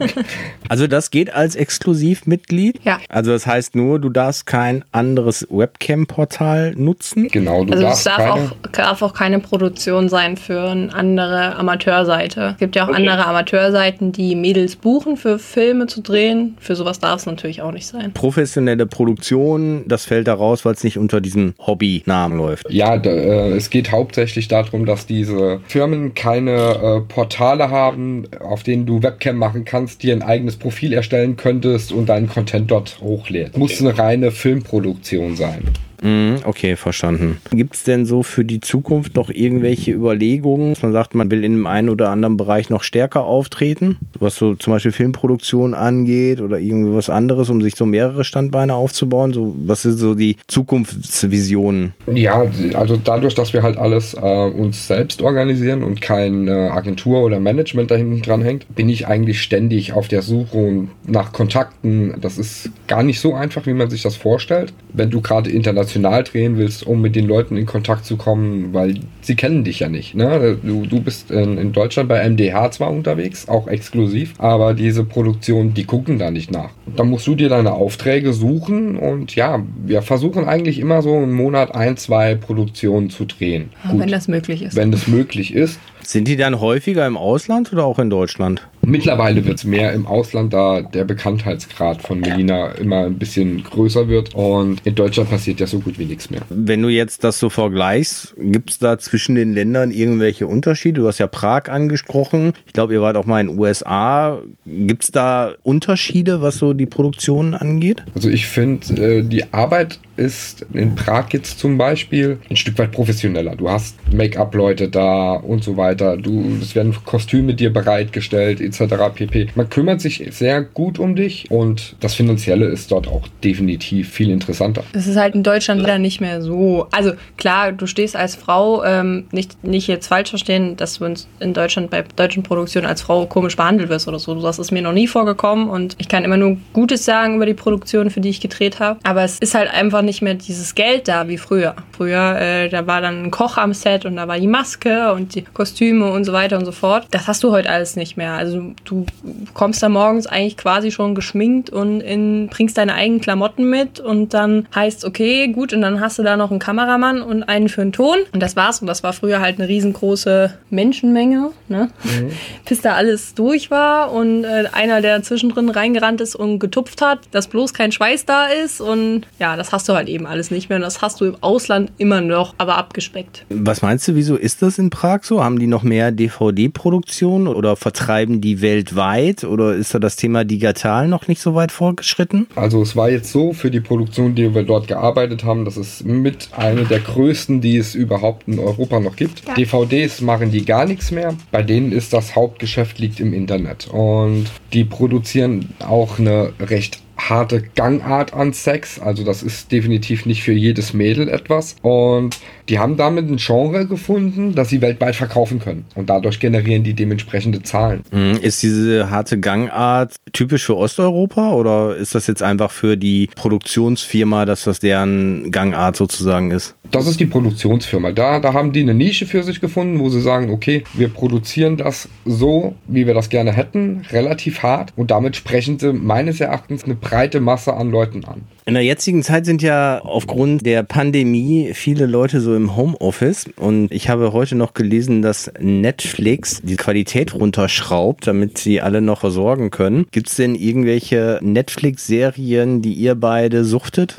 Also 0.67 0.85
das 0.85 1.09
geht 1.09 1.33
als 1.33 1.55
Exklusivmitglied. 1.55 2.79
Ja. 2.83 2.99
Also 3.09 3.31
das 3.31 3.47
heißt 3.47 3.75
nur, 3.75 3.97
du 3.99 4.09
darfst 4.09 4.45
kein 4.45 4.83
anderes 4.91 5.47
Webcam-Portal 5.49 6.73
nutzen. 6.75 7.27
Genau, 7.29 7.65
du 7.65 7.73
Also 7.73 7.85
es 7.87 8.03
darfst 8.03 8.05
darf 8.05 8.17
keine. 8.17 8.33
auch, 8.33 8.51
darf 8.71 9.01
auch 9.01 9.13
keine 9.13 9.39
Produktion 9.39 10.09
sein 10.09 10.37
für 10.37 10.69
eine 10.69 10.93
andere 10.93 11.55
Amateurseite. 11.55 12.51
Es 12.53 12.57
gibt 12.59 12.75
ja 12.75 12.85
auch 12.87 12.93
andere 12.93 13.25
Amateurseiten, 13.25 14.11
die 14.11 14.35
Mädels 14.35 14.75
buchen, 14.75 15.17
für 15.17 15.39
Filme 15.39 15.87
zu 15.87 16.01
drehen. 16.01 16.55
Für 16.59 16.75
sowas 16.75 16.99
darf 16.99 17.21
es 17.21 17.25
natürlich 17.25 17.61
auch 17.63 17.71
nicht 17.71 17.87
sein. 17.87 18.13
Professionelle 18.13 18.85
Produktion, 18.85 19.85
das 19.87 20.05
fällt 20.05 20.27
da 20.27 20.35
raus, 20.35 20.65
weil 20.65 20.73
es 20.73 20.83
nicht 20.83 20.97
unter 20.99 21.19
diesem 21.19 21.55
Hobby-Namen 21.65 22.37
läuft. 22.37 22.69
Ja, 22.69 22.97
da, 22.97 23.09
äh, 23.09 23.51
es 23.53 23.69
geht 23.71 23.91
hauptsächlich 23.91 24.47
darum, 24.47 24.85
dass 24.85 25.07
diese 25.07 25.61
Firmen 25.67 26.13
keine 26.13 26.51
äh, 26.51 27.01
Portale 27.11 27.71
haben, 27.71 28.27
auf 28.39 28.58
denen 28.63 28.85
du 28.85 29.03
Webcam 29.03 29.37
machen 29.37 29.65
kannst, 29.65 30.03
dir 30.03 30.13
ein 30.13 30.21
eigenes 30.21 30.57
Profil 30.57 30.93
erstellen 30.93 31.35
könntest 31.35 31.91
und 31.91 32.09
deinen 32.09 32.27
Content 32.27 32.71
dort 32.71 32.99
hochlädst. 33.01 33.57
Muss 33.57 33.79
eine 33.79 33.97
reine 33.97 34.31
Filmproduktion 34.31 35.35
sein. 35.35 35.63
Mhm, 36.01 36.37
okay, 36.45 36.75
verstanden. 36.75 37.37
Gibt 37.51 37.75
es 37.75 37.83
denn 37.83 38.05
so 38.05 38.23
für 38.23 38.45
die 38.45 38.61
Zukunft 38.61 39.15
noch 39.15 39.29
irgendwelche 39.29 39.91
Überlegungen, 39.91 40.73
dass 40.73 40.83
man 40.83 40.93
sagt, 40.93 41.15
man 41.15 41.31
will 41.31 41.43
in 41.43 41.53
dem 41.53 41.67
einen 41.67 41.89
oder 41.89 42.09
anderen 42.09 42.37
Bereich 42.37 42.69
noch 42.69 42.83
stärker 42.83 43.23
auftreten, 43.23 43.97
was 44.19 44.35
so 44.35 44.55
zum 44.55 44.73
Beispiel 44.73 44.91
Filmproduktion 44.91 45.73
angeht 45.73 46.41
oder 46.41 46.59
irgendwie 46.59 46.93
was 46.93 47.09
anderes, 47.09 47.49
um 47.49 47.61
sich 47.61 47.75
so 47.75 47.85
mehrere 47.85 48.23
Standbeine 48.23 48.75
aufzubauen? 48.75 49.33
So, 49.33 49.55
was 49.65 49.81
sind 49.81 49.97
so 49.97 50.15
die 50.15 50.37
Zukunftsvisionen? 50.47 51.93
Ja, 52.11 52.45
also 52.73 52.97
dadurch, 52.97 53.35
dass 53.35 53.53
wir 53.53 53.63
halt 53.63 53.77
alles 53.77 54.13
äh, 54.13 54.19
uns 54.19 54.87
selbst 54.87 55.21
organisieren 55.21 55.83
und 55.83 56.01
keine 56.01 56.71
Agentur 56.71 57.21
oder 57.21 57.39
Management 57.39 57.91
da 57.91 57.95
hinten 57.95 58.21
dran 58.21 58.41
hängt, 58.41 58.73
bin 58.75 58.89
ich 58.89 59.07
eigentlich 59.07 59.41
ständig 59.41 59.93
auf 59.93 60.07
der 60.07 60.21
Suche 60.21 60.87
nach 61.05 61.33
Kontakten. 61.33 62.15
Das 62.21 62.37
ist 62.37 62.69
gar 62.87 63.03
nicht 63.03 63.19
so 63.19 63.33
einfach, 63.33 63.65
wie 63.65 63.73
man 63.73 63.89
sich 63.89 64.01
das 64.01 64.15
vorstellt. 64.15 64.73
Wenn 64.93 65.09
du 65.09 65.21
gerade 65.21 65.49
international 65.49 65.88
drehen 65.95 66.57
willst, 66.57 66.85
um 66.85 67.01
mit 67.01 67.15
den 67.15 67.27
Leuten 67.27 67.57
in 67.57 67.65
Kontakt 67.65 68.05
zu 68.05 68.17
kommen, 68.17 68.73
weil 68.73 68.95
sie 69.21 69.35
kennen 69.35 69.63
dich 69.63 69.79
ja 69.79 69.89
nicht. 69.89 70.15
Ne? 70.15 70.57
Du, 70.63 70.85
du 70.85 71.01
bist 71.01 71.31
in, 71.31 71.57
in 71.57 71.71
Deutschland 71.71 72.09
bei 72.09 72.27
MDH 72.27 72.71
zwar 72.71 72.91
unterwegs, 72.91 73.47
auch 73.47 73.67
exklusiv, 73.67 74.33
aber 74.37 74.73
diese 74.73 75.03
Produktion, 75.03 75.73
die 75.73 75.85
gucken 75.85 76.19
da 76.19 76.31
nicht 76.31 76.51
nach. 76.51 76.69
Da 76.95 77.03
musst 77.03 77.27
du 77.27 77.35
dir 77.35 77.49
deine 77.49 77.73
Aufträge 77.73 78.33
suchen 78.33 78.97
und 78.97 79.35
ja, 79.35 79.63
wir 79.85 80.01
versuchen 80.01 80.45
eigentlich 80.45 80.79
immer 80.79 81.01
so 81.01 81.15
im 81.17 81.33
Monat 81.33 81.73
ein, 81.75 81.97
zwei 81.97 82.35
Produktionen 82.35 83.09
zu 83.09 83.25
drehen. 83.25 83.69
Aber 83.83 83.99
wenn 83.99 84.09
das 84.09 84.27
möglich 84.27 84.63
ist. 84.63 84.75
wenn 84.75 84.93
es 84.93 85.07
möglich 85.07 85.53
ist. 85.53 85.79
Sind 86.03 86.27
die 86.27 86.35
dann 86.35 86.59
häufiger 86.59 87.05
im 87.05 87.17
Ausland 87.17 87.71
oder 87.73 87.85
auch 87.85 87.99
in 87.99 88.09
Deutschland? 88.09 88.67
Mittlerweile 88.81 89.45
wird 89.45 89.57
es 89.57 89.63
mehr 89.65 89.93
im 89.93 90.07
Ausland, 90.07 90.53
da 90.53 90.81
der 90.81 91.03
Bekanntheitsgrad 91.03 92.01
von 92.01 92.19
Melina 92.19 92.71
immer 92.71 93.05
ein 93.05 93.19
bisschen 93.19 93.63
größer 93.63 94.07
wird. 94.07 94.33
Und 94.33 94.81
in 94.85 94.95
Deutschland 94.95 95.29
passiert 95.29 95.59
ja 95.59 95.67
so 95.67 95.79
gut 95.79 95.99
wie 95.99 96.05
nichts 96.05 96.29
mehr. 96.29 96.41
Wenn 96.49 96.81
du 96.81 96.89
jetzt 96.89 97.23
das 97.23 97.39
so 97.39 97.49
vergleichst, 97.49 98.35
gibt 98.37 98.71
es 98.71 98.79
da 98.79 98.97
zwischen 98.97 99.35
den 99.35 99.53
Ländern 99.53 99.91
irgendwelche 99.91 100.47
Unterschiede? 100.47 101.01
Du 101.01 101.07
hast 101.07 101.19
ja 101.19 101.27
Prag 101.27 101.69
angesprochen. 101.69 102.53
Ich 102.65 102.73
glaube, 102.73 102.93
ihr 102.93 103.01
wart 103.01 103.17
auch 103.17 103.25
mal 103.25 103.41
in 103.41 103.47
den 103.47 103.59
USA. 103.59 104.41
Gibt 104.65 105.03
es 105.03 105.11
da 105.11 105.53
Unterschiede, 105.63 106.41
was 106.41 106.57
so 106.57 106.73
die 106.73 106.85
Produktion 106.85 107.53
angeht? 107.53 108.03
Also 108.15 108.29
ich 108.29 108.47
finde, 108.47 109.19
äh, 109.19 109.23
die 109.23 109.53
Arbeit 109.53 109.99
ist 110.19 110.65
in 110.73 110.95
Prag 110.95 111.27
jetzt 111.31 111.59
zum 111.59 111.77
Beispiel 111.77 112.39
ein 112.49 112.57
Stück 112.57 112.77
weit 112.77 112.91
professioneller. 112.91 113.55
Du 113.55 113.69
hast 113.69 113.95
Make-up-Leute 114.11 114.89
da 114.89 115.33
und 115.33 115.63
so 115.63 115.77
weiter. 115.77 116.17
Du, 116.17 116.57
es 116.61 116.75
werden 116.75 116.93
Kostüme 117.05 117.53
dir 117.53 117.71
bereitgestellt 117.71 118.59
etc. 118.59 118.95
pp. 119.15 119.47
Man 119.55 119.69
kümmert 119.69 120.01
sich 120.01 120.27
sehr 120.31 120.61
gut 120.61 120.99
um 120.99 121.15
dich 121.15 121.49
und 121.49 121.95
das 122.01 122.13
Finanzielle 122.15 122.65
ist 122.65 122.91
dort 122.91 123.07
auch 123.07 123.27
definitiv 123.43 124.09
viel 124.09 124.29
interessanter. 124.29 124.83
Es 124.93 125.07
ist 125.07 125.15
halt 125.15 125.35
in 125.35 125.43
Deutschland 125.43 125.81
leider 125.81 125.99
nicht 125.99 126.19
mehr 126.19 126.41
so. 126.41 126.87
Also 126.91 127.13
klar, 127.37 127.71
du 127.71 127.87
stehst 127.87 128.15
als 128.15 128.35
Frau, 128.35 128.83
ähm, 128.83 129.25
nicht, 129.31 129.63
nicht 129.63 129.87
jetzt 129.87 130.07
falsch 130.07 130.29
verstehen, 130.29 130.75
dass 130.75 130.99
du 130.99 131.05
uns 131.05 131.27
in 131.39 131.53
Deutschland 131.53 131.89
bei 131.89 132.03
deutschen 132.15 132.43
Produktionen 132.43 132.87
als 132.87 133.01
Frau 133.01 133.25
komisch 133.25 133.55
behandelt 133.55 133.89
wirst 133.89 134.07
oder 134.07 134.19
so. 134.19 134.35
Das 134.35 134.59
ist 134.59 134.71
mir 134.71 134.81
noch 134.81 134.93
nie 134.93 135.07
vorgekommen 135.07 135.69
und 135.69 135.95
ich 135.97 136.09
kann 136.09 136.25
immer 136.25 136.37
nur 136.37 136.57
Gutes 136.73 137.05
sagen 137.05 137.35
über 137.37 137.45
die 137.45 137.53
Produktion, 137.53 138.09
für 138.09 138.19
die 138.19 138.29
ich 138.29 138.41
gedreht 138.41 138.79
habe. 138.79 138.99
Aber 139.03 139.23
es 139.23 139.39
ist 139.39 139.55
halt 139.55 139.71
einfach 139.73 140.01
nicht 140.01 140.08
mehr 140.21 140.33
dieses 140.33 140.75
Geld 140.75 141.07
da 141.07 141.27
wie 141.27 141.37
früher. 141.37 141.75
Früher, 141.91 142.39
äh, 142.39 142.69
da 142.69 142.87
war 142.87 143.01
dann 143.01 143.23
ein 143.23 143.31
Koch 143.31 143.57
am 143.57 143.73
Set 143.73 144.05
und 144.05 144.15
da 144.15 144.27
war 144.27 144.39
die 144.39 144.47
Maske 144.47 145.13
und 145.13 145.35
die 145.35 145.43
Kostüme 145.43 146.11
und 146.11 146.25
so 146.25 146.33
weiter 146.33 146.57
und 146.57 146.65
so 146.65 146.71
fort. 146.71 147.07
Das 147.11 147.27
hast 147.27 147.43
du 147.43 147.51
heute 147.51 147.69
alles 147.69 147.95
nicht 147.95 148.17
mehr. 148.17 148.33
Also 148.33 148.73
du 148.85 149.05
kommst 149.53 149.81
da 149.83 149.89
morgens 149.89 150.27
eigentlich 150.27 150.57
quasi 150.57 150.91
schon 150.91 151.15
geschminkt 151.15 151.69
und 151.69 152.01
in, 152.01 152.47
bringst 152.47 152.77
deine 152.77 152.95
eigenen 152.95 153.21
Klamotten 153.21 153.69
mit 153.69 153.99
und 153.99 154.33
dann 154.33 154.67
heißt 154.73 155.05
okay, 155.05 155.47
gut, 155.49 155.73
und 155.73 155.81
dann 155.81 155.99
hast 155.99 156.19
du 156.19 156.23
da 156.23 156.37
noch 156.37 156.51
einen 156.51 156.59
Kameramann 156.59 157.21
und 157.21 157.43
einen 157.43 157.69
für 157.69 157.81
den 157.81 157.93
Ton 157.93 158.17
und 158.33 158.41
das 158.41 158.55
war's. 158.55 158.81
Und 158.81 158.87
das 158.87 159.03
war 159.03 159.13
früher 159.13 159.41
halt 159.41 159.59
eine 159.59 159.67
riesengroße 159.67 160.53
Menschenmenge, 160.69 161.51
ne? 161.67 161.89
Bis 162.67 162.81
da 162.81 162.93
alles 162.93 163.33
durch 163.33 163.71
war 163.71 164.11
und 164.11 164.43
äh, 164.43 164.65
einer, 164.71 165.01
der 165.01 165.21
zwischendrin 165.23 165.69
reingerannt 165.69 166.21
ist 166.21 166.35
und 166.35 166.59
getupft 166.59 167.01
hat, 167.01 167.19
dass 167.31 167.47
bloß 167.47 167.73
kein 167.73 167.91
Schweiß 167.91 168.25
da 168.25 168.47
ist 168.47 168.81
und 168.81 169.27
ja, 169.39 169.55
das 169.55 169.71
hast 169.71 169.89
du 169.89 169.93
halt 169.99 170.09
eben 170.09 170.25
alles 170.25 170.49
nicht 170.49 170.69
mehr 170.69 170.77
und 170.77 170.81
das 170.81 171.01
hast 171.01 171.21
du 171.21 171.25
im 171.25 171.35
Ausland 171.41 171.91
immer 171.97 172.21
noch, 172.21 172.55
aber 172.57 172.77
abgespeckt. 172.77 173.45
Was 173.49 173.81
meinst 173.81 174.07
du, 174.07 174.15
wieso 174.15 174.35
ist 174.35 174.61
das 174.61 174.79
in 174.79 174.89
Prag 174.89 175.23
so? 175.23 175.43
Haben 175.43 175.59
die 175.59 175.67
noch 175.67 175.83
mehr 175.83 176.11
DVD-Produktion 176.11 177.47
oder 177.47 177.75
vertreiben 177.75 178.41
die 178.41 178.61
weltweit 178.61 179.43
oder 179.43 179.75
ist 179.75 179.93
da 179.93 179.99
das 179.99 180.15
Thema 180.15 180.45
digital 180.45 181.07
noch 181.07 181.27
nicht 181.27 181.41
so 181.41 181.53
weit 181.53 181.71
fortgeschritten? 181.71 182.47
Also 182.55 182.81
es 182.81 182.95
war 182.95 183.09
jetzt 183.09 183.31
so 183.31 183.53
für 183.53 183.69
die 183.69 183.81
Produktion, 183.81 184.35
die 184.35 184.55
wir 184.55 184.63
dort 184.63 184.87
gearbeitet 184.87 185.43
haben, 185.43 185.65
das 185.65 185.77
ist 185.77 186.05
mit 186.05 186.49
eine 186.55 186.85
der 186.85 186.99
größten, 186.99 187.61
die 187.61 187.77
es 187.77 187.93
überhaupt 187.93 188.47
in 188.47 188.59
Europa 188.59 188.99
noch 188.99 189.15
gibt. 189.15 189.43
DVDs 189.57 190.21
machen 190.21 190.51
die 190.51 190.63
gar 190.63 190.85
nichts 190.85 191.11
mehr. 191.11 191.35
Bei 191.51 191.61
denen 191.61 191.91
ist 191.91 192.13
das 192.13 192.35
Hauptgeschäft 192.35 192.99
liegt 192.99 193.19
im 193.19 193.33
Internet 193.33 193.87
und 193.91 194.45
die 194.71 194.85
produzieren 194.85 195.73
auch 195.79 196.19
eine 196.19 196.53
recht 196.59 196.99
harte 197.19 197.63
Gangart 197.75 198.33
an 198.33 198.53
Sex. 198.53 198.99
Also 198.99 199.23
das 199.23 199.43
ist 199.43 199.71
definitiv 199.71 200.25
nicht 200.25 200.43
für 200.43 200.53
jedes 200.53 200.93
Mädel 200.93 201.27
etwas. 201.29 201.75
Und 201.81 202.39
die 202.69 202.79
haben 202.79 202.97
damit 202.97 203.29
ein 203.29 203.37
Genre 203.37 203.85
gefunden, 203.85 204.53
das 204.55 204.69
sie 204.69 204.81
weltweit 204.81 205.15
verkaufen 205.15 205.59
können. 205.59 205.85
Und 205.95 206.09
dadurch 206.09 206.39
generieren 206.39 206.83
die 206.83 206.93
dementsprechende 206.93 207.63
Zahlen. 207.63 208.03
Mhm. 208.11 208.37
Ist 208.41 208.63
diese 208.63 209.09
harte 209.09 209.39
Gangart 209.39 210.15
typisch 210.31 210.65
für 210.65 210.77
Osteuropa 210.77 211.51
oder 211.53 211.95
ist 211.95 212.15
das 212.15 212.27
jetzt 212.27 212.43
einfach 212.43 212.71
für 212.71 212.95
die 212.95 213.29
Produktionsfirma, 213.35 214.45
dass 214.45 214.63
das 214.63 214.79
deren 214.79 215.51
Gangart 215.51 215.95
sozusagen 215.95 216.51
ist? 216.51 216.75
Das 216.91 217.05
ist 217.05 217.19
die 217.19 217.27
Produktionsfirma. 217.27 218.11
Da, 218.11 218.39
da 218.39 218.53
haben 218.53 218.71
die 218.71 218.81
eine 218.81 218.95
Nische 218.95 219.27
für 219.27 219.43
sich 219.43 219.61
gefunden, 219.61 219.99
wo 219.99 220.09
sie 220.09 220.21
sagen, 220.21 220.49
okay, 220.49 220.83
wir 220.93 221.09
produzieren 221.09 221.77
das 221.77 222.09
so, 222.25 222.73
wie 222.87 223.05
wir 223.05 223.13
das 223.13 223.29
gerne 223.29 223.51
hätten, 223.51 224.01
relativ 224.11 224.63
hart 224.63 224.93
und 224.95 225.11
damit 225.11 225.35
sprechen 225.35 225.77
sie 225.77 225.93
meines 225.93 226.41
Erachtens 226.41 226.85
eine 226.85 226.95
breite 226.95 227.41
Masse 227.41 227.73
an 227.73 227.91
Leuten 227.91 228.25
an. 228.25 228.41
In 228.65 228.73
der 228.73 228.83
jetzigen 228.83 229.23
Zeit 229.23 229.45
sind 229.45 229.61
ja 229.61 229.99
aufgrund 230.03 230.65
der 230.65 230.83
Pandemie 230.83 231.71
viele 231.73 232.05
Leute 232.05 232.41
so 232.41 232.55
im 232.55 232.75
Homeoffice 232.75 233.45
und 233.55 233.91
ich 233.91 234.09
habe 234.09 234.33
heute 234.33 234.55
noch 234.55 234.73
gelesen, 234.73 235.21
dass 235.21 235.51
Netflix 235.59 236.61
die 236.63 236.75
Qualität 236.75 237.33
runterschraubt, 237.33 238.25
damit 238.27 238.57
sie 238.57 238.81
alle 238.81 239.01
noch 239.01 239.19
versorgen 239.19 239.69
können. 239.69 240.07
Gibt 240.11 240.27
es 240.27 240.35
denn 240.35 240.55
irgendwelche 240.55 241.39
Netflix-Serien, 241.41 242.81
die 242.81 242.93
ihr 242.93 243.15
beide 243.15 243.63
suchtet? 243.63 244.15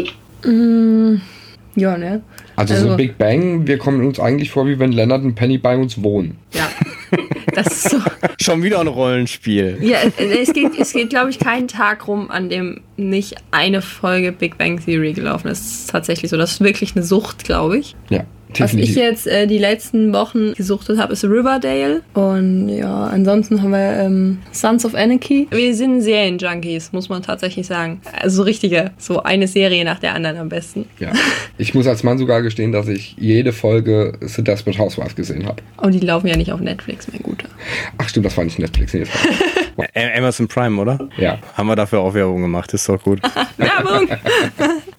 Ja, 1.77 1.97
ne? 1.97 2.23
Also, 2.57 2.75
Also- 2.75 2.89
so 2.91 2.97
Big 2.97 3.17
Bang, 3.19 3.67
wir 3.67 3.79
kommen 3.79 4.05
uns 4.07 4.19
eigentlich 4.21 4.51
vor, 4.51 4.67
wie 4.67 4.79
wenn 4.79 4.93
Leonard 4.93 5.23
und 5.25 5.35
Penny 5.35 5.59
bei 5.59 5.77
uns 5.77 6.03
wohnen. 6.03 6.37
Ja. 6.53 6.69
Das 7.55 7.67
ist 7.67 7.91
so. 7.91 7.99
Schon 8.41 8.63
wieder 8.63 8.81
ein 8.81 8.87
Rollenspiel. 8.87 9.79
Ja, 9.81 9.99
es 10.19 10.53
geht, 10.53 10.79
es 10.79 10.93
geht 10.93 11.11
glaube 11.11 11.31
ich, 11.31 11.39
keinen 11.41 11.67
Tag 11.67 12.07
rum, 12.07 12.31
an 12.31 12.49
dem 12.49 12.81
nicht 12.97 13.35
eine 13.51 13.83
Folge 13.83 14.31
Big 14.31 14.57
Bang 14.59 14.79
Theory 14.85 15.13
gelaufen 15.13 15.49
ist. 15.49 15.61
Das 15.65 15.73
ist 15.81 15.91
tatsächlich 15.91 16.31
so. 16.31 16.37
Das 16.37 16.53
ist 16.53 16.61
wirklich 16.61 16.95
eine 16.95 17.05
Sucht, 17.05 17.43
glaube 17.45 17.79
ich. 17.79 17.97
Ja, 18.11 18.25
Was 18.59 18.73
ich 18.75 18.81
definitiv. 18.81 18.97
jetzt 18.97 19.27
äh, 19.27 19.47
die 19.47 19.59
letzten 19.59 20.13
Wochen 20.13 20.55
gesuchtet 20.55 20.99
habe, 20.99 21.13
ist 21.13 21.25
Riverdale. 21.25 22.03
Und 22.15 22.69
ja, 22.69 23.05
ansonsten 23.07 23.63
haben 23.63 23.71
wir 23.73 23.97
ähm, 23.99 24.39
Sons 24.53 24.85
of 24.85 24.95
Anarchy. 24.95 25.47
Wir 25.51 25.75
sind 25.75 26.01
Serienjunkies, 26.03 26.93
muss 26.93 27.09
man 27.09 27.23
tatsächlich 27.23 27.67
sagen. 27.67 28.01
Also 28.21 28.43
richtige, 28.43 28.91
so 28.99 29.23
eine 29.23 29.47
Serie 29.49 29.85
nach 29.85 29.99
der 29.99 30.15
anderen 30.15 30.37
am 30.39 30.49
besten. 30.49 30.87
Ja. 30.99 31.13
Ich 31.59 31.75
muss 31.75 31.87
als 31.87 32.03
Mann 32.03 32.19
sogar 32.19 32.43
gestehen, 32.43 32.73
dass 32.73 32.89
ich 32.89 33.15
jede 33.19 33.53
Folge 33.53 34.15
The 34.21 34.43
Desperate 34.43 34.79
Housewife 34.79 35.15
gesehen 35.15 35.47
habe. 35.47 35.63
Und 35.77 35.93
die 35.93 36.01
laufen 36.01 36.27
ja 36.27 36.37
nicht 36.37 36.53
auf 36.53 36.61
Netflix, 36.61 37.07
mein 37.13 37.23
Guter. 37.23 37.47
Ach 37.99 38.09
stimmt, 38.09 38.27
das 38.27 38.37
war 38.37 38.45
nicht 38.45 38.59
Netflix. 38.59 38.93
Nee, 38.95 39.01
das 39.01 39.11
war, 39.77 39.87
Ä- 39.95 40.19
Amazon 40.19 40.49
Prime, 40.49 40.81
oder? 40.81 41.09
ja. 41.19 41.39
Haben 41.55 41.69
wir 41.69 41.77
dafür 41.77 42.01
auch 42.01 42.15
Werbung 42.15 42.43
gemacht, 42.43 42.73
ist 42.75 42.89
doch 42.89 43.03
gut. 43.03 43.21
Werbung! 43.57 44.09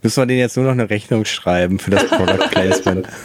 Müssen 0.03 0.21
wir 0.21 0.25
denen 0.25 0.39
jetzt 0.39 0.57
nur 0.57 0.65
noch 0.65 0.71
eine 0.71 0.89
Rechnung 0.89 1.25
schreiben 1.25 1.79
für 1.79 1.91
das 1.91 2.07
Product 2.07 2.49
Placement. 2.51 3.07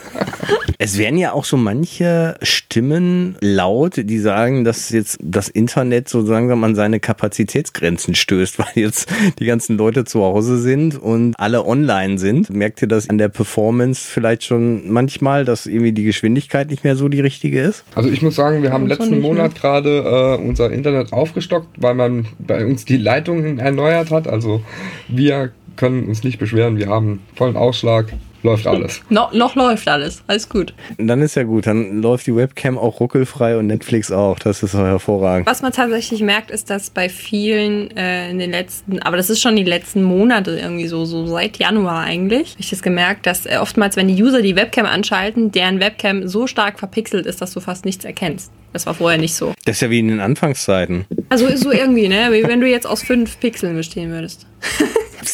Es 0.78 0.98
werden 0.98 1.18
ja 1.18 1.32
auch 1.32 1.44
so 1.44 1.56
manche 1.56 2.36
Stimmen 2.42 3.36
laut, 3.40 3.94
die 3.96 4.18
sagen, 4.18 4.64
dass 4.64 4.90
jetzt 4.90 5.18
das 5.22 5.48
Internet 5.48 6.08
so 6.08 6.20
langsam 6.20 6.62
an 6.64 6.74
seine 6.74 7.00
Kapazitätsgrenzen 7.00 8.14
stößt, 8.14 8.58
weil 8.58 8.66
jetzt 8.74 9.08
die 9.38 9.46
ganzen 9.46 9.78
Leute 9.78 10.04
zu 10.04 10.22
Hause 10.22 10.58
sind 10.58 11.00
und 11.00 11.34
alle 11.38 11.64
online 11.64 12.18
sind. 12.18 12.50
Merkt 12.50 12.82
ihr 12.82 12.88
das 12.88 13.08
an 13.08 13.16
der 13.16 13.28
Performance 13.28 14.06
vielleicht 14.06 14.44
schon 14.44 14.90
manchmal, 14.90 15.44
dass 15.44 15.66
irgendwie 15.66 15.92
die 15.92 16.04
Geschwindigkeit 16.04 16.68
nicht 16.68 16.84
mehr 16.84 16.96
so 16.96 17.08
die 17.08 17.20
richtige 17.20 17.62
ist? 17.62 17.84
Also 17.94 18.10
ich 18.10 18.20
muss 18.20 18.34
sagen, 18.34 18.62
wir 18.62 18.72
haben 18.72 18.86
letzten? 18.86 19.20
Monat 19.20 19.54
gerade 19.54 20.36
äh, 20.38 20.42
unser 20.42 20.70
Internet 20.70 21.12
aufgestockt, 21.12 21.68
weil 21.76 21.94
man 21.94 22.26
bei 22.38 22.66
uns 22.66 22.84
die 22.84 22.98
Leitungen 22.98 23.58
erneuert 23.58 24.10
hat. 24.10 24.28
Also 24.28 24.62
wir 25.08 25.52
können 25.76 26.08
uns 26.08 26.24
nicht 26.24 26.38
beschweren, 26.38 26.76
wir 26.76 26.88
haben 26.88 27.20
vollen 27.34 27.56
Ausschlag, 27.56 28.12
läuft 28.46 28.66
alles. 28.66 29.02
No, 29.10 29.28
noch 29.32 29.54
läuft 29.54 29.88
alles. 29.88 30.22
Alles 30.26 30.48
gut. 30.48 30.74
Dann 30.98 31.22
ist 31.22 31.36
ja 31.36 31.42
gut, 31.44 31.66
dann 31.66 32.02
läuft 32.02 32.26
die 32.26 32.34
Webcam 32.34 32.76
auch 32.78 33.00
ruckelfrei 33.00 33.56
und 33.56 33.66
Netflix 33.66 34.10
auch. 34.10 34.38
Das 34.38 34.62
ist 34.62 34.74
doch 34.74 34.80
hervorragend. 34.80 35.46
Was 35.46 35.62
man 35.62 35.72
tatsächlich 35.72 36.22
merkt, 36.22 36.50
ist, 36.50 36.70
dass 36.70 36.90
bei 36.90 37.08
vielen 37.08 37.94
äh, 37.96 38.30
in 38.30 38.38
den 38.38 38.50
letzten, 38.50 39.00
aber 39.00 39.16
das 39.16 39.30
ist 39.30 39.40
schon 39.40 39.56
die 39.56 39.64
letzten 39.64 40.02
Monate 40.02 40.58
irgendwie 40.58 40.86
so, 40.86 41.04
so 41.04 41.26
seit 41.26 41.58
Januar 41.58 42.00
eigentlich, 42.00 42.52
habe 42.52 42.60
ich 42.60 42.70
das 42.70 42.82
gemerkt, 42.82 43.26
dass 43.26 43.46
äh, 43.46 43.58
oftmals, 43.60 43.96
wenn 43.96 44.08
die 44.08 44.22
User 44.22 44.42
die 44.42 44.56
Webcam 44.56 44.86
anschalten, 44.86 45.50
deren 45.50 45.80
Webcam 45.80 46.28
so 46.28 46.46
stark 46.46 46.78
verpixelt 46.78 47.26
ist, 47.26 47.40
dass 47.40 47.52
du 47.52 47.60
fast 47.60 47.84
nichts 47.84 48.04
erkennst. 48.04 48.50
Das 48.72 48.84
war 48.84 48.92
vorher 48.92 49.18
nicht 49.18 49.34
so. 49.34 49.54
Das 49.64 49.76
ist 49.76 49.80
ja 49.80 49.88
wie 49.88 50.00
in 50.00 50.08
den 50.08 50.20
Anfangszeiten. 50.20 51.06
Also 51.30 51.48
so 51.56 51.72
irgendwie, 51.72 52.08
ne? 52.08 52.28
Wie 52.30 52.42
wenn 52.42 52.60
du 52.60 52.68
jetzt 52.68 52.86
aus 52.86 53.02
fünf 53.02 53.40
Pixeln 53.40 53.74
bestehen 53.74 54.10
würdest. 54.10 54.46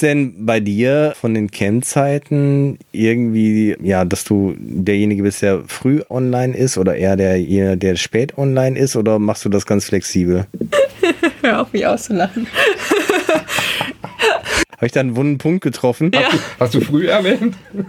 Denn 0.03 0.45
bei 0.45 0.59
dir 0.59 1.15
von 1.19 1.33
den 1.33 1.51
Cam-Zeiten 1.51 2.79
irgendwie, 2.91 3.77
ja, 3.81 4.05
dass 4.05 4.25
du 4.25 4.55
derjenige 4.59 5.23
bist, 5.23 5.43
der 5.43 5.62
früh 5.69 6.03
online 6.11 6.57
ist 6.57 6.77
oder 6.77 6.97
eher 6.97 7.17
der, 7.17 7.77
der 7.77 7.97
spät 7.97 8.37
online 8.37 8.77
ist 8.79 8.97
oder 8.97 9.21
machst 9.21 9.45
du 9.45 9.49
das 9.49 9.65
ganz 9.65 9.85
flexibel? 9.85 10.47
Hör 11.43 11.62
auf, 11.62 11.73
mich 11.73 11.87
auszulachen. 11.87 12.49
Habe 14.77 14.87
ich 14.87 14.93
da 14.93 14.99
einen 14.99 15.15
wunden 15.15 15.38
Punkt 15.38 15.62
getroffen? 15.62 16.11
Ja. 16.12 16.29
Hast 16.59 16.75
du 16.75 16.81
früh 16.81 17.07
erwähnt? 17.07 17.55
Du 17.73 17.85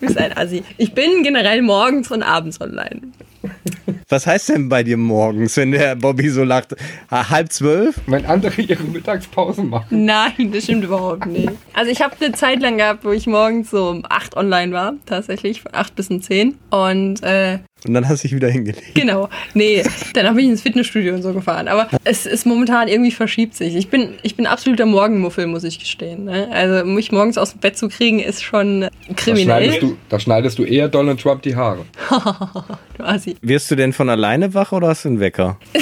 bist 0.00 0.18
ein 0.18 0.36
Assi. 0.36 0.62
Ich 0.76 0.92
bin 0.92 1.22
generell 1.22 1.62
morgens 1.62 2.10
und 2.10 2.22
abends 2.22 2.60
online. 2.60 3.00
Was 4.10 4.26
heißt 4.26 4.48
denn 4.48 4.68
bei 4.70 4.82
dir 4.82 4.96
morgens, 4.96 5.56
wenn 5.58 5.70
der 5.72 5.94
Bobby 5.94 6.30
so 6.30 6.42
lacht? 6.42 6.74
Ha- 7.10 7.28
Halb 7.28 7.52
zwölf? 7.52 8.00
Wenn 8.06 8.24
andere 8.24 8.60
ihre 8.62 8.82
Mittagspause 8.84 9.62
machen. 9.62 10.06
Nein, 10.06 10.50
das 10.52 10.64
stimmt 10.64 10.84
überhaupt 10.84 11.26
nicht. 11.26 11.50
Also 11.74 11.90
ich 11.90 12.00
habe 12.00 12.14
eine 12.18 12.32
Zeit 12.32 12.60
lang 12.60 12.78
gehabt, 12.78 13.04
wo 13.04 13.10
ich 13.10 13.26
morgens 13.26 13.70
so 13.70 13.90
um 13.90 14.02
8 14.08 14.34
online 14.36 14.72
war, 14.72 14.94
tatsächlich, 15.04 15.60
von 15.60 15.74
8 15.74 15.94
bis 15.94 16.08
um 16.08 16.22
10. 16.22 16.56
Und 16.70 17.22
äh, 17.22 17.58
Und 17.86 17.94
dann 17.94 18.08
hast 18.08 18.24
du 18.24 18.28
dich 18.28 18.34
wieder 18.34 18.48
hingelegt. 18.48 18.94
genau, 18.94 19.28
nee, 19.54 19.82
dann 20.14 20.34
bin 20.34 20.44
ich 20.46 20.50
ins 20.50 20.62
Fitnessstudio 20.62 21.14
und 21.14 21.22
so 21.22 21.32
gefahren. 21.32 21.68
Aber 21.68 21.88
es 22.04 22.26
ist 22.26 22.44
momentan 22.44 22.88
irgendwie 22.88 23.12
verschiebt 23.12 23.54
sich. 23.54 23.76
Ich 23.76 23.88
bin, 23.88 24.14
ich 24.22 24.34
bin 24.34 24.46
absoluter 24.46 24.84
Morgenmuffel, 24.84 25.46
muss 25.46 25.62
ich 25.64 25.78
gestehen. 25.78 26.24
Ne? 26.24 26.48
Also 26.50 26.84
mich 26.84 27.12
morgens 27.12 27.38
aus 27.38 27.52
dem 27.52 27.60
Bett 27.60 27.78
zu 27.78 27.88
kriegen, 27.88 28.18
ist 28.18 28.42
schon 28.42 28.80
Da 28.80 28.90
kriminell. 29.14 29.44
schneidest, 29.44 29.82
du, 29.82 29.96
da 30.08 30.18
schneidest 30.18 30.58
du 30.58 30.64
eher 30.64 30.88
Donald 30.88 31.20
Trump 31.20 31.42
die 31.42 31.54
Haare. 31.56 31.84
Du 32.98 33.04
Assi. 33.04 33.36
Wirst 33.42 33.70
du 33.70 33.76
denn 33.76 33.92
von 33.92 34.08
alleine 34.08 34.54
wach 34.54 34.72
oder 34.72 34.88
hast 34.88 35.04
du 35.04 35.10
einen 35.10 35.20
Wecker? 35.20 35.56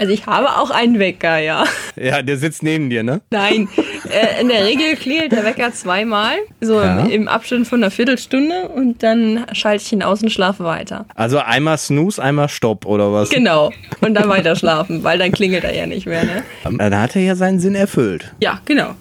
Also 0.00 0.14
ich 0.14 0.24
habe 0.24 0.48
auch 0.56 0.70
einen 0.70 0.98
Wecker, 0.98 1.36
ja. 1.38 1.64
Ja, 1.94 2.22
der 2.22 2.38
sitzt 2.38 2.62
neben 2.62 2.88
dir, 2.88 3.02
ne? 3.02 3.20
Nein, 3.30 3.68
äh, 4.10 4.40
in 4.40 4.48
der 4.48 4.64
Regel 4.64 4.96
klingelt 4.96 5.30
der 5.30 5.44
Wecker 5.44 5.74
zweimal, 5.74 6.32
so 6.62 6.80
Ja. 6.80 7.00
im, 7.04 7.28
Abstand 7.28 7.68
von 7.68 7.80
einer 7.82 7.90
Viertelstunde 7.90 8.68
und 8.68 9.02
dann 9.02 9.44
schalte 9.52 9.84
ich 9.84 9.92
ihn 9.92 10.02
aus 10.02 10.22
und 10.22 10.30
schlafe 10.30 10.64
weiter. 10.64 11.04
Also 11.14 11.38
einmal 11.40 11.76
Snooze, 11.76 12.22
einmal 12.22 12.48
Stopp 12.48 12.86
oder 12.86 13.12
was? 13.12 13.28
Genau. 13.28 13.72
Und 14.00 14.14
dann 14.14 14.30
weiter 14.30 14.56
schlafen, 14.56 15.04
weil 15.04 15.18
dann 15.18 15.32
klingelt 15.32 15.64
er 15.64 15.74
ja 15.76 15.86
nicht 15.86 16.06
mehr, 16.06 16.24
ne? 16.24 16.44
Dann 16.64 16.98
hat 16.98 17.14
er 17.14 17.20
ja 17.20 17.34
seinen 17.34 17.60
Sinn 17.60 17.74
erfüllt. 17.74 18.32
Ja, 18.40 18.58
genau. 18.64 18.94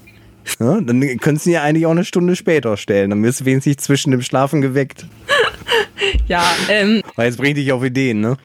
Ja, 0.60 0.82
dann 0.82 1.00
könntest 1.20 1.46
du 1.46 1.52
ihn 1.52 1.54
ja 1.54 1.64
eigentlich 1.64 1.86
auch 1.86 1.92
eine 1.92 2.04
Stunde 2.04 2.36
später 2.36 2.76
stellen. 2.76 3.12
Dann 3.12 3.24
wirst 3.24 3.40
du 3.40 3.46
wenigstens 3.46 3.78
zwischen 3.78 4.12
dem 4.12 4.22
Schlafen 4.22 4.62
geweckt. 4.62 5.06
Ja, 6.28 6.44
ähm, 6.70 7.02
Weil 7.16 7.28
jetzt 7.28 7.38
bringt 7.38 7.58
dich 7.58 7.72
auf 7.72 7.84
Ideen, 7.84 8.22
ne? 8.22 8.38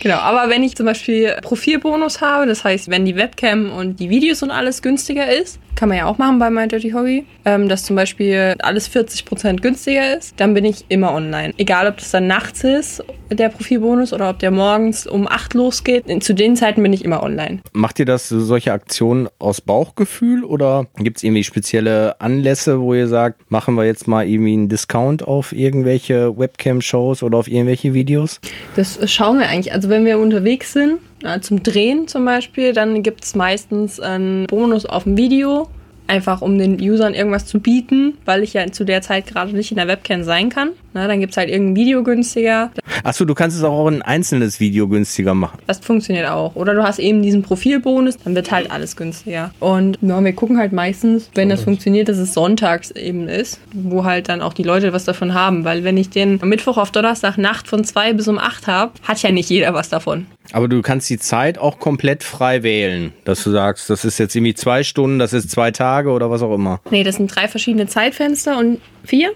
Genau. 0.00 0.16
Aber 0.16 0.50
wenn 0.50 0.62
ich 0.62 0.76
zum 0.76 0.86
Beispiel 0.86 1.36
Profilbonus 1.42 2.20
habe, 2.20 2.46
das 2.46 2.64
heißt, 2.64 2.90
wenn 2.90 3.04
die 3.04 3.16
Webcam 3.16 3.72
und 3.72 4.00
die 4.00 4.10
Videos 4.10 4.42
und 4.42 4.50
alles 4.50 4.82
günstiger 4.82 5.30
ist, 5.30 5.58
kann 5.76 5.88
man 5.88 5.98
ja 5.98 6.06
auch 6.06 6.18
machen 6.18 6.38
bei 6.38 6.50
My 6.50 6.68
Dirty 6.68 6.90
Hobby, 6.90 7.24
ähm, 7.44 7.68
dass 7.68 7.84
zum 7.84 7.96
Beispiel 7.96 8.56
alles 8.60 8.90
40% 8.90 9.60
günstiger 9.60 10.16
ist, 10.16 10.34
dann 10.38 10.54
bin 10.54 10.64
ich 10.64 10.84
immer 10.88 11.12
online. 11.12 11.54
Egal, 11.56 11.88
ob 11.88 11.98
das 11.98 12.10
dann 12.10 12.26
nachts 12.26 12.64
ist, 12.64 13.02
der 13.30 13.48
Profilbonus, 13.48 14.12
oder 14.12 14.30
ob 14.30 14.38
der 14.40 14.50
morgens 14.50 15.06
um 15.06 15.28
8 15.28 15.54
losgeht. 15.54 16.04
Zu 16.22 16.34
den 16.34 16.56
Zeiten 16.56 16.82
bin 16.82 16.92
ich 16.92 17.04
immer 17.04 17.22
online. 17.22 17.60
Macht 17.72 17.98
ihr 17.98 18.04
das 18.04 18.28
so 18.28 18.40
solche 18.40 18.72
Aktionen 18.72 19.28
aus 19.38 19.60
Bauchgefühl 19.60 20.44
oder 20.44 20.86
gibt 20.96 21.18
es 21.18 21.22
irgendwie 21.22 21.44
spezielle 21.44 22.20
Anlässe, 22.20 22.80
wo 22.80 22.94
ihr 22.94 23.08
sagt, 23.08 23.50
machen 23.50 23.76
wir 23.76 23.84
jetzt 23.84 24.08
mal 24.08 24.26
irgendwie 24.26 24.54
einen 24.54 24.68
Discount 24.68 25.26
auf 25.26 25.52
irgendwelche 25.52 26.36
Webcam-Shows 26.36 27.22
oder 27.22 27.38
auf 27.38 27.48
irgendwelche 27.48 27.94
Videos? 27.94 28.40
Das 28.76 28.98
schauen 29.10 29.38
wir 29.38 29.48
eigentlich. 29.48 29.72
Also 29.72 29.88
wenn 29.88 30.04
wir 30.04 30.18
unterwegs 30.18 30.72
sind, 30.72 30.98
zum 31.40 31.62
Drehen 31.62 32.08
zum 32.08 32.24
Beispiel, 32.24 32.72
dann 32.72 33.02
gibt 33.02 33.24
es 33.24 33.34
meistens 33.34 34.00
einen 34.00 34.46
Bonus 34.46 34.86
auf 34.86 35.04
dem 35.04 35.16
Video. 35.16 35.68
Einfach 36.10 36.42
um 36.42 36.58
den 36.58 36.80
Usern 36.80 37.14
irgendwas 37.14 37.46
zu 37.46 37.60
bieten, 37.60 38.14
weil 38.24 38.42
ich 38.42 38.52
ja 38.52 38.66
zu 38.72 38.84
der 38.84 39.00
Zeit 39.00 39.28
gerade 39.28 39.54
nicht 39.54 39.70
in 39.70 39.76
der 39.76 39.86
Webcam 39.86 40.24
sein 40.24 40.48
kann. 40.48 40.70
Na, 40.92 41.06
dann 41.06 41.20
gibt 41.20 41.30
es 41.30 41.36
halt 41.36 41.48
irgendein 41.48 41.76
Video 41.76 42.02
günstiger. 42.02 42.72
Achso, 43.04 43.24
du 43.24 43.32
kannst 43.34 43.56
es 43.56 43.62
auch 43.62 43.86
ein 43.86 44.02
einzelnes 44.02 44.58
Video 44.58 44.88
günstiger 44.88 45.34
machen. 45.34 45.60
Das 45.68 45.78
funktioniert 45.78 46.28
auch. 46.28 46.56
Oder 46.56 46.74
du 46.74 46.82
hast 46.82 46.98
eben 46.98 47.22
diesen 47.22 47.42
Profilbonus, 47.42 48.16
dann 48.16 48.34
wird 48.34 48.50
halt 48.50 48.72
alles 48.72 48.96
günstiger. 48.96 49.52
Und 49.60 49.98
ja, 50.00 50.22
wir 50.22 50.32
gucken 50.32 50.58
halt 50.58 50.72
meistens, 50.72 51.30
wenn 51.36 51.48
das 51.48 51.62
funktioniert, 51.62 52.08
dass 52.08 52.18
es 52.18 52.34
sonntags 52.34 52.90
eben 52.90 53.28
ist, 53.28 53.60
wo 53.72 54.04
halt 54.04 54.28
dann 54.28 54.42
auch 54.42 54.52
die 54.52 54.64
Leute 54.64 54.92
was 54.92 55.04
davon 55.04 55.32
haben. 55.32 55.64
Weil 55.64 55.84
wenn 55.84 55.96
ich 55.96 56.10
den 56.10 56.40
Mittwoch 56.42 56.76
auf 56.76 56.90
Donnerstag 56.90 57.38
Nacht 57.38 57.68
von 57.68 57.84
zwei 57.84 58.12
bis 58.12 58.26
um 58.26 58.38
acht 58.38 58.66
habe, 58.66 58.90
hat 59.04 59.22
ja 59.22 59.30
nicht 59.30 59.48
jeder 59.48 59.72
was 59.74 59.90
davon. 59.90 60.26
Aber 60.52 60.66
du 60.66 60.82
kannst 60.82 61.08
die 61.08 61.18
Zeit 61.18 61.58
auch 61.58 61.78
komplett 61.78 62.24
frei 62.24 62.64
wählen, 62.64 63.12
dass 63.24 63.44
du 63.44 63.52
sagst, 63.52 63.88
das 63.88 64.04
ist 64.04 64.18
jetzt 64.18 64.34
irgendwie 64.34 64.54
zwei 64.54 64.82
Stunden, 64.82 65.20
das 65.20 65.32
ist 65.32 65.50
zwei 65.50 65.70
Tage 65.70 65.99
oder 66.08 66.30
was 66.30 66.42
auch 66.42 66.54
immer. 66.54 66.80
Nee, 66.90 67.04
das 67.04 67.16
sind 67.16 67.34
drei 67.34 67.48
verschiedene 67.48 67.86
Zeitfenster 67.86 68.58
und 68.58 68.80
vier? 69.04 69.32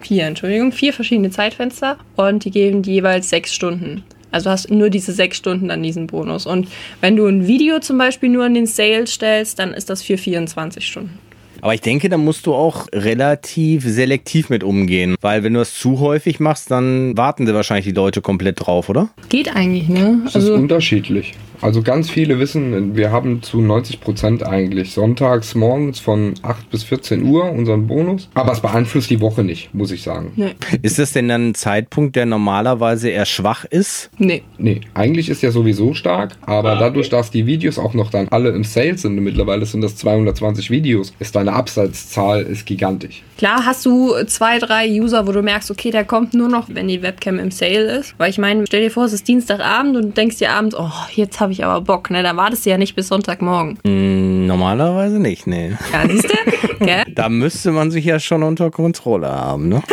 Vier, 0.00 0.24
Entschuldigung, 0.24 0.72
vier 0.72 0.92
verschiedene 0.92 1.30
Zeitfenster 1.30 1.98
und 2.16 2.44
die 2.44 2.50
geben 2.50 2.82
die 2.82 2.92
jeweils 2.92 3.28
sechs 3.28 3.54
Stunden. 3.54 4.04
Also 4.30 4.50
hast 4.50 4.70
nur 4.70 4.90
diese 4.90 5.12
sechs 5.12 5.36
Stunden 5.36 5.68
dann 5.68 5.82
diesen 5.82 6.06
Bonus. 6.06 6.46
Und 6.46 6.68
wenn 7.00 7.16
du 7.16 7.26
ein 7.26 7.46
Video 7.46 7.80
zum 7.80 7.96
Beispiel 7.96 8.28
nur 8.28 8.44
in 8.46 8.54
den 8.54 8.66
Sale 8.66 9.06
stellst, 9.06 9.58
dann 9.58 9.72
ist 9.72 9.88
das 9.88 10.02
für 10.02 10.18
24 10.18 10.86
Stunden. 10.86 11.18
Aber 11.62 11.74
ich 11.74 11.80
denke, 11.80 12.08
da 12.08 12.18
musst 12.18 12.46
du 12.46 12.54
auch 12.54 12.86
relativ 12.92 13.84
selektiv 13.84 14.50
mit 14.50 14.62
umgehen, 14.62 15.16
weil 15.20 15.42
wenn 15.42 15.54
du 15.54 15.60
das 15.60 15.74
zu 15.74 16.00
häufig 16.00 16.38
machst, 16.38 16.70
dann 16.70 17.16
warten 17.16 17.46
sie 17.46 17.54
wahrscheinlich 17.54 17.86
die 17.86 17.92
Leute 17.92 18.20
komplett 18.20 18.60
drauf, 18.60 18.88
oder? 18.88 19.08
Geht 19.30 19.56
eigentlich, 19.56 19.88
ne? 19.88 20.20
Das 20.24 20.36
ist 20.36 20.50
unterschiedlich. 20.50 21.32
Also 21.60 21.82
ganz 21.82 22.10
viele 22.10 22.38
wissen, 22.38 22.96
wir 22.96 23.10
haben 23.10 23.42
zu 23.42 23.60
90 23.60 24.00
Prozent 24.00 24.42
eigentlich 24.46 24.92
sonntags 24.92 25.54
morgens 25.54 25.98
von 25.98 26.34
8 26.42 26.70
bis 26.70 26.84
14 26.84 27.22
Uhr 27.24 27.50
unseren 27.50 27.86
Bonus. 27.86 28.28
Aber 28.34 28.52
es 28.52 28.60
beeinflusst 28.60 29.10
die 29.10 29.20
Woche 29.20 29.44
nicht, 29.44 29.74
muss 29.74 29.90
ich 29.90 30.02
sagen. 30.02 30.32
Nee. 30.36 30.54
Ist 30.82 30.98
das 30.98 31.12
denn 31.12 31.28
dann 31.28 31.50
ein 31.50 31.54
Zeitpunkt, 31.54 32.16
der 32.16 32.26
normalerweise 32.26 33.10
eher 33.10 33.26
schwach 33.26 33.64
ist? 33.64 34.10
Nee. 34.18 34.42
Nee, 34.58 34.80
eigentlich 34.94 35.28
ist 35.28 35.42
er 35.44 35.52
sowieso 35.52 35.94
stark, 35.94 36.36
aber 36.42 36.76
dadurch, 36.76 37.08
dass 37.08 37.30
die 37.30 37.46
Videos 37.46 37.78
auch 37.78 37.94
noch 37.94 38.10
dann 38.10 38.28
alle 38.28 38.50
im 38.50 38.64
Sale 38.64 38.96
sind, 38.98 39.16
und 39.18 39.24
mittlerweile 39.24 39.66
sind 39.66 39.80
das 39.82 39.96
220 39.96 40.70
Videos, 40.70 41.12
ist 41.18 41.36
deine 41.36 41.52
Absatzzahl 41.52 42.42
ist 42.42 42.66
gigantisch. 42.66 43.22
Klar 43.38 43.66
hast 43.66 43.84
du 43.84 44.14
zwei, 44.26 44.58
drei 44.58 44.88
User, 44.90 45.26
wo 45.26 45.32
du 45.32 45.42
merkst, 45.42 45.70
okay, 45.70 45.90
der 45.90 46.04
kommt 46.04 46.32
nur 46.32 46.48
noch, 46.48 46.68
wenn 46.68 46.88
die 46.88 47.02
Webcam 47.02 47.38
im 47.38 47.50
Sale 47.50 47.98
ist. 47.98 48.14
Weil 48.18 48.30
ich 48.30 48.38
meine, 48.38 48.64
stell 48.66 48.80
dir 48.82 48.90
vor, 48.90 49.04
es 49.04 49.12
ist 49.12 49.28
Dienstagabend 49.28 49.94
und 49.96 50.02
du 50.02 50.08
denkst 50.12 50.38
dir 50.38 50.52
abends, 50.52 50.74
oh, 50.78 50.90
jetzt 51.12 51.38
habe 51.40 51.52
ich 51.52 51.62
aber 51.64 51.82
Bock, 51.82 52.10
ne? 52.10 52.22
Dann 52.22 52.36
wartest 52.38 52.64
du 52.64 52.70
ja 52.70 52.78
nicht 52.78 52.96
bis 52.96 53.08
Sonntagmorgen. 53.08 53.78
Hm, 53.84 54.46
normalerweise 54.46 55.18
nicht, 55.18 55.46
nee. 55.46 55.76
Ja, 55.92 56.08
siehst 56.08 56.30
du? 56.30 56.84
Gell? 56.84 57.02
Da 57.14 57.28
müsste 57.28 57.72
man 57.72 57.90
sich 57.90 58.04
ja 58.06 58.18
schon 58.20 58.42
unter 58.42 58.70
Kontrolle 58.70 59.28
haben, 59.28 59.68
ne? 59.68 59.82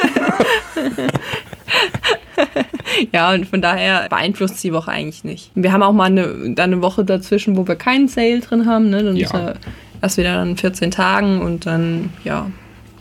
Ja, 3.12 3.32
und 3.34 3.48
von 3.48 3.62
daher 3.62 4.08
beeinflusst 4.10 4.64
die 4.64 4.72
Woche 4.74 4.92
eigentlich 4.92 5.24
nicht. 5.24 5.52
Wir 5.56 5.72
haben 5.72 5.82
auch 5.84 5.94
mal 5.94 6.06
eine, 6.06 6.28
dann 6.54 6.74
eine 6.74 6.82
Woche 6.82 7.04
dazwischen, 7.04 7.58
wo 7.58 7.68
wir 7.68 7.76
keinen 7.76 8.08
Sale 8.08 8.40
drin 8.40 8.66
haben, 8.68 8.90
ne? 8.90 9.04
Dann 9.04 9.16
Ja. 9.16 9.26
ist 9.26 9.34
er 9.34 9.56
erst 10.02 10.18
wieder 10.18 10.36
dann 10.36 10.56
14 10.58 10.92
Tagen 10.92 11.42
und 11.42 11.66
dann, 11.66 12.12
ja, 12.24 12.48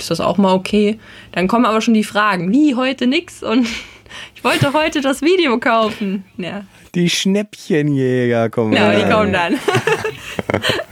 ist 0.03 0.11
das 0.11 0.21
auch 0.21 0.39
mal 0.39 0.53
okay. 0.55 0.99
Dann 1.33 1.49
kommen 1.49 1.65
aber 1.65 1.81
schon 1.81 1.95
die 1.95 2.05
Fragen, 2.05 2.53
wie 2.53 2.75
heute 2.75 3.07
nix 3.07 3.43
und 3.43 3.67
ich 4.35 4.45
wollte 4.45 4.73
heute 4.73 5.01
das 5.01 5.23
Video 5.23 5.59
kaufen. 5.59 6.25
Ja, 6.37 6.65
Die 6.95 7.09
Schnäppchenjäger 7.09 8.51
kommen. 8.51 8.73
ja 8.75 8.93
die 8.95 9.11
kommen 9.11 9.33
dann. 9.33 9.59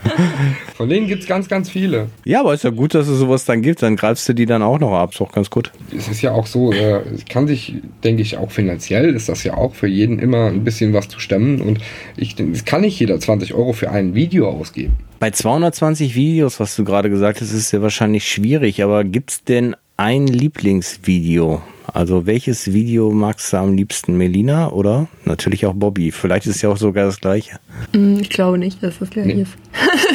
Von 0.81 0.89
denen 0.89 1.05
gibt 1.05 1.21
es 1.21 1.27
ganz, 1.29 1.47
ganz 1.47 1.69
viele. 1.69 2.07
Ja, 2.25 2.39
aber 2.39 2.55
ist 2.55 2.63
ja 2.63 2.71
gut, 2.71 2.95
dass 2.95 3.07
es 3.07 3.19
sowas 3.19 3.45
dann 3.45 3.61
gibt. 3.61 3.83
Dann 3.83 3.95
greifst 3.95 4.27
du 4.27 4.33
die 4.33 4.47
dann 4.47 4.63
auch 4.63 4.79
noch 4.79 4.93
ab. 4.93 5.11
Ist 5.11 5.21
doch 5.21 5.31
ganz 5.31 5.51
gut. 5.51 5.71
Es 5.95 6.07
ist 6.07 6.23
ja 6.23 6.31
auch 6.31 6.47
so, 6.47 6.73
äh, 6.73 7.01
es 7.13 7.23
kann 7.25 7.45
sich, 7.45 7.75
denke 8.03 8.23
ich, 8.23 8.35
auch 8.39 8.49
finanziell 8.49 9.13
ist 9.13 9.29
das 9.29 9.43
ja 9.43 9.53
auch 9.53 9.75
für 9.75 9.85
jeden 9.85 10.17
immer 10.17 10.47
ein 10.47 10.63
bisschen 10.63 10.91
was 10.93 11.07
zu 11.07 11.19
stemmen. 11.19 11.61
Und 11.61 11.77
ich 12.17 12.33
denke, 12.33 12.53
es 12.53 12.65
kann 12.65 12.81
nicht 12.81 12.99
jeder 12.99 13.19
20 13.19 13.53
Euro 13.53 13.73
für 13.73 13.91
ein 13.91 14.15
Video 14.15 14.49
ausgeben. 14.49 14.93
Bei 15.19 15.29
220 15.29 16.15
Videos, 16.15 16.59
was 16.59 16.75
du 16.75 16.83
gerade 16.83 17.11
gesagt 17.11 17.41
hast, 17.41 17.49
ist 17.51 17.57
es 17.59 17.71
ja 17.71 17.83
wahrscheinlich 17.83 18.27
schwierig. 18.27 18.81
Aber 18.81 19.03
gibt's 19.03 19.43
denn 19.43 19.75
ein 19.97 20.25
Lieblingsvideo? 20.25 21.61
Also 21.93 22.25
welches 22.25 22.71
Video 22.71 23.11
magst 23.11 23.51
du 23.51 23.57
am 23.57 23.73
liebsten? 23.75 24.15
Melina 24.17 24.71
oder 24.71 25.07
natürlich 25.25 25.65
auch 25.65 25.73
Bobby? 25.73 26.11
Vielleicht 26.11 26.45
ist 26.45 26.55
es 26.55 26.61
ja 26.61 26.69
auch 26.69 26.77
sogar 26.77 27.05
das 27.05 27.19
gleiche. 27.19 27.59
Hm, 27.93 28.19
Ich 28.21 28.29
glaube 28.29 28.57
nicht, 28.57 28.81
dass 28.81 28.99
das 28.99 29.09
gleich 29.09 29.25
Nee. 29.25 29.41
ist. 29.41 29.51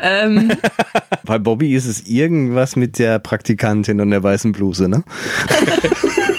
ähm, 0.00 0.52
Bei 1.24 1.38
Bobby 1.38 1.74
ist 1.74 1.86
es 1.86 2.06
irgendwas 2.06 2.76
mit 2.76 2.98
der 2.98 3.18
Praktikantin 3.18 4.00
und 4.00 4.10
der 4.10 4.22
weißen 4.22 4.52
Bluse, 4.52 4.88
ne? 4.88 5.04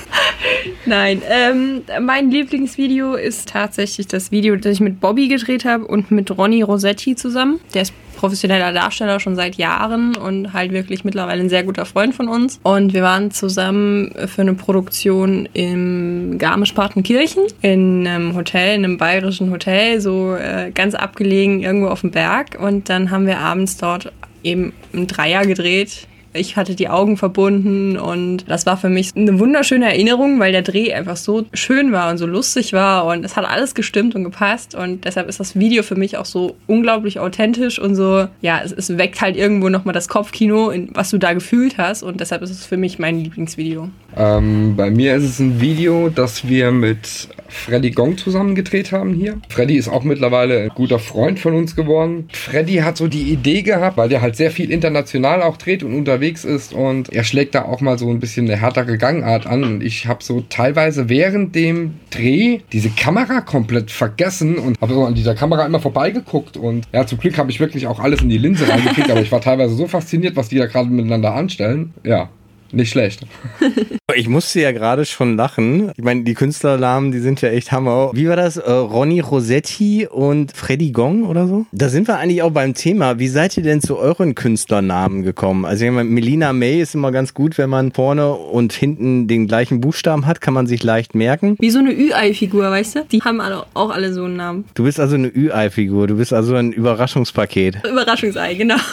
Nein, 0.90 1.22
ähm, 1.30 1.84
mein 2.02 2.32
Lieblingsvideo 2.32 3.14
ist 3.14 3.50
tatsächlich 3.50 4.08
das 4.08 4.32
Video, 4.32 4.56
das 4.56 4.74
ich 4.74 4.80
mit 4.80 5.00
Bobby 5.00 5.28
gedreht 5.28 5.64
habe 5.64 5.86
und 5.86 6.10
mit 6.10 6.36
Ronny 6.36 6.64
Rossetti 6.64 7.16
zusammen. 7.16 7.60
Der 7.76 7.84
ist 7.84 7.94
professioneller 8.16 8.74
Darsteller 8.74 9.20
schon 9.20 9.36
seit 9.36 9.54
Jahren 9.58 10.18
und 10.18 10.52
halt 10.52 10.72
wirklich 10.72 11.04
mittlerweile 11.04 11.44
ein 11.44 11.50
sehr 11.50 11.64
guter 11.64 11.86
Freund 11.86 12.16
von 12.16 12.28
uns. 12.28 12.60
Und 12.64 12.96
wir 12.96 13.04
waren 13.04 13.30
zusammen 13.30 14.16
für 14.26 14.42
eine 14.42 14.56
Produktion 14.56 15.48
im 15.54 16.40
Garmisch-Partenkirchen 16.40 17.44
in 17.62 18.08
einem 18.08 18.36
Hotel, 18.36 18.76
in 18.76 18.84
einem 18.84 18.98
bayerischen 18.98 19.52
Hotel, 19.52 20.02
so 20.02 20.34
äh, 20.34 20.72
ganz 20.72 20.96
abgelegen 20.96 21.62
irgendwo 21.62 21.90
auf 21.90 22.02
dem 22.02 22.10
Berg. 22.10 22.58
Und 22.60 22.90
dann 22.90 23.12
haben 23.12 23.28
wir 23.28 23.38
abends 23.38 23.78
dort 23.78 24.12
eben 24.42 24.74
ein 24.92 25.06
Dreier 25.06 25.46
gedreht. 25.46 26.08
Ich 26.40 26.56
hatte 26.56 26.74
die 26.74 26.88
Augen 26.88 27.18
verbunden 27.18 27.98
und 27.98 28.46
das 28.48 28.66
war 28.66 28.78
für 28.78 28.90
mich 28.90 29.12
eine 29.16 29.40
wunderschöne 29.40 29.86
Erinnerung, 29.86 30.40
weil 30.40 30.52
der 30.52 30.62
Dreh 30.62 30.94
einfach 30.94 31.18
so 31.18 31.46
schön 31.54 31.92
war 31.92 32.10
und 32.10 32.18
so 32.18 32.26
lustig 32.26 32.74
war 32.74 33.06
und 33.06 33.26
es 33.26 33.36
hat 33.36 33.46
alles 33.46 33.76
gestimmt 33.76 34.16
und 34.16 34.24
gepasst 34.24 34.74
und 34.74 35.06
deshalb 35.06 35.28
ist 35.28 35.40
das 35.40 35.60
Video 35.60 35.84
für 35.84 35.96
mich 35.96 36.18
auch 36.18 36.26
so 36.26 36.56
unglaublich 36.68 37.20
authentisch 37.20 37.78
und 37.78 37.96
so, 37.96 38.28
ja, 38.42 38.62
es, 38.64 38.72
es 38.72 38.98
weckt 38.98 39.22
halt 39.22 39.36
irgendwo 39.36 39.70
nochmal 39.70 39.94
das 39.94 40.08
Kopfkino, 40.08 40.70
in, 40.70 40.90
was 40.94 41.10
du 41.10 41.18
da 41.18 41.34
gefühlt 41.34 41.78
hast 41.78 42.04
und 42.04 42.22
deshalb 42.22 42.42
ist 42.42 42.52
es 42.52 42.66
für 42.66 42.78
mich 42.78 43.00
mein 43.00 43.20
Lieblingsvideo. 43.20 43.90
Ähm, 44.16 44.76
bei 44.76 44.90
mir 44.90 45.16
ist 45.16 45.24
es 45.24 45.40
ein 45.40 45.60
Video, 45.60 46.10
das 46.10 46.48
wir 46.48 46.72
mit 46.72 47.30
Freddy 47.50 47.92
Gong 47.92 48.18
zusammen 48.18 48.56
gedreht 48.56 48.92
haben 48.92 49.14
hier. 49.14 49.38
Freddy 49.50 49.78
ist 49.78 49.88
auch 49.88 50.04
mittlerweile 50.04 50.64
ein 50.64 50.70
guter 50.70 51.00
Freund 51.00 51.40
von 51.40 51.54
uns 51.54 51.76
geworden. 51.76 52.30
Freddy 52.32 52.76
hat 52.78 52.98
so 52.98 53.08
die 53.08 53.32
Idee 53.32 53.62
gehabt, 53.62 53.98
weil 53.98 54.10
der 54.10 54.22
halt 54.22 54.36
sehr 54.36 54.52
viel 54.52 54.72
international 54.72 55.42
auch 55.42 55.58
dreht 55.58 55.84
und 55.84 55.94
unterwegs 55.94 56.46
ist 56.46 56.74
und 56.74 57.12
er 57.12 57.24
schlägt 57.24 57.56
da 57.56 57.64
auch 57.64 57.82
mal 57.82 57.98
so 57.98 58.10
ein 58.10 58.20
bisschen 58.20 58.46
eine 58.46 58.60
härtere 58.60 58.98
Gangart 58.98 59.48
an 59.48 59.64
und 59.64 59.84
ich 59.84 60.08
habe 60.08 60.24
so 60.24 60.44
teilweise 60.50 61.10
während 61.10 61.56
dem 61.56 61.96
Dreh 62.10 62.60
diese 62.72 62.90
Kamera 62.90 63.42
komplett 63.42 63.92
vergessen 63.92 64.58
und 64.58 64.80
habe 64.82 64.94
so 64.94 65.04
an 65.04 65.16
dieser 65.16 65.36
Kamera 65.36 65.66
immer 65.66 65.80
vorbeigeguckt 65.80 66.58
und 66.58 66.88
ja, 66.94 67.06
zum 67.06 67.20
Glück 67.20 67.38
habe 67.38 67.52
ich 67.52 67.60
wirklich 67.60 67.88
auch 67.88 68.00
alles 68.00 68.22
in 68.22 68.30
die 68.30 68.38
Linse 68.38 68.68
reingekriegt, 68.68 69.10
aber 69.10 69.22
ich 69.22 69.32
war 69.32 69.42
teilweise 69.42 69.76
so 69.76 69.88
fasziniert, 69.88 70.36
was 70.36 70.50
die 70.50 70.58
da 70.58 70.66
gerade 70.66 70.90
miteinander 70.90 71.34
anstellen. 71.34 71.94
Ja, 72.04 72.30
nicht 72.72 72.92
schlecht. 72.92 73.26
Ich 74.16 74.28
musste 74.28 74.60
ja 74.60 74.72
gerade 74.72 75.06
schon 75.06 75.38
lachen. 75.38 75.92
Ich 75.96 76.04
meine, 76.04 76.24
die 76.24 76.34
Künstlernamen, 76.34 77.12
die 77.12 77.20
sind 77.20 77.42
ja 77.42 77.50
echt 77.50 77.72
Hammer. 77.72 78.10
Wie 78.14 78.28
war 78.28 78.36
das? 78.36 78.58
Äh, 78.58 78.72
Ronny 78.72 79.20
Rossetti 79.20 80.08
und 80.10 80.52
Freddy 80.52 80.92
Gong 80.92 81.26
oder 81.26 81.48
so? 81.48 81.68
Da 81.72 81.90
sind 81.90 82.08
wir 82.08 82.18
eigentlich 82.18 82.42
auch 82.42 82.50
beim 82.50 82.74
Thema. 82.74 83.20
Wie 83.20 83.28
seid 83.28 83.56
ihr 83.56 83.64
denn 83.64 83.82
zu 83.82 83.98
euren 83.98 84.34
Künstlernamen 84.34 85.22
gekommen? 85.22 85.64
Also 85.64 85.86
ich 85.86 85.92
meine, 85.92 86.10
Melina 86.10 86.54
May 86.54 86.82
ist 86.82 86.96
immer 86.96 87.12
ganz 87.12 87.36
gut, 87.36 87.60
wenn 87.60 87.70
man 87.70 87.92
vorne 87.92 88.34
und 88.34 88.74
hinten 88.74 89.28
den 89.28 89.48
gleichen 89.48 89.80
Buchstaben 89.80 90.26
hat, 90.26 90.42
kann 90.42 90.56
man 90.56 90.66
sich 90.66 90.82
leicht 90.82 91.14
merken. 91.14 91.56
Wie 91.60 91.70
so 91.70 91.78
eine 91.78 91.92
Ü-Ei-Figur, 91.94 92.64
weißt 92.72 92.96
du? 92.96 93.06
Die 93.12 93.22
haben 93.22 93.40
alle, 93.42 93.66
auch 93.76 93.92
alle 93.92 94.12
so 94.12 94.24
einen 94.24 94.38
Namen. 94.38 94.66
Du 94.74 94.86
bist 94.86 95.00
also 95.00 95.16
eine 95.16 95.28
Ü-Ei-Figur. 95.28 96.08
Du 96.08 96.18
bist 96.18 96.34
also 96.34 96.56
ein 96.56 96.72
Überraschungspaket. 96.72 97.86
Überraschungsei, 97.88 98.56
genau. 98.56 98.76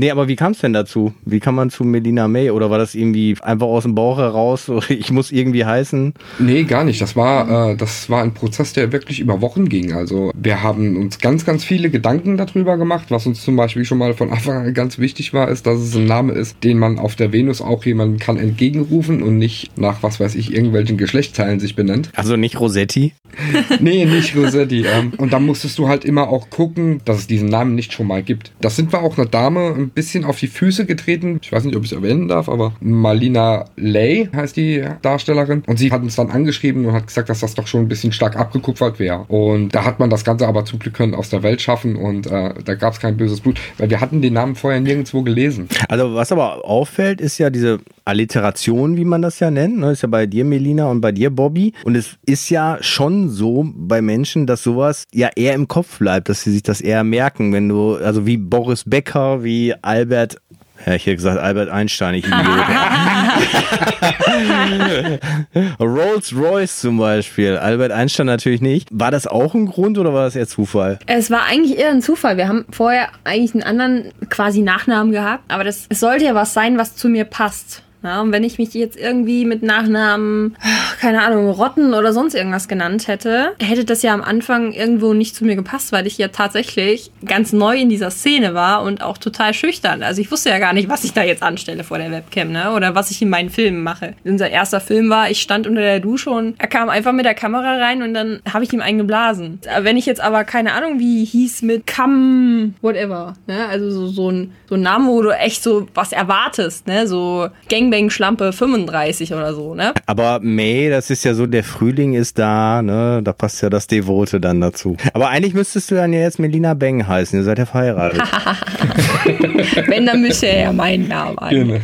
Nee, 0.00 0.12
aber 0.12 0.28
wie 0.28 0.36
kam 0.36 0.52
es 0.52 0.60
denn 0.60 0.72
dazu? 0.72 1.12
Wie 1.24 1.40
kam 1.40 1.56
man 1.56 1.70
zu 1.70 1.82
Melina 1.82 2.28
May? 2.28 2.50
Oder 2.50 2.70
war 2.70 2.78
das 2.78 2.87
irgendwie 2.94 3.36
einfach 3.42 3.66
aus 3.66 3.84
dem 3.84 3.94
Bauch 3.94 4.18
heraus? 4.18 4.66
So, 4.66 4.80
ich 4.88 5.10
muss 5.10 5.32
irgendwie 5.32 5.64
heißen. 5.64 6.14
Nee, 6.38 6.64
gar 6.64 6.84
nicht. 6.84 7.00
Das 7.00 7.16
war, 7.16 7.70
äh, 7.70 7.76
das 7.76 8.10
war 8.10 8.22
ein 8.22 8.34
Prozess, 8.34 8.72
der 8.72 8.92
wirklich 8.92 9.20
über 9.20 9.40
Wochen 9.40 9.68
ging. 9.68 9.92
Also 9.92 10.32
wir 10.34 10.62
haben 10.62 10.96
uns 10.96 11.18
ganz, 11.18 11.44
ganz 11.44 11.64
viele 11.64 11.90
Gedanken 11.90 12.36
darüber 12.36 12.76
gemacht. 12.76 13.06
Was 13.10 13.26
uns 13.26 13.42
zum 13.42 13.56
Beispiel 13.56 13.84
schon 13.84 13.98
mal 13.98 14.14
von 14.14 14.30
Anfang 14.32 14.66
an 14.66 14.74
ganz 14.74 14.98
wichtig 14.98 15.32
war, 15.32 15.48
ist, 15.48 15.66
dass 15.66 15.78
es 15.78 15.94
ein 15.94 16.04
Name 16.04 16.32
ist, 16.32 16.62
den 16.64 16.78
man 16.78 16.98
auf 16.98 17.16
der 17.16 17.32
Venus 17.32 17.60
auch 17.60 17.84
jemanden 17.84 18.18
kann 18.18 18.36
entgegenrufen 18.36 19.22
und 19.22 19.38
nicht 19.38 19.76
nach, 19.78 20.02
was 20.02 20.20
weiß 20.20 20.34
ich, 20.34 20.52
irgendwelchen 20.52 20.96
Geschlechtsteilen 20.96 21.60
sich 21.60 21.74
benennt. 21.74 22.10
Also 22.14 22.36
nicht 22.36 22.58
Rossetti. 22.60 23.12
Nee, 23.80 24.04
nicht 24.04 24.36
Rossetti. 24.36 24.84
Ähm, 24.84 25.12
und 25.18 25.32
dann 25.32 25.44
musstest 25.44 25.78
du 25.78 25.88
halt 25.88 26.04
immer 26.04 26.28
auch 26.28 26.50
gucken, 26.50 27.00
dass 27.04 27.18
es 27.18 27.26
diesen 27.26 27.48
Namen 27.48 27.74
nicht 27.74 27.92
schon 27.92 28.06
mal 28.06 28.22
gibt. 28.22 28.52
Das 28.60 28.76
sind 28.76 28.92
wir 28.92 29.02
auch 29.02 29.16
einer 29.16 29.26
Dame 29.26 29.74
ein 29.76 29.90
bisschen 29.90 30.24
auf 30.24 30.38
die 30.38 30.46
Füße 30.46 30.86
getreten. 30.86 31.38
Ich 31.42 31.52
weiß 31.52 31.64
nicht, 31.64 31.76
ob 31.76 31.84
ich 31.84 31.92
es 31.92 31.96
erwähnen 31.96 32.28
darf, 32.28 32.48
aber 32.48 32.74
Malina 32.80 33.64
Lay 33.76 34.28
heißt 34.34 34.56
die 34.56 34.84
Darstellerin. 35.02 35.62
Und 35.66 35.78
sie 35.78 35.92
hat 35.92 36.02
uns 36.02 36.16
dann 36.16 36.30
angeschrieben 36.30 36.86
und 36.86 36.92
hat 36.92 37.06
gesagt, 37.06 37.28
dass 37.28 37.40
das 37.40 37.54
doch 37.54 37.66
schon 37.66 37.82
ein 37.82 37.88
bisschen 37.88 38.12
stark 38.12 38.36
abgekupfert 38.36 38.98
wäre. 38.98 39.24
Und 39.28 39.74
da 39.74 39.84
hat 39.84 39.98
man 39.98 40.10
das 40.10 40.24
Ganze 40.24 40.46
aber 40.46 40.64
zum 40.64 40.78
Glück 40.78 40.94
können 40.94 41.14
aus 41.14 41.30
der 41.30 41.42
Welt 41.42 41.60
schaffen 41.60 41.96
und 41.96 42.26
äh, 42.26 42.54
da 42.64 42.74
gab 42.74 42.92
es 42.92 43.00
kein 43.00 43.16
böses 43.16 43.40
Blut, 43.40 43.60
weil 43.78 43.90
wir 43.90 44.00
hatten 44.00 44.22
den 44.22 44.34
Namen 44.34 44.54
vorher 44.54 44.80
nirgendwo 44.80 45.22
gelesen. 45.22 45.68
Also 45.88 46.14
was 46.14 46.32
aber 46.32 46.64
auffällt, 46.64 47.20
ist 47.20 47.38
ja 47.38 47.50
diese 47.50 47.78
Alliteration, 48.04 48.96
wie 48.96 49.04
man 49.04 49.22
das 49.22 49.38
ja 49.38 49.50
nennt. 49.50 49.78
Ne? 49.78 49.92
Ist 49.92 50.02
ja 50.02 50.08
bei 50.08 50.26
dir, 50.26 50.44
Melina, 50.44 50.90
und 50.90 51.00
bei 51.00 51.12
dir, 51.12 51.30
Bobby. 51.30 51.72
Und 51.84 51.94
es 51.94 52.16
ist 52.26 52.48
ja 52.48 52.78
schon 52.80 53.28
so 53.28 53.66
bei 53.74 54.00
Menschen, 54.00 54.46
dass 54.46 54.62
sowas 54.62 55.04
ja 55.12 55.28
eher 55.36 55.54
im 55.54 55.68
Kopf 55.68 55.98
bleibt, 55.98 56.28
dass 56.28 56.42
sie 56.42 56.52
sich 56.52 56.62
das 56.62 56.80
eher 56.80 57.04
merken, 57.04 57.52
wenn 57.52 57.68
du, 57.68 57.96
also 57.96 58.26
wie 58.26 58.38
Boris 58.38 58.84
Becker, 58.84 59.44
wie 59.44 59.74
Albert 59.82 60.38
ja, 60.86 60.94
ich 60.94 61.06
hätte 61.06 61.16
gesagt 61.16 61.38
Albert 61.38 61.68
Einstein, 61.68 62.14
ich 62.14 62.24
Idiot. 62.24 62.38
Rolls 65.80 66.34
Royce 66.34 66.80
zum 66.80 66.98
Beispiel, 66.98 67.56
Albert 67.56 67.92
Einstein 67.92 68.26
natürlich 68.26 68.60
nicht. 68.60 68.88
War 68.92 69.10
das 69.10 69.26
auch 69.26 69.54
ein 69.54 69.66
Grund 69.66 69.98
oder 69.98 70.14
war 70.14 70.24
das 70.24 70.36
eher 70.36 70.46
Zufall? 70.46 70.98
Es 71.06 71.30
war 71.30 71.44
eigentlich 71.44 71.78
eher 71.78 71.90
ein 71.90 72.02
Zufall. 72.02 72.36
Wir 72.36 72.48
haben 72.48 72.66
vorher 72.70 73.08
eigentlich 73.24 73.54
einen 73.54 73.62
anderen 73.62 74.12
quasi 74.28 74.62
Nachnamen 74.62 75.12
gehabt, 75.12 75.44
aber 75.48 75.64
das 75.64 75.86
es 75.88 76.00
sollte 76.00 76.24
ja 76.24 76.34
was 76.34 76.54
sein, 76.54 76.78
was 76.78 76.96
zu 76.96 77.08
mir 77.08 77.24
passt. 77.24 77.82
Ja, 78.02 78.20
und 78.20 78.32
wenn 78.32 78.44
ich 78.44 78.58
mich 78.58 78.72
jetzt 78.74 78.96
irgendwie 78.96 79.44
mit 79.44 79.62
Nachnamen, 79.62 80.56
keine 81.00 81.22
Ahnung, 81.22 81.50
Rotten 81.50 81.94
oder 81.94 82.12
sonst 82.12 82.34
irgendwas 82.34 82.68
genannt 82.68 83.08
hätte, 83.08 83.54
hätte 83.60 83.84
das 83.84 84.02
ja 84.02 84.14
am 84.14 84.22
Anfang 84.22 84.72
irgendwo 84.72 85.14
nicht 85.14 85.34
zu 85.34 85.44
mir 85.44 85.56
gepasst, 85.56 85.90
weil 85.92 86.06
ich 86.06 86.16
ja 86.18 86.28
tatsächlich 86.28 87.10
ganz 87.24 87.52
neu 87.52 87.76
in 87.76 87.88
dieser 87.88 88.10
Szene 88.10 88.54
war 88.54 88.82
und 88.82 89.02
auch 89.02 89.18
total 89.18 89.52
schüchtern. 89.52 90.02
Also 90.02 90.20
ich 90.20 90.30
wusste 90.30 90.50
ja 90.50 90.58
gar 90.58 90.72
nicht, 90.72 90.88
was 90.88 91.04
ich 91.04 91.12
da 91.12 91.22
jetzt 91.24 91.42
anstelle 91.42 91.82
vor 91.82 91.98
der 91.98 92.12
Webcam, 92.12 92.52
ne? 92.52 92.72
Oder 92.72 92.94
was 92.94 93.10
ich 93.10 93.20
in 93.20 93.30
meinen 93.30 93.50
Filmen 93.50 93.82
mache. 93.82 94.14
Unser 94.24 94.50
erster 94.50 94.80
Film 94.80 95.10
war, 95.10 95.30
ich 95.30 95.40
stand 95.40 95.66
unter 95.66 95.80
der 95.80 96.00
Dusche 96.00 96.30
und 96.30 96.54
er 96.58 96.68
kam 96.68 96.88
einfach 96.88 97.12
mit 97.12 97.24
der 97.24 97.34
Kamera 97.34 97.78
rein 97.78 98.02
und 98.02 98.14
dann 98.14 98.40
habe 98.52 98.64
ich 98.64 98.72
ihm 98.72 98.80
eingeblasen. 98.80 99.60
Wenn 99.80 99.96
ich 99.96 100.06
jetzt 100.06 100.20
aber 100.20 100.44
keine 100.44 100.72
Ahnung, 100.72 101.00
wie 101.00 101.24
hieß 101.24 101.62
mit 101.62 101.86
Kam, 101.86 102.74
whatever, 102.80 103.34
ne? 103.46 103.66
Also 103.68 103.90
so, 103.90 104.06
so 104.06 104.30
ein, 104.30 104.52
so 104.68 104.76
ein 104.76 104.82
Name, 104.82 105.08
wo 105.08 105.22
du 105.22 105.30
echt 105.30 105.62
so 105.62 105.88
was 105.94 106.12
erwartest, 106.12 106.86
ne? 106.86 107.06
So 107.06 107.48
Gangbang 107.90 108.10
Schlampe 108.10 108.52
35 108.52 109.32
oder 109.32 109.54
so, 109.54 109.74
ne? 109.74 109.94
Aber 110.06 110.40
May, 110.42 110.90
das 110.90 111.10
ist 111.10 111.24
ja 111.24 111.34
so, 111.34 111.46
der 111.46 111.64
Frühling 111.64 112.14
ist 112.14 112.38
da, 112.38 112.82
ne? 112.82 113.20
Da 113.22 113.32
passt 113.32 113.62
ja 113.62 113.70
das 113.70 113.86
Devote 113.86 114.40
dann 114.40 114.60
dazu. 114.60 114.96
Aber 115.14 115.28
eigentlich 115.28 115.54
müsstest 115.54 115.90
du 115.90 115.94
dann 115.94 116.12
ja 116.12 116.20
jetzt 116.20 116.38
Melina 116.38 116.74
Beng 116.74 117.06
heißen. 117.06 117.38
Ihr 117.38 117.44
seid 117.44 117.58
ja 117.58 117.66
verheiratet. 117.66 118.20
Wenn, 119.86 120.04
dann 120.06 120.20
müsste 120.20 120.48
er 120.48 120.64
ja 120.64 120.72
meinen 120.72 121.08
Namen 121.08 121.38
ein. 121.38 121.54
Genau. 121.54 121.78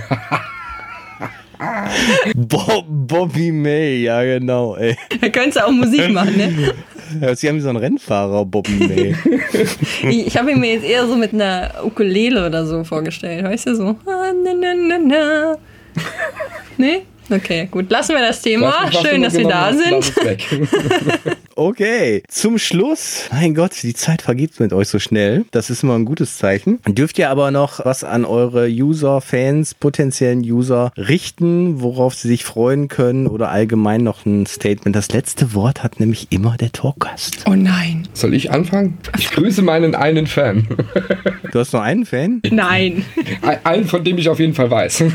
Bob, 2.36 2.84
Bobby 2.88 3.50
May, 3.50 4.02
ja 4.02 4.22
genau, 4.22 4.76
ey. 4.76 4.96
Da 5.20 5.28
könntest 5.30 5.56
du 5.56 5.66
auch 5.66 5.70
Musik 5.70 6.12
machen, 6.12 6.36
ne? 6.36 6.74
Hört 7.20 7.38
sich 7.38 7.48
an 7.48 7.56
wie 7.56 7.60
so 7.60 7.70
ein 7.70 7.76
Rennfahrer, 7.76 8.44
Bobby 8.44 8.72
May. 8.72 9.14
Ich, 10.10 10.26
ich 10.26 10.36
habe 10.36 10.50
ihn 10.50 10.60
mir 10.60 10.74
jetzt 10.74 10.84
eher 10.84 11.06
so 11.06 11.16
mit 11.16 11.32
einer 11.32 11.70
Ukulele 11.82 12.46
oder 12.46 12.66
so 12.66 12.84
vorgestellt, 12.84 13.44
weißt 13.44 13.68
du, 13.68 13.76
so. 13.76 13.96
Na, 14.04 14.32
na, 14.34 14.74
na, 14.74 14.98
na. 14.98 15.56
Nee? 16.76 17.02
Okay, 17.30 17.68
gut. 17.70 17.88
Lassen 17.90 18.14
wir 18.14 18.20
das 18.20 18.42
Thema. 18.42 18.84
Nicht, 18.84 18.96
was 18.96 19.02
Schön, 19.02 19.22
dass 19.22 19.34
wir 19.34 19.48
da 19.48 19.72
sind. 19.72 20.12
Okay, 21.56 22.24
zum 22.28 22.58
Schluss. 22.58 23.28
Mein 23.30 23.54
Gott, 23.54 23.80
die 23.84 23.94
Zeit 23.94 24.22
vergeht 24.22 24.58
mit 24.58 24.72
euch 24.72 24.88
so 24.88 24.98
schnell. 24.98 25.44
Das 25.52 25.70
ist 25.70 25.84
immer 25.84 25.94
ein 25.94 26.04
gutes 26.04 26.36
Zeichen. 26.36 26.80
Dürft 26.88 27.16
ihr 27.16 27.30
aber 27.30 27.52
noch 27.52 27.84
was 27.84 28.02
an 28.02 28.24
eure 28.24 28.66
User, 28.66 29.20
Fans, 29.20 29.72
potenziellen 29.74 30.40
User 30.40 30.90
richten, 30.96 31.80
worauf 31.80 32.16
sie 32.16 32.26
sich 32.26 32.42
freuen 32.44 32.88
können 32.88 33.28
oder 33.28 33.50
allgemein 33.50 34.02
noch 34.02 34.26
ein 34.26 34.46
Statement. 34.46 34.96
Das 34.96 35.12
letzte 35.12 35.54
Wort 35.54 35.84
hat 35.84 36.00
nämlich 36.00 36.26
immer 36.32 36.56
der 36.56 36.72
Talkgast. 36.72 37.44
Oh 37.46 37.54
nein. 37.54 38.08
Soll 38.14 38.34
ich 38.34 38.50
anfangen? 38.50 38.98
Ich 39.16 39.30
grüße 39.30 39.62
meinen 39.62 39.94
einen 39.94 40.26
Fan. 40.26 40.66
Du 41.52 41.58
hast 41.60 41.72
noch 41.72 41.82
einen 41.82 42.04
Fan, 42.04 42.42
Nein. 42.50 43.04
Ein- 43.42 43.58
Einen, 43.64 43.84
von 43.86 44.02
dem 44.02 44.18
ich 44.18 44.28
auf 44.28 44.40
jeden 44.40 44.54
Fall 44.54 44.72
weiß. 44.72 45.04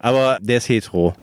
aber 0.00 0.38
der 0.40 0.58
ist 0.58 0.68
hetero. 0.68 1.14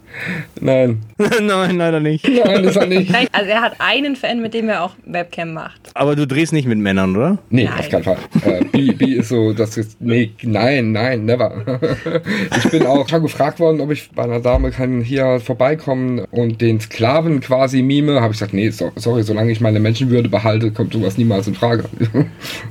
Nein. 0.62 1.02
Nein, 1.42 1.78
leider 1.78 2.00
nicht. 2.00 2.28
Nein, 2.28 2.64
ist 2.64 2.78
er 2.78 2.86
nicht. 2.88 3.12
Nein, 3.12 3.28
Also 3.34 3.50
er 3.50 3.62
hat 3.62 3.76
einen 3.80 4.16
Fan, 4.16 4.42
mit 4.42 4.54
dem 4.54 4.70
er 4.70 4.84
auch 4.84 4.94
Webcam 5.06 5.54
macht. 5.54 5.82
Aber 5.94 6.16
du 6.16 6.26
drehst 6.26 6.54
nicht 6.54 6.68
mit 6.68 6.78
Männern, 6.80 7.16
oder? 7.16 7.38
Nee, 7.50 7.66
Nein. 7.66 7.80
auf 7.80 7.90
keinen 7.90 8.04
Fall. 8.04 8.18
Äh, 8.46 8.64
B, 8.66 8.94
B 8.94 9.06
ist 9.16 9.30
so, 9.30 9.52
das 9.54 9.76
ist, 9.78 10.00
nee, 10.02 10.32
nein, 10.44 10.94
nein, 10.94 11.26
never. 11.26 11.82
ich 12.58 12.72
bin 12.72 12.86
auch 12.86 13.08
schon 13.10 13.22
gefragt 13.22 13.60
worden, 13.60 13.82
ob 13.82 13.92
ich 13.92 14.10
bei 14.12 14.24
einer 14.24 14.40
Dame 14.40 14.72
kann 14.72 15.02
hier 15.02 15.40
vorbeikommen 15.42 16.20
und 16.32 16.62
den 16.62 16.80
Sklaven 16.80 17.42
quasi 17.42 17.82
mime. 17.82 18.22
Habe 18.22 18.32
ich 18.34 18.40
gesagt, 18.40 18.54
nee, 18.54 18.70
so, 18.70 18.92
sorry, 18.96 19.24
solange 19.24 19.52
ich 19.52 19.60
meine 19.60 19.80
Menschenwürde 19.82 20.30
behalte, 20.30 20.72
kommt 20.72 20.94
sowas 20.94 21.18
niemals 21.18 21.48
in 21.48 21.56
Frage. 21.56 21.84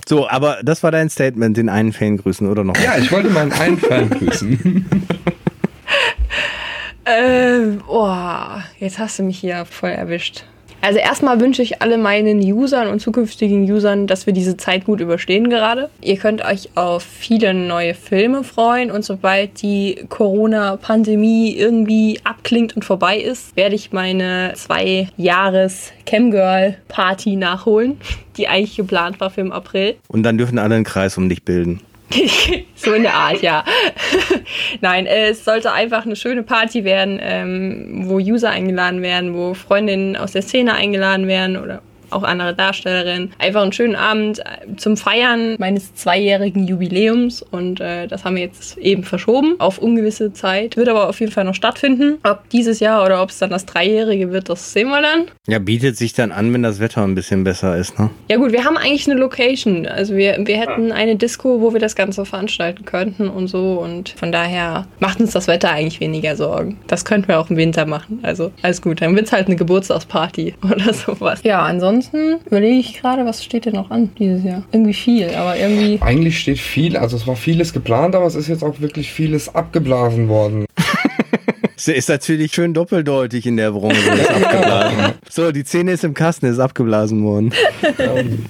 So, 0.08 0.28
aber 0.28 0.58
das 0.62 0.82
war 0.82 0.90
dein 0.92 1.10
Statement, 1.10 1.56
den 1.56 1.68
einen 1.68 1.92
Fan 1.92 2.16
grüßen, 2.16 2.48
oder 2.48 2.62
noch? 2.64 2.76
ja, 2.76 2.96
ich 2.96 3.10
wollte 3.10 3.28
meinen 3.30 3.52
einen 3.52 3.76
Fan 3.76 4.08
grüßen. 4.10 4.86
Ähm, 7.06 7.82
oh, 7.86 8.10
jetzt 8.80 8.98
hast 8.98 9.18
du 9.18 9.22
mich 9.22 9.38
hier 9.38 9.64
voll 9.64 9.90
erwischt. 9.90 10.42
Also 10.82 10.98
erstmal 10.98 11.40
wünsche 11.40 11.62
ich 11.62 11.82
alle 11.82 11.98
meinen 11.98 12.38
Usern 12.40 12.88
und 12.88 13.00
zukünftigen 13.00 13.68
Usern, 13.70 14.06
dass 14.06 14.26
wir 14.26 14.32
diese 14.32 14.56
Zeit 14.56 14.84
gut 14.84 15.00
überstehen 15.00 15.50
gerade. 15.50 15.90
Ihr 16.00 16.16
könnt 16.16 16.44
euch 16.44 16.70
auf 16.76 17.02
viele 17.02 17.54
neue 17.54 17.94
Filme 17.94 18.44
freuen 18.44 18.90
und 18.90 19.04
sobald 19.04 19.62
die 19.62 20.04
Corona-Pandemie 20.08 21.56
irgendwie 21.56 22.20
abklingt 22.24 22.76
und 22.76 22.84
vorbei 22.84 23.18
ist, 23.18 23.56
werde 23.56 23.74
ich 23.74 23.92
meine 23.92 24.52
zwei 24.54 25.08
Jahres 25.16 25.92
Camgirl-Party 26.04 27.36
nachholen, 27.36 27.98
die 28.36 28.46
eigentlich 28.46 28.76
geplant 28.76 29.18
war 29.18 29.30
für 29.30 29.40
im 29.40 29.52
April. 29.52 29.96
Und 30.08 30.22
dann 30.22 30.38
dürfen 30.38 30.58
alle 30.58 30.76
einen 30.76 30.84
Kreis 30.84 31.16
um 31.18 31.28
dich 31.28 31.42
bilden. 31.42 31.80
so 32.74 32.92
in 32.92 33.02
der 33.02 33.14
Art, 33.14 33.42
ja. 33.42 33.64
Nein, 34.80 35.06
äh, 35.06 35.28
es 35.28 35.44
sollte 35.44 35.72
einfach 35.72 36.06
eine 36.06 36.16
schöne 36.16 36.42
Party 36.42 36.84
werden, 36.84 37.18
ähm, 37.20 38.04
wo 38.08 38.16
User 38.16 38.50
eingeladen 38.50 39.02
werden, 39.02 39.34
wo 39.34 39.54
Freundinnen 39.54 40.16
aus 40.16 40.32
der 40.32 40.42
Szene 40.42 40.74
eingeladen 40.74 41.26
werden 41.26 41.56
oder 41.56 41.82
auch 42.10 42.22
andere 42.22 42.54
Darstellerinnen. 42.54 43.32
Einfach 43.38 43.62
einen 43.62 43.72
schönen 43.72 43.96
Abend 43.96 44.40
äh, 44.40 44.76
zum 44.76 44.96
Feiern 44.96 45.56
meines 45.58 45.94
zweijährigen 45.94 46.66
Jubiläums 46.66 47.42
und 47.42 47.80
äh, 47.80 48.06
das 48.06 48.24
haben 48.24 48.36
wir 48.36 48.42
jetzt 48.42 48.78
eben 48.78 49.02
verschoben 49.02 49.56
auf 49.58 49.78
ungewisse 49.78 50.32
Zeit. 50.32 50.76
Wird 50.76 50.88
aber 50.88 51.08
auf 51.08 51.20
jeden 51.20 51.32
Fall 51.32 51.44
noch 51.44 51.54
stattfinden. 51.54 52.18
Ob 52.24 52.48
dieses 52.50 52.80
Jahr 52.80 53.04
oder 53.04 53.22
ob 53.22 53.30
es 53.30 53.38
dann 53.38 53.50
das 53.50 53.66
Dreijährige 53.66 54.30
wird, 54.32 54.48
das 54.48 54.72
sehen 54.72 54.88
wir 54.88 55.02
dann. 55.02 55.26
Ja, 55.46 55.58
bietet 55.58 55.96
sich 55.96 56.12
dann 56.12 56.32
an, 56.32 56.52
wenn 56.52 56.62
das 56.62 56.80
Wetter 56.80 57.02
ein 57.02 57.14
bisschen 57.14 57.44
besser 57.44 57.76
ist, 57.76 57.98
ne? 57.98 58.10
Ja 58.28 58.36
gut, 58.36 58.52
wir 58.52 58.64
haben 58.64 58.76
eigentlich 58.76 59.08
eine 59.08 59.18
Location. 59.18 59.86
Also 59.86 60.16
wir, 60.16 60.38
wir 60.44 60.56
hätten 60.56 60.92
eine 60.92 61.16
Disco, 61.16 61.60
wo 61.60 61.72
wir 61.72 61.80
das 61.80 61.96
Ganze 61.96 62.24
veranstalten 62.24 62.84
könnten 62.84 63.28
und 63.28 63.48
so. 63.48 63.74
Und 63.74 64.10
von 64.10 64.32
daher 64.32 64.86
macht 65.00 65.20
uns 65.20 65.32
das 65.32 65.46
Wetter 65.48 65.70
eigentlich 65.70 66.00
weniger 66.00 66.36
Sorgen. 66.36 66.78
Das 66.86 67.04
könnten 67.04 67.28
wir 67.28 67.40
auch 67.40 67.50
im 67.50 67.56
Winter 67.56 67.86
machen. 67.86 68.20
Also 68.22 68.52
alles 68.62 68.82
gut. 68.82 69.02
Dann 69.02 69.14
wird 69.16 69.26
es 69.26 69.32
halt 69.32 69.46
eine 69.46 69.56
Geburtstagsparty 69.56 70.54
oder 70.70 70.92
sowas. 70.92 71.40
Ja, 71.42 71.62
ansonsten 71.62 71.95
überlege 72.46 72.78
ich 72.78 73.00
gerade, 73.00 73.24
was 73.24 73.44
steht 73.44 73.66
denn 73.66 73.74
noch 73.74 73.90
an 73.90 74.10
dieses 74.18 74.44
Jahr? 74.44 74.62
Irgendwie 74.72 74.94
viel, 74.94 75.30
aber 75.30 75.56
irgendwie... 75.56 75.98
Eigentlich 76.00 76.38
steht 76.38 76.58
viel, 76.58 76.96
also 76.96 77.16
es 77.16 77.26
war 77.26 77.36
vieles 77.36 77.72
geplant, 77.72 78.14
aber 78.14 78.26
es 78.26 78.34
ist 78.34 78.48
jetzt 78.48 78.62
auch 78.62 78.80
wirklich 78.80 79.12
vieles 79.12 79.54
abgeblasen 79.54 80.28
worden. 80.28 80.66
Ist 81.76 82.08
natürlich 82.08 82.52
schön 82.52 82.72
doppeldeutig 82.72 83.46
in 83.46 83.56
der 83.56 83.72
Branche. 83.72 83.96
So, 85.28 85.50
die 85.52 85.64
Szene 85.64 85.92
ist 85.92 86.04
im 86.04 86.14
Kasten, 86.14 86.46
ist 86.46 86.60
abgeblasen 86.60 87.22
worden. 87.24 87.52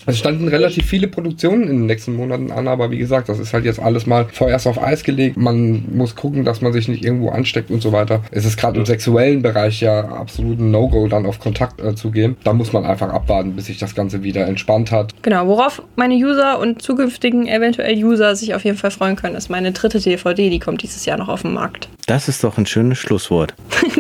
Es 0.05 0.19
standen 0.19 0.47
relativ 0.47 0.87
viele 0.87 1.09
Produktionen 1.09 1.65
in 1.65 1.69
den 1.69 1.87
nächsten 1.87 2.15
Monaten 2.15 2.53
an, 2.53 2.69
aber 2.69 2.91
wie 2.91 2.99
gesagt, 2.99 3.29
das 3.29 3.39
ist 3.39 3.53
halt 3.53 3.65
jetzt 3.65 3.81
alles 3.81 4.07
mal 4.07 4.27
vorerst 4.31 4.67
auf 4.67 4.81
Eis 4.81 5.03
gelegt. 5.03 5.37
Man 5.37 5.85
muss 5.97 6.15
gucken, 6.15 6.45
dass 6.45 6.61
man 6.61 6.73
sich 6.73 6.87
nicht 6.87 7.05
irgendwo 7.05 7.31
ansteckt 7.31 7.71
und 7.71 7.83
so 7.83 7.93
weiter. 7.93 8.23
Es 8.31 8.45
ist 8.45 8.57
gerade 8.59 8.79
im 8.79 8.87
sexuellen 8.87 9.43
Bereich 9.43 9.81
ja 9.81 10.05
absolut 10.05 10.61
ein 10.61 10.71
No-Go, 10.71 11.09
dann 11.09 11.27
auf 11.27 11.41
Kontakt 11.41 11.81
äh, 11.81 11.95
zu 11.95 12.11
gehen. 12.11 12.37
Da 12.45 12.53
muss 12.53 12.73
man 12.73 12.85
einfach 12.85 13.09
abwarten, 13.09 13.57
bis 13.57 13.67
sich 13.67 13.79
das 13.79 13.95
Ganze 13.95 14.23
wieder 14.23 14.47
entspannt 14.47 14.93
hat. 14.93 15.15
Genau, 15.23 15.47
worauf 15.47 15.83
meine 15.97 16.15
User 16.15 16.59
und 16.61 16.83
zukünftigen 16.83 17.49
eventuell 17.49 17.97
User 17.97 18.37
sich 18.37 18.55
auf 18.55 18.65
jeden 18.65 18.77
Fall 18.77 18.91
freuen 18.91 19.17
können, 19.17 19.35
ist 19.35 19.49
meine 19.49 19.73
dritte 19.73 19.99
DVD, 19.99 20.51
die 20.51 20.61
kommt 20.61 20.83
dieses 20.83 21.05
Jahr 21.07 21.17
noch 21.17 21.29
auf 21.29 21.43
den 21.43 21.55
Markt. 21.55 21.89
Das 22.07 22.29
ist 22.29 22.45
doch 22.45 22.57
ein 22.57 22.67
schönes 22.67 22.99
Schlusswort. 23.17 23.55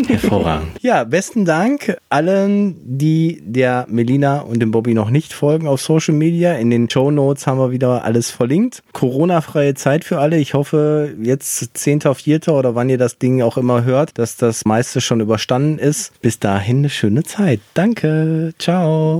Hervorragend. 0.08 0.68
Ja, 0.82 1.04
besten 1.04 1.44
Dank 1.44 1.96
allen, 2.10 2.76
die 2.84 3.42
der 3.44 3.86
Melina 3.88 4.40
und 4.40 4.60
dem 4.60 4.70
Bobby 4.70 4.94
noch 4.94 5.10
nicht 5.10 5.32
folgen 5.32 5.66
auf 5.66 5.80
Social 5.80 6.14
Media. 6.14 6.54
In 6.54 6.70
den 6.70 6.88
Show 6.88 7.10
Notes 7.10 7.46
haben 7.46 7.58
wir 7.58 7.70
wieder 7.70 8.04
alles 8.04 8.30
verlinkt. 8.30 8.82
Corona-freie 8.92 9.74
Zeit 9.74 10.04
für 10.04 10.18
alle. 10.18 10.38
Ich 10.38 10.54
hoffe, 10.54 11.14
jetzt 11.20 11.76
10.4. 11.76 12.50
oder 12.50 12.74
wann 12.74 12.88
ihr 12.88 12.98
das 12.98 13.18
Ding 13.18 13.42
auch 13.42 13.56
immer 13.56 13.84
hört, 13.84 14.18
dass 14.18 14.36
das 14.36 14.64
meiste 14.64 15.00
schon 15.00 15.20
überstanden 15.20 15.78
ist. 15.78 16.12
Bis 16.20 16.38
dahin 16.38 16.78
eine 16.78 16.90
schöne 16.90 17.22
Zeit. 17.24 17.60
Danke. 17.74 18.52
Ciao. 18.58 19.18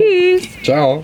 Ciao. 0.63 1.03